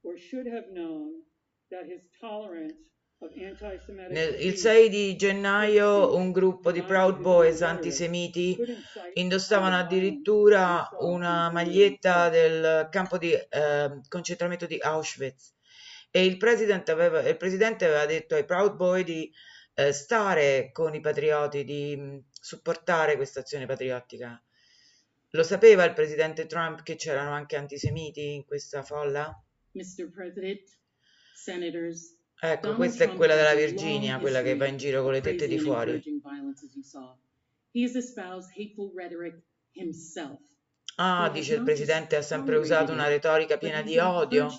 or 0.03 0.17
should 0.17 0.47
have 0.47 0.65
known 0.74 1.22
that 1.69 1.86
his 1.86 2.09
tolerance 2.19 2.91
il 4.39 4.57
6 4.57 4.89
di 4.89 5.15
gennaio 5.15 6.15
un 6.15 6.32
gruppo 6.32 6.72
di 6.72 6.82
Proud 6.82 7.19
Boys 7.19 7.61
antisemiti 7.61 8.57
indossavano 9.13 9.78
addirittura 9.78 10.89
una 11.01 11.51
maglietta 11.51 12.30
del 12.30 12.88
campo 12.89 13.19
di 13.19 13.32
eh, 13.32 14.01
concentramento 14.07 14.65
di 14.65 14.80
Auschwitz. 14.80 15.53
E 16.09 16.26
il 16.26 16.38
presidente, 16.38 16.91
aveva, 16.91 17.22
il 17.22 17.38
presidente 17.38 17.86
aveva 17.86 18.07
detto 18.07 18.34
ai 18.34 18.43
Proud 18.43 18.76
Boy 18.76 19.03
di 19.03 19.32
eh, 19.76 19.93
stare 19.93 20.72
con 20.72 20.95
i 20.95 20.99
patrioti, 20.99 21.63
di 21.63 22.24
supportare 22.42 23.16
questa 23.16 23.42
azione 23.42 23.68
patriottica. 23.68 24.42
Lo 25.30 25.44
sapeva 25.44 25.86
il 25.86 25.94
presidente 25.94 26.48
Trump 26.48 26.82
che 26.84 26.96
c'erano 26.96 27.32
anche 27.32 27.56
antisemiti 27.56 28.34
in 28.34 28.46
questa 28.46 28.84
folla? 28.84 29.32
Mr. 29.72 30.10
President, 30.12 30.68
Senators, 31.34 32.18
ecco, 32.38 32.62
Donald 32.62 32.76
questa 32.76 33.04
Trump 33.04 33.14
è 33.14 33.18
quella 33.18 33.36
della 33.36 33.56
Virginia, 33.56 34.20
quella 34.20 34.42
che 34.42 34.58
va 34.58 34.66
in 34.66 34.78
giro 34.78 35.04
con 35.04 35.14
le 35.14 35.22
tette 35.22 35.48
di 35.48 35.58
fuori. 35.58 36.02
Ah, 40.98 41.30
dice 41.30 41.56
il 41.56 41.64
presidente, 41.64 42.18
ha 42.18 42.22
sempre 42.22 42.58
usato 42.58 42.92
una 42.92 43.08
retorica 43.08 43.58
piena 43.58 43.82
di 43.82 43.98
odio 43.98 44.50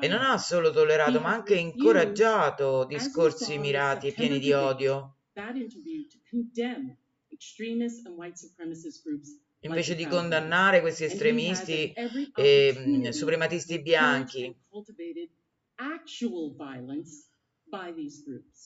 e 0.00 0.08
non 0.08 0.20
ha 0.20 0.36
solo 0.38 0.70
tollerato 0.70 1.20
ma 1.20 1.30
anche 1.30 1.54
incoraggiato 1.54 2.84
discorsi 2.84 3.58
mirati 3.58 4.08
e 4.08 4.12
pieni 4.12 4.40
di 4.40 4.52
odio. 4.52 5.13
That 5.34 5.56
interview 5.56 6.04
to 6.10 6.18
condemn 6.30 6.96
extremist 7.32 8.06
and 8.06 8.16
white 8.16 8.36
supremacist 8.36 9.02
groups 9.04 9.30
invece 9.64 9.94
di 9.94 10.06
condannare 10.06 10.80
questi 10.80 11.04
estremisti 11.04 11.92
e 12.34 12.74
mm, 12.76 13.08
suprematisti 13.08 13.80
bianchi. 13.80 14.54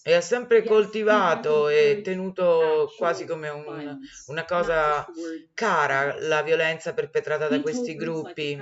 E 0.02 0.12
ha 0.12 0.20
sempre 0.20 0.64
coltivato 0.64 1.68
e 1.68 2.00
tenuto 2.02 2.92
quasi 2.96 3.24
come 3.24 3.48
un, 3.48 3.98
una 4.26 4.44
cosa 4.44 5.06
cara 5.54 6.18
la 6.20 6.42
violenza 6.42 6.92
perpetrata 6.92 7.48
da 7.48 7.60
questi 7.60 7.94
gruppi. 7.94 8.58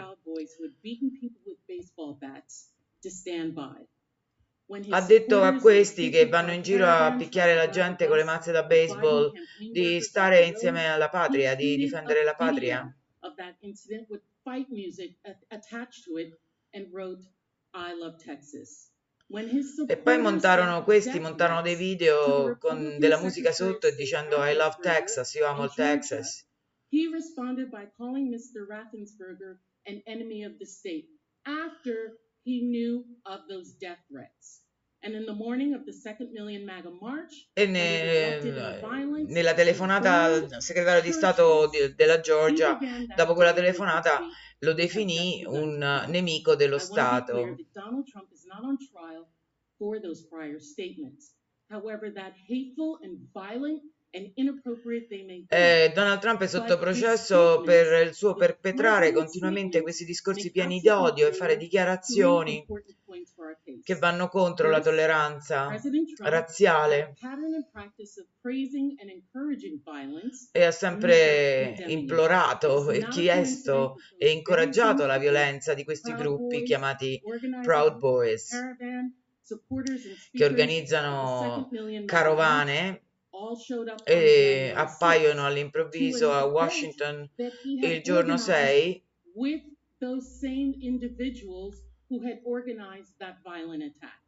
Ha 4.91 5.01
detto 5.01 5.43
a 5.43 5.55
questi 5.57 6.11
che 6.11 6.29
vanno 6.29 6.53
in 6.53 6.62
giro 6.62 6.87
a 6.87 7.14
picchiare 7.17 7.55
la 7.55 7.69
gente 7.69 8.09
con 8.09 8.17
le 8.17 8.25
mazze 8.25 8.51
da 8.51 8.64
baseball 8.64 9.33
di 9.71 10.01
stare 10.01 10.45
insieme 10.45 10.89
alla 10.89 11.09
patria, 11.09 11.55
di 11.55 11.77
difendere 11.77 12.25
la 12.25 12.35
patria. 12.35 12.93
E 19.87 19.97
poi 19.99 20.19
montarono 20.19 20.83
questi, 20.83 21.21
montarono 21.21 21.62
dei 21.62 21.77
video 21.77 22.57
con 22.59 22.99
della 22.99 23.21
musica 23.21 23.53
sotto 23.53 23.87
e 23.87 23.95
dicendo 23.95 24.45
I 24.45 24.55
love 24.55 24.79
Texas, 24.81 25.35
io 25.35 25.47
amo 25.47 25.64
il 25.64 25.75
Texas. 25.75 26.45
He 26.91 27.09
responded 27.12 27.69
by 27.69 27.89
calling 27.97 28.33
Mr. 28.33 28.67
Raffensperger 28.67 29.59
an 29.87 30.01
enemy 30.07 30.45
of 30.45 30.57
the 30.59 30.64
state 30.64 31.07
after 31.45 32.19
he 32.47 32.62
knew 32.62 33.05
of 33.24 33.40
those 33.49 33.74
death 33.80 33.99
threats. 34.09 34.62
E 35.03 35.09
ne, 37.66 38.40
nella 39.26 39.55
telefonata 39.55 40.22
al 40.22 40.62
segretario 40.62 41.03
di 41.03 41.12
Stato 41.12 41.68
di, 41.68 41.94
della 41.94 42.20
Georgia, 42.20 42.78
dopo 43.14 43.34
quella 43.34 43.53
telefonata, 43.53 44.20
lo 44.61 44.72
definì 44.72 45.44
un 45.47 46.05
nemico 46.09 46.55
dello 46.57 46.78
Stato. 46.78 47.57
However, 51.68 52.12
that 52.12 52.32
hateful 52.49 53.01
and 53.03 53.18
violent 53.34 53.82
eh, 55.48 55.92
Donald 55.94 56.20
Trump 56.20 56.40
è 56.40 56.46
sotto 56.46 56.78
processo 56.78 57.61
per 57.62 58.07
il 58.07 58.14
suo 58.14 58.34
perpetrare 58.34 59.12
continuamente 59.12 59.82
questi 59.82 60.04
discorsi 60.04 60.50
pieni 60.50 60.80
di 60.80 60.88
odio 60.88 61.28
e 61.28 61.32
fare 61.32 61.57
dichiarazioni 61.57 62.64
che 63.82 63.94
vanno 63.96 64.28
contro 64.28 64.70
la 64.70 64.80
tolleranza 64.80 65.68
razziale. 66.22 67.14
e 70.52 70.64
ha 70.64 70.70
sempre 70.70 71.84
implorato 71.88 72.90
e 72.90 73.07
chiesto 73.09 73.96
e 74.16 74.30
incoraggiato 74.30 75.04
la 75.04 75.18
violenza 75.18 75.74
di 75.74 75.84
questi 75.84 76.12
gruppi 76.14 76.62
chiamati 76.62 77.20
Proud 77.62 77.98
Boys 77.98 78.50
che 80.32 80.44
organizzano 80.44 81.68
carovane 82.04 83.05
e 84.05 84.12
eh, 84.12 84.72
appaiono 84.74 85.45
all'improvviso 85.45 86.32
a 86.32 86.45
Washington 86.45 87.28
il 87.37 88.03
giorno 88.03 88.37
6 88.37 89.03
with 89.34 89.62
those 90.01 90.39
same 90.41 90.74
individuals 90.80 91.82
who 92.09 92.20
had 92.20 92.41
organized 92.45 93.12
that 93.18 93.37
violent 93.45 93.82
attack. 93.82 94.20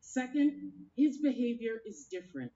Second, 0.00 0.72
his 0.96 1.18
behavior 1.18 1.80
is 1.84 2.06
different. 2.10 2.52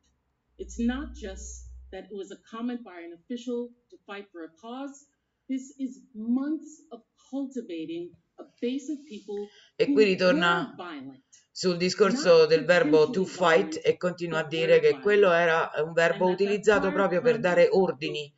It's 0.58 0.78
not 0.78 1.14
just 1.14 1.68
that 1.92 2.04
it 2.04 2.12
was 2.12 2.30
a 2.30 2.38
comment 2.50 2.82
by 2.84 3.00
an 3.00 3.12
official 3.12 3.70
to 3.90 3.96
fight 4.06 4.26
for 4.32 4.44
a 4.44 4.50
cause. 4.60 5.06
This 5.48 5.74
is 5.78 6.00
months 6.14 6.82
of 6.90 7.02
cultivating 7.30 8.10
a 8.38 8.44
base 8.60 8.90
of 8.90 8.98
people 9.06 9.48
e 9.76 9.84
qui 9.86 10.04
ritorna 10.04 10.74
violent 10.76 11.33
sul 11.56 11.76
discorso 11.76 12.46
del 12.46 12.64
verbo 12.64 13.10
to 13.10 13.24
fight 13.24 13.80
e 13.80 13.96
continua 13.96 14.40
a 14.40 14.44
dire 14.44 14.80
che 14.80 14.98
quello 14.98 15.30
era 15.30 15.70
un 15.84 15.92
verbo 15.92 16.26
utilizzato 16.26 16.90
proprio 16.90 17.20
per 17.20 17.38
dare 17.38 17.68
ordini, 17.70 18.34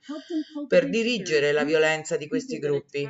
per 0.69 0.91
dirigere 0.91 1.53
la 1.53 1.65
violenza 1.65 2.19
di 2.19 2.29
questi 2.29 2.59
gruppi. 2.59 3.09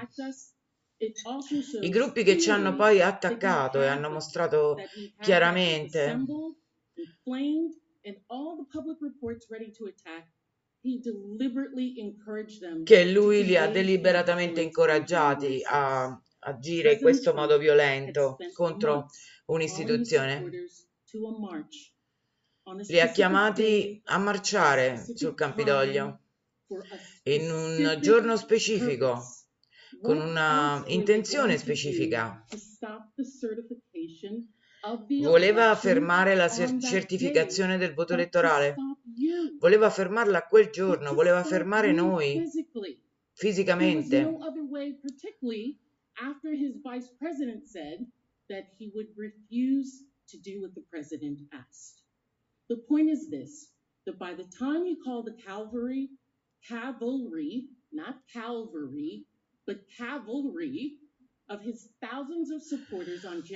I 1.80 1.88
gruppi 1.88 2.22
che 2.22 2.38
ci 2.38 2.50
hanno 2.50 2.76
poi 2.76 3.02
attaccato 3.02 3.82
e 3.82 3.86
hanno 3.86 4.08
mostrato 4.08 4.76
chiaramente 5.20 6.16
che 12.84 13.04
lui 13.10 13.44
li 13.44 13.56
ha 13.56 13.68
deliberatamente 13.68 14.60
incoraggiati 14.60 15.62
a 15.64 16.16
agire 16.46 16.92
in 16.94 17.00
questo 17.00 17.34
modo 17.34 17.58
violento 17.58 18.36
contro 18.54 19.08
un'istituzione. 19.46 20.48
Li 22.88 23.00
ha 23.00 23.10
chiamati 23.10 24.00
a 24.06 24.18
marciare 24.18 25.04
sul 25.14 25.34
Campidoglio 25.34 26.20
in 27.24 27.50
un 27.50 27.98
giorno 28.00 28.36
specifico, 28.36 29.22
con 30.00 30.18
una 30.18 30.82
intenzione 30.86 31.58
specifica. 31.58 32.44
Voleva 35.20 35.74
fermare 35.74 36.34
la 36.34 36.48
certificazione 36.48 37.76
del 37.76 37.94
voto 37.94 38.14
elettorale, 38.14 38.74
voleva 39.58 39.90
fermarla 39.90 40.46
quel 40.46 40.70
giorno, 40.70 41.14
voleva 41.14 41.42
fermare 41.42 41.92
noi 41.92 42.42
fisicamente 43.32 44.24
after 46.20 46.50
his 46.54 46.76
vice 46.82 47.08
president 47.18 47.68
said 47.68 48.06
that 48.48 48.66
he 48.78 48.90
would 48.94 49.08
refuse 49.16 50.02
to 50.28 50.38
do 50.38 50.62
what 50.62 50.74
the 50.74 50.84
president 50.90 51.40
asked. 51.52 52.02
The 52.68 52.82
point 52.88 53.10
is 53.10 53.30
this 53.30 53.68
that 54.06 54.18
by 54.18 54.34
the 54.34 54.46
time 54.58 54.86
you 54.86 54.98
call 55.04 55.22
the 55.22 55.36
cavalry, 55.46 56.10
cavalry, 56.68 57.68
not 57.92 58.16
cavalry, 58.32 59.26
but 59.66 59.78
cavalry, 59.96 60.98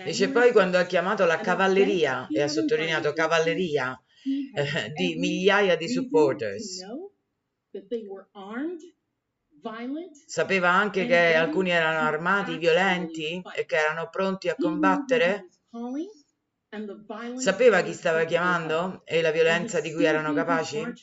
Dice 0.04 0.28
poi 0.28 0.52
quando 0.52 0.78
ha 0.78 0.86
chiamato 0.86 1.26
la 1.26 1.38
cavalleria 1.38 2.28
e 2.30 2.40
ha 2.40 2.46
sottolineato 2.46 3.12
cavalleria 3.12 4.00
eh, 4.54 4.92
di 4.92 5.16
migliaia 5.16 5.76
di 5.76 5.88
supporters 5.88 6.84
Sapeva 10.26 10.70
anche 10.70 11.06
che 11.06 11.34
alcuni 11.34 11.70
erano 11.70 12.00
armati, 12.00 12.56
violenti 12.56 13.42
e 13.54 13.64
che 13.66 13.76
erano 13.76 14.08
pronti 14.08 14.48
a 14.48 14.56
combattere? 14.56 15.48
Sapeva 17.34 17.82
chi 17.82 17.92
stava 17.92 18.24
chiamando 18.24 19.02
e 19.04 19.20
la 19.22 19.30
violenza 19.30 19.80
di 19.80 19.92
cui 19.92 20.04
erano 20.04 20.32
capaci? 20.32 20.78
E 20.78 20.94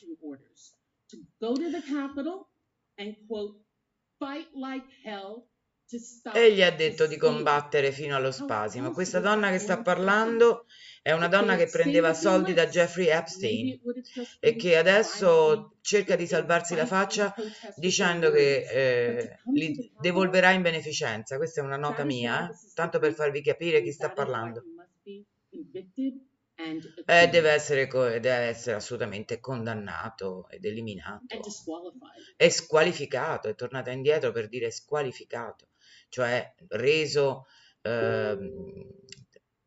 gli 6.52 6.62
ha 6.62 6.70
detto 6.70 7.06
di 7.06 7.16
combattere 7.16 7.92
fino 7.92 8.14
allo 8.14 8.30
spasimo. 8.30 8.90
Questa 8.90 9.20
donna 9.20 9.50
che 9.50 9.58
sta 9.58 9.80
parlando 9.80 10.66
è 11.00 11.12
una 11.12 11.28
donna 11.28 11.56
che 11.56 11.68
prendeva 11.68 12.12
soldi 12.12 12.52
da 12.52 12.66
Jeffrey 12.66 13.06
Epstein 13.06 13.80
e 14.40 14.56
che 14.56 14.76
adesso 14.76 15.76
cerca 15.80 16.16
di 16.16 16.26
salvarsi 16.26 16.74
la 16.74 16.84
faccia 16.84 17.34
dicendo 17.76 18.30
che 18.30 18.66
eh, 18.70 19.38
li 19.54 19.90
devolverà 19.98 20.50
in 20.50 20.60
beneficenza. 20.60 21.36
Questa 21.38 21.62
è 21.62 21.64
una 21.64 21.78
nota 21.78 22.04
mia, 22.04 22.50
eh? 22.50 22.54
tanto 22.74 22.98
per 22.98 23.14
farvi 23.14 23.40
capire 23.40 23.82
chi 23.82 23.92
sta 23.92 24.10
parlando. 24.10 24.62
Eh, 27.06 27.28
deve, 27.28 27.50
essere, 27.50 27.86
deve 27.86 28.28
essere 28.28 28.76
assolutamente 28.76 29.38
condannato 29.38 30.48
ed 30.50 30.64
eliminato. 30.64 31.24
È 32.36 32.48
squalificato, 32.48 33.48
è 33.48 33.54
tornata 33.54 33.92
indietro 33.92 34.32
per 34.32 34.48
dire 34.48 34.72
squalificato, 34.72 35.67
cioè 36.08 36.54
reso 36.68 37.46
eh, 37.82 38.38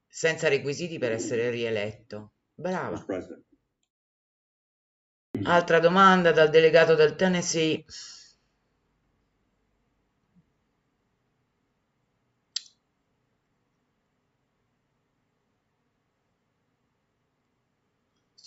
senza 0.08 0.48
requisiti 0.50 0.98
per 0.98 1.12
essere 1.12 1.50
rieletto. 1.50 2.34
Brava. 2.54 3.06
Altra 5.44 5.80
domanda 5.80 6.32
dal 6.32 6.50
delegato 6.50 6.96
del 6.96 7.16
Tennessee. 7.16 7.84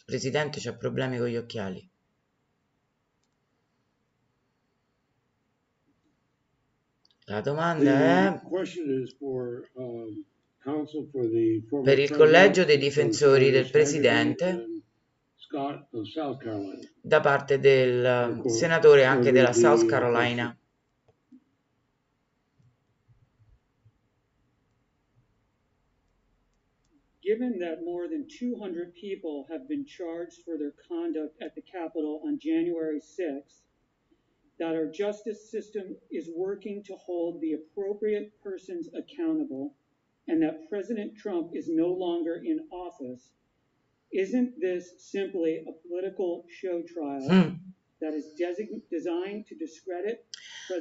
Presidente 0.04 0.68
ha 0.68 0.76
problemi 0.76 1.18
con 1.18 1.26
gli 1.28 1.36
occhiali. 1.36 1.93
La 7.34 7.40
domanda 7.40 8.30
è... 8.30 8.40
Per 11.82 11.98
il 11.98 12.10
collegio 12.12 12.64
dei 12.64 12.78
difensori 12.78 13.50
del 13.50 13.68
presidente 13.70 14.68
da 17.00 17.20
parte 17.20 17.58
del 17.58 18.04
Ecco, 18.04 18.48
senatore 18.48 19.04
anche 19.04 19.32
della 19.32 19.52
South 19.52 19.84
Carolina. 19.86 20.56
Given 27.20 27.58
that 27.58 27.82
more 27.84 28.06
than 28.06 28.28
200 28.28 28.94
people 28.94 29.44
have 29.48 29.66
been 29.66 29.84
charged 29.84 30.44
for 30.44 30.56
their 30.56 30.74
conduct 30.86 31.42
at 31.42 31.54
the 31.54 31.62
Capitol 31.62 32.20
on 32.22 32.38
January 32.38 33.00
6th, 33.00 33.63
that 34.58 34.74
our 34.74 34.86
justice 34.86 35.50
system 35.50 35.96
is 36.10 36.28
working 36.34 36.82
to 36.84 36.94
hold 36.94 37.40
the 37.40 37.54
appropriate 37.54 38.32
persons 38.42 38.88
accountable, 38.94 39.74
and 40.28 40.42
that 40.42 40.68
President 40.68 41.16
Trump 41.16 41.50
is 41.54 41.68
no 41.68 41.88
longer 41.88 42.40
in 42.44 42.60
office, 42.70 43.30
isn't 44.12 44.60
this 44.60 44.94
simply 44.98 45.64
a 45.66 45.72
political 45.88 46.44
show 46.48 46.82
trial 46.82 47.28
Mm. 47.28 47.56
that 48.00 48.14
is 48.14 48.32
designed 48.90 49.46
to 49.46 49.54
discredit 49.56 50.24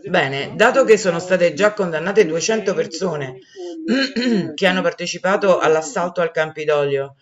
Bene, 0.09 0.55
dato 0.55 0.85
che 0.85 0.97
sono 0.97 1.19
state 1.19 1.53
già 1.53 1.73
condannate 1.73 2.21
and 2.21 2.29
200 2.29 2.73
persone 2.73 3.39
che 4.53 4.65
hanno 4.67 4.81
partecipato 4.81 5.59
all'assalto 5.59 6.21
al 6.21 6.31
Campidoglio 6.31 7.15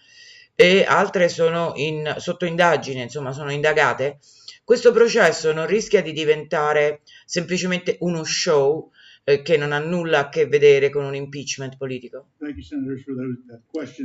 e 0.56 0.84
altre 0.88 1.30
sono 1.30 1.74
in- 1.76 2.16
sotto 2.18 2.46
indagine, 2.46 3.04
insomma 3.04 3.32
sono 3.32 3.52
indagate, 3.52 4.20
questo 4.64 4.92
processo 4.92 5.52
non 5.52 5.66
rischia 5.66 6.02
di 6.02 6.14
diventare 6.14 7.02
semplicemente 7.26 7.98
uno 8.00 8.24
show 8.24 8.92
eh, 9.24 9.42
che 9.42 9.58
non 9.58 9.72
ha 9.72 9.80
nulla 9.80 10.20
a 10.20 10.30
che 10.30 10.48
vedere 10.48 10.90
con 10.90 11.04
un 11.04 11.16
impeachment 11.16 11.78
politico? 11.78 12.30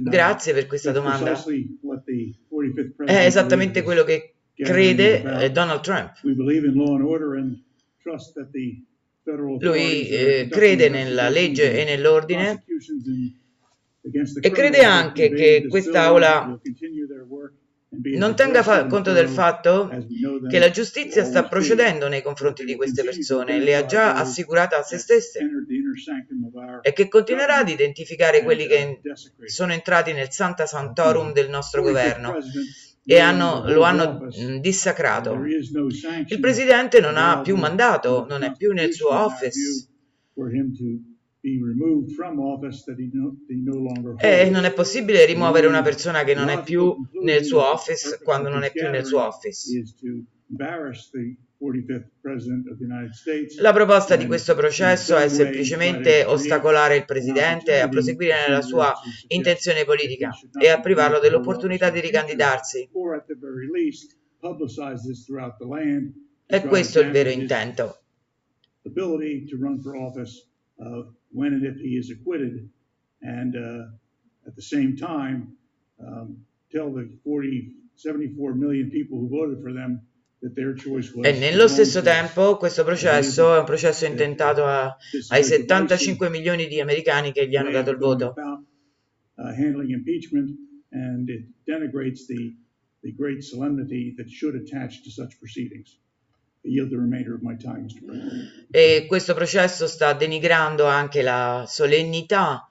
Grazie 0.03 0.53
per 0.53 0.67
questa 0.67 0.93
domanda. 0.93 1.33
precisely 1.33 1.79
what 1.83 2.05
the 2.05 2.35
45th 2.51 3.05
È 3.07 3.25
esattamente 3.25 3.83
quello 3.83 4.05
che 4.05 4.35
crede 4.55 5.45
eh, 5.45 5.51
Donald 5.51 5.81
Trump. 5.83 6.15
Lui 9.61 10.09
eh, 10.09 10.49
crede 10.51 10.89
nella 10.89 11.29
legge 11.29 11.81
e 11.81 11.85
nell'ordine 11.85 12.65
e 14.41 14.51
crede 14.51 14.85
anche 14.85 15.31
che 15.31 15.67
quest'Aula 15.69 16.61
non 18.17 18.37
tenga 18.37 18.63
conto 18.87 19.13
del 19.13 19.29
fatto 19.29 19.91
che 20.49 20.59
la 20.59 20.71
giustizia 20.71 21.25
sta 21.25 21.47
procedendo 21.47 22.09
nei 22.09 22.23
confronti 22.23 22.65
di 22.65 22.75
queste 22.75 23.03
persone, 23.05 23.59
le 23.59 23.77
ha 23.77 23.87
già 23.87 24.15
assicurate 24.15 24.75
a 24.75 24.83
se 24.83 24.99
stesse 24.99 25.41
e 26.83 26.93
che 26.93 27.09
continuerà 27.09 27.59
ad 27.59 27.69
identificare 27.69 28.43
quelli 28.43 28.65
uh, 28.65 28.69
che 28.69 29.01
sono 29.47 29.73
entrati 29.73 30.13
nel 30.13 30.31
Santa 30.31 30.67
Santorum 30.67 31.33
del 31.33 31.49
nostro 31.49 31.83
45th 31.83 31.85
governo 31.85 32.35
e 33.05 33.19
no 33.21 33.25
hanno- 33.25 33.73
lo 33.73 33.83
hanno 33.83 34.03
and 34.03 34.61
dissacrato. 34.61 35.35
Il 36.27 36.41
presidente 36.41 37.01
non 37.01 37.17
ha 37.17 37.41
più 37.41 37.57
mandato, 37.57 38.27
non 38.29 38.43
è 38.43 38.53
più 38.53 38.73
nel 38.73 38.93
suo 38.93 39.11
office 39.11 39.89
e 44.19 44.43
holds. 44.43 44.51
non 44.51 44.65
è 44.65 44.73
possibile 44.73 45.25
rimuovere 45.25 45.67
una 45.67 45.83
persona 45.83 46.25
che 46.25 46.35
non 46.35 46.49
è 46.49 46.63
più 46.63 46.95
nel 47.23 47.45
suo 47.45 47.71
office 47.71 48.19
quando 48.23 48.49
non 48.49 48.65
è 48.65 48.73
più 48.73 48.89
nel 48.91 49.05
suo 49.05 49.25
office. 49.25 49.79
Is 49.79 49.95
to 49.95 50.25
embarrass 50.49 51.11
the 51.11 51.37
45th 51.59 52.09
president 52.21 52.69
of 52.69 52.79
the 52.79 52.85
United 52.85 53.13
States. 53.13 53.59
La 53.61 53.73
proposta 53.73 54.17
di 54.17 54.27
questo 54.27 54.55
processo 54.55 55.17
è 55.17 55.29
semplicemente 55.29 56.25
ostacolare 56.25 56.97
il 56.97 57.05
presidente 57.05 57.81
a 57.81 57.89
proseguire 57.89 58.35
nella 58.47 58.63
sua 58.63 58.93
intenzione 59.29 59.85
politica 59.85 60.31
e 60.61 60.69
a 60.69 60.81
privarlo 60.81 61.19
dell'opportunità 61.19 61.91
di 61.91 62.01
ricandidarsi. 62.01 62.89
To 66.49 66.63
questo 66.69 67.01
è 67.01 67.05
il 67.05 67.11
vero 67.11 67.31
intento. 67.31 68.01
Ability 71.35 71.59
to 71.59 71.67
run 71.67 71.67
for 71.67 71.67
office 71.67 71.67
when 71.67 71.67
and 71.67 71.67
if 71.67 71.77
he 71.81 71.97
is 71.97 72.11
acquitted, 72.11 72.69
and 73.23 73.55
uh, 73.57 73.87
at 74.47 74.55
the 74.55 74.63
same 74.63 74.97
time 74.97 75.57
um, 76.01 76.45
tell 76.73 76.93
the 76.93 77.09
40, 77.25 77.73
74 77.97 78.55
million 78.55 78.91
people 78.91 79.19
who 79.19 79.29
voted 79.29 79.63
for 79.63 79.73
them 79.73 80.01
that 80.43 80.55
their 80.55 80.75
choice 80.75 81.13
was. 81.15 81.27
E 81.27 81.33
nello 81.39 81.69
stesso 81.69 82.03
tempo 82.03 82.57
questo 82.57 82.85
processo 82.85 83.55
è 83.55 83.59
un 83.59 83.65
processo 83.65 84.07
intentato 84.07 84.65
a- 84.65 84.97
ai 85.31 85.43
75 85.45 86.29
milioni 86.31 86.69
di 86.69 86.81
americani 86.81 87.33
che 87.33 87.49
gli 87.49 87.57
hanno 87.57 87.71
dato 87.71 87.91
il 87.91 87.99
voto. 87.99 88.35
uh, 89.39 89.53
handling 89.53 89.91
impeachment, 89.91 90.51
and 90.93 91.29
it 91.29 91.47
denigrates 91.67 92.27
the, 92.27 92.55
the 93.03 93.13
E 98.71 99.05
questo 99.07 99.35
processo 99.35 99.87
sta 99.87 100.13
denigrando 100.13 100.85
anche 100.85 101.23
la 101.23 101.65
solennità 101.67 102.69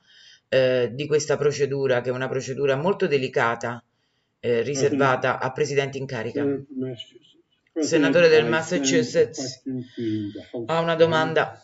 eh, 0.49 0.91
di 0.93 1.07
questa 1.07 1.37
procedura, 1.37 2.01
che 2.01 2.09
è 2.09 2.13
una 2.13 2.27
procedura 2.27 2.75
molto 2.75 3.07
delicata, 3.07 3.83
eh, 4.39 4.61
riservata 4.61 5.39
a 5.39 5.51
presidenti 5.51 5.97
in 5.97 6.05
carica. 6.05 6.45
Senatore 7.77 8.29
del 8.29 8.45
Massachusetts 8.45 9.63
ha 10.65 10.79
una 10.79 10.95
domanda. 10.95 11.61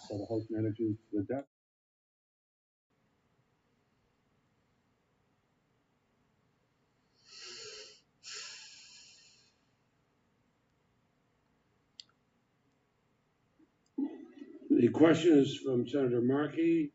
The 14.82 14.88
House 14.88 15.26
managers 15.26 15.26
for 15.26 15.28
that. 15.28 15.28
The 15.30 15.32
question 15.32 15.38
is 15.40 15.58
from 15.58 15.88
Senator 15.88 16.22
Markey, 16.22 16.92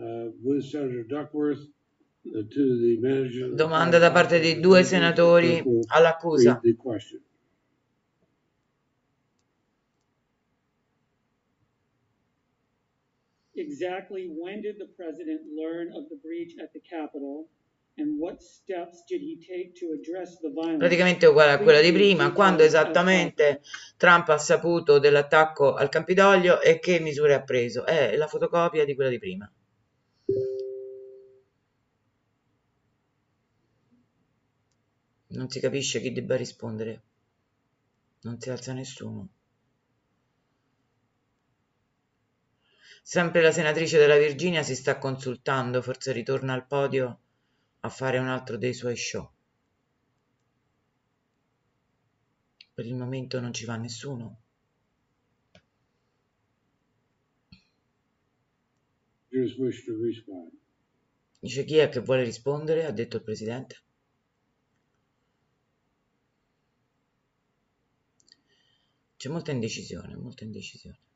uh, 0.00 0.30
with 0.42 0.64
Senator 0.64 1.02
Duckworth, 1.04 1.60
uh, 2.26 2.42
to 2.52 2.78
the 2.80 2.98
manager. 3.00 3.48
Domanda 3.54 3.98
da 3.98 4.10
parte 4.10 4.40
di 4.40 4.60
due 4.60 4.82
senatori 4.82 5.62
all'accusa. 5.88 6.60
The 6.62 6.74
question. 6.74 7.20
Exactly 13.54 14.28
when 14.30 14.62
did 14.62 14.78
the 14.78 14.86
president 14.96 15.40
learn 15.56 15.92
of 15.92 16.08
the 16.08 16.16
breach 16.22 16.54
at 16.62 16.72
the 16.72 16.80
Capitol? 16.80 17.48
Praticamente 20.78 21.26
uguale 21.26 21.50
a 21.50 21.58
quella 21.58 21.80
di 21.80 21.90
prima, 21.90 22.32
quando 22.32 22.62
esattamente 22.62 23.60
Trump 23.96 24.28
ha 24.28 24.38
saputo 24.38 25.00
dell'attacco 25.00 25.74
al 25.74 25.88
Campidoglio 25.88 26.60
e 26.60 26.78
che 26.78 27.00
misure 27.00 27.34
ha 27.34 27.42
preso. 27.42 27.84
È 27.84 28.16
la 28.16 28.28
fotocopia 28.28 28.84
di 28.84 28.94
quella 28.94 29.10
di 29.10 29.18
prima. 29.18 29.52
Non 35.30 35.48
si 35.48 35.58
capisce 35.58 36.00
chi 36.00 36.12
debba 36.12 36.36
rispondere. 36.36 37.02
Non 38.22 38.40
si 38.40 38.50
alza 38.50 38.72
nessuno. 38.72 39.28
Sempre 43.02 43.42
la 43.42 43.50
senatrice 43.50 43.98
della 43.98 44.18
Virginia 44.18 44.62
si 44.62 44.76
sta 44.76 44.98
consultando, 44.98 45.82
forse 45.82 46.12
ritorna 46.12 46.52
al 46.52 46.66
podio 46.66 47.22
a 47.88 47.90
fare 47.90 48.18
un 48.18 48.28
altro 48.28 48.56
dei 48.58 48.74
suoi 48.74 48.96
show. 48.96 49.30
Per 52.74 52.86
il 52.86 52.94
momento 52.94 53.40
non 53.40 53.52
ci 53.52 53.64
va 53.64 53.76
nessuno. 53.76 54.42
Dice 61.40 61.64
chi 61.64 61.76
è 61.78 61.88
che 61.88 62.00
vuole 62.00 62.24
rispondere? 62.24 62.84
Ha 62.84 62.90
detto 62.90 63.16
il 63.16 63.22
presidente. 63.22 63.82
C'è 69.16 69.28
molta 69.28 69.50
indecisione, 69.50 70.14
molta 70.16 70.44
indecisione. 70.44 71.07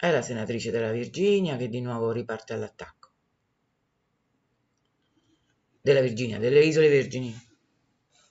È 0.00 0.10
la 0.10 0.22
senatrice 0.22 0.70
della 0.70 0.92
Virginia 0.92 1.58
che 1.58 1.68
di 1.68 1.82
nuovo 1.82 2.10
riparte 2.10 2.54
all'attacco. 2.54 3.10
Della 5.78 6.00
Virginia, 6.00 6.38
delle 6.38 6.64
isole 6.64 6.88
Vergini. 6.88 7.38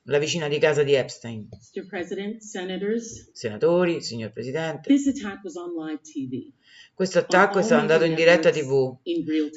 La 0.06 0.18
vicina 0.18 0.48
di 0.48 0.58
casa 0.58 0.82
di 0.82 0.96
Epstein. 0.96 1.48
Mr. 1.48 1.86
President, 1.86 2.42
Senators, 2.42 3.30
Senatori, 3.34 4.02
signor 4.02 4.32
Presidente. 4.32 4.92
this 4.92 5.06
attack 5.10 5.44
was 5.44 5.58
on 5.58 5.76
live 5.76 6.02
TV. 6.02 6.52
Questo 6.96 7.20
attacco 7.20 7.60
è 7.60 7.62
stato 7.62 7.82
andato 7.82 8.04
in 8.04 8.16
diretta 8.16 8.50
TV. 8.50 8.98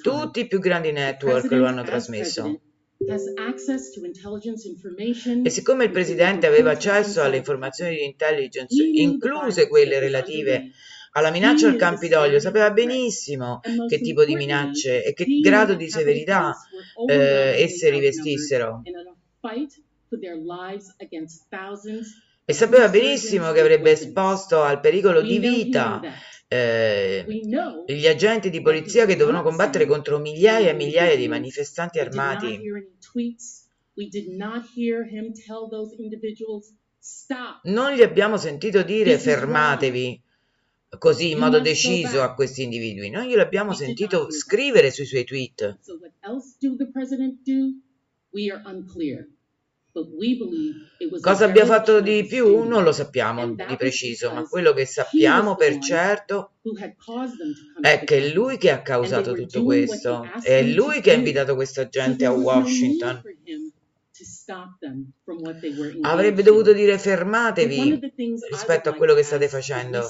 Tutti 0.02 0.40
i 0.40 0.46
più 0.46 0.58
grandi 0.58 0.92
network 0.92 1.50
lo 1.52 1.64
hanno 1.64 1.82
trasmesso. 1.82 2.60
E 5.44 5.50
siccome 5.50 5.84
il 5.84 5.90
presidente 5.90 6.46
aveva 6.46 6.72
accesso 6.72 7.22
alle 7.22 7.38
informazioni 7.38 7.96
di 7.96 8.04
intelligence, 8.04 8.84
incluse 8.84 9.66
quelle 9.66 9.98
relative 9.98 10.72
alla 11.12 11.30
minaccia 11.30 11.68
al 11.68 11.76
Campidoglio, 11.76 12.40
sapeva 12.40 12.70
benissimo 12.70 13.60
che 13.88 14.00
tipo 14.00 14.24
di 14.24 14.34
minacce 14.34 15.04
e 15.04 15.12
che 15.12 15.26
grado 15.40 15.74
di 15.74 15.90
severità 15.90 16.54
eh, 17.06 17.62
esse 17.62 17.90
rivestissero. 17.90 18.82
E 22.44 22.52
sapeva 22.52 22.88
benissimo 22.88 23.52
che 23.52 23.60
avrebbe 23.60 23.92
esposto 23.92 24.62
al 24.62 24.80
pericolo 24.80 25.20
di 25.20 25.38
vita 25.38 26.00
eh, 26.48 27.24
gli 27.86 28.06
agenti 28.06 28.50
di 28.50 28.60
polizia 28.60 29.06
che 29.06 29.16
dovevano 29.16 29.42
combattere 29.42 29.86
contro 29.86 30.18
migliaia 30.18 30.70
e 30.70 30.74
migliaia 30.74 31.16
di 31.16 31.28
manifestanti 31.28 31.98
armati. 31.98 32.60
Non 37.64 37.92
gli 37.92 38.02
abbiamo 38.02 38.36
sentito 38.36 38.82
dire 38.82 39.18
fermatevi 39.18 40.22
così 40.98 41.30
in 41.30 41.38
modo 41.38 41.60
deciso 41.60 42.22
a 42.22 42.34
questi 42.34 42.62
individui, 42.62 43.10
noi 43.10 43.28
gliel'abbiamo 43.28 43.72
sentito 43.72 44.30
scrivere 44.30 44.90
sui 44.90 45.06
suoi 45.06 45.24
tweet. 45.24 45.78
Cosa 51.20 51.44
abbia 51.44 51.66
fatto 51.66 52.00
di 52.00 52.24
più? 52.24 52.62
non 52.64 52.82
lo 52.82 52.92
sappiamo 52.92 53.54
di 53.54 53.76
preciso, 53.76 54.32
ma 54.32 54.42
quello 54.44 54.72
che 54.72 54.86
sappiamo 54.86 55.54
per 55.54 55.78
certo 55.80 56.52
è 57.80 58.02
che 58.02 58.16
è 58.16 58.32
lui 58.32 58.56
che 58.56 58.70
ha 58.70 58.80
causato 58.80 59.34
tutto 59.34 59.62
questo, 59.62 60.26
è 60.42 60.62
lui 60.62 61.02
che 61.02 61.10
ha 61.10 61.14
invitato 61.14 61.54
questa 61.54 61.88
gente 61.88 62.24
a 62.24 62.32
Washington. 62.32 63.20
Avrebbe 66.02 66.42
dovuto 66.42 66.72
dire 66.72 66.98
fermatevi 66.98 67.98
rispetto 68.50 68.88
a 68.90 68.94
quello 68.94 69.14
che 69.14 69.22
state 69.22 69.48
facendo. 69.48 70.02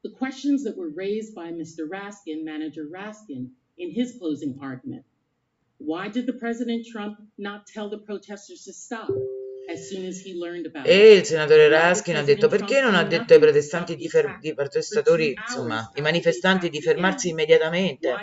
The 0.00 0.10
questions 0.10 0.62
that 0.62 0.76
were 0.76 0.90
raised 0.94 1.34
by 1.34 1.50
Mr. 1.50 1.88
Raskin, 1.88 2.44
Manager 2.44 2.86
Raskin, 2.86 3.50
in 3.78 3.90
his 3.90 4.16
closing 4.16 4.56
argument. 4.60 5.04
Why 5.78 6.08
did 6.08 6.26
the 6.26 6.34
President 6.34 6.86
Trump 6.86 7.20
not 7.36 7.66
tell 7.66 7.88
the 7.88 7.98
protesters 7.98 8.64
to 8.64 8.72
stop? 8.72 9.10
E 10.80 11.12
il 11.12 11.24
senatore 11.24 11.68
Raskin 11.68 12.16
ha 12.16 12.22
detto 12.22 12.48
perché 12.48 12.80
non 12.80 12.94
ha 12.94 13.04
detto 13.04 13.34
ai 13.34 13.38
protestanti 13.38 13.96
di, 13.96 14.08
fer- 14.08 14.38
di 14.38 14.54
protestatori, 14.54 15.34
insomma, 15.34 15.90
i 15.94 16.00
manifestanti 16.00 16.70
di 16.70 16.80
fermarsi 16.80 17.28
immediatamente? 17.28 18.14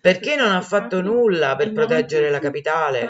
Perché 0.00 0.36
non 0.36 0.50
ha 0.50 0.60
fatto 0.60 1.00
nulla 1.00 1.54
per 1.54 1.72
proteggere 1.72 2.30
la 2.30 2.40
capitale? 2.40 3.08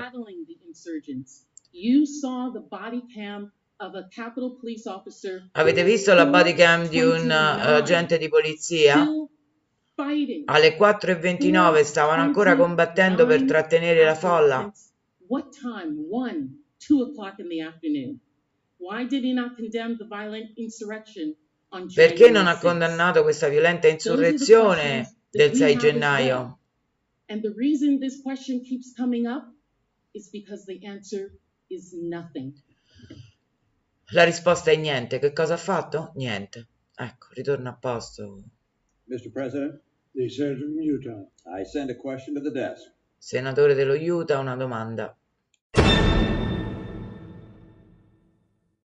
Avete 5.52 5.84
visto 5.84 6.12
la 6.12 6.26
body 6.26 6.54
cam 6.54 6.88
di 6.88 7.00
un 7.00 7.26
uh, 7.30 7.76
agente 7.78 8.18
di 8.18 8.28
polizia? 8.28 9.06
Alle 10.44 10.76
4.29 10.76 11.82
stavano 11.84 12.22
ancora 12.22 12.56
combattendo 12.56 13.24
per 13.26 13.44
trattenere 13.44 14.04
la 14.04 14.14
folla. 14.14 14.70
What 15.30 15.52
time? 15.52 16.08
One, 16.08 16.58
two 16.80 17.02
o'clock 17.02 17.38
in 17.38 17.48
the 17.48 17.60
afternoon. 17.60 18.18
Why 18.78 19.04
did 19.04 19.22
he 19.22 19.32
not 19.32 19.56
condemn 19.56 19.96
the 19.96 20.04
violent 20.04 20.58
insurrection 20.58 21.36
on 21.70 21.86
Perché 21.86 22.30
non 22.30 22.48
ha 22.48 22.58
condannato 22.58 23.22
questa 23.22 23.46
violenta 23.46 23.86
insurrezione 23.86 25.08
del 25.30 25.54
6 25.54 25.76
gennaio? 25.76 26.58
And 27.28 27.42
the 27.42 27.54
reason 27.56 28.00
this 28.00 28.20
question 28.20 28.64
keeps 28.64 28.92
coming 28.92 29.26
up 29.26 29.44
is 30.14 30.30
because 30.30 30.64
the 30.64 30.84
answer 30.84 31.30
is 31.68 31.92
nothing. 31.92 32.52
La 34.12 34.24
risposta 34.24 34.72
è 34.72 34.76
niente. 34.76 35.20
Che 35.20 35.32
cosa 35.32 35.54
ha 35.54 35.58
fatto? 35.58 36.10
Niente. 36.16 36.66
Ecco, 36.92 37.28
ritorna 37.34 37.70
a 37.70 37.76
posto. 37.76 38.42
Mr. 39.08 39.30
President, 39.30 39.80
the 40.12 40.28
Senator 40.28 40.58
from 40.58 40.80
Utah. 40.80 41.24
I 41.46 41.64
send 41.64 41.90
a 41.90 41.94
question 41.94 42.34
to 42.34 42.40
the 42.40 42.50
desk. 42.50 42.90
Senatore 43.16 43.74
dello 43.74 43.94
Utah, 43.94 44.40
una 44.40 44.56
domanda. 44.56 45.14
you. 45.76 46.09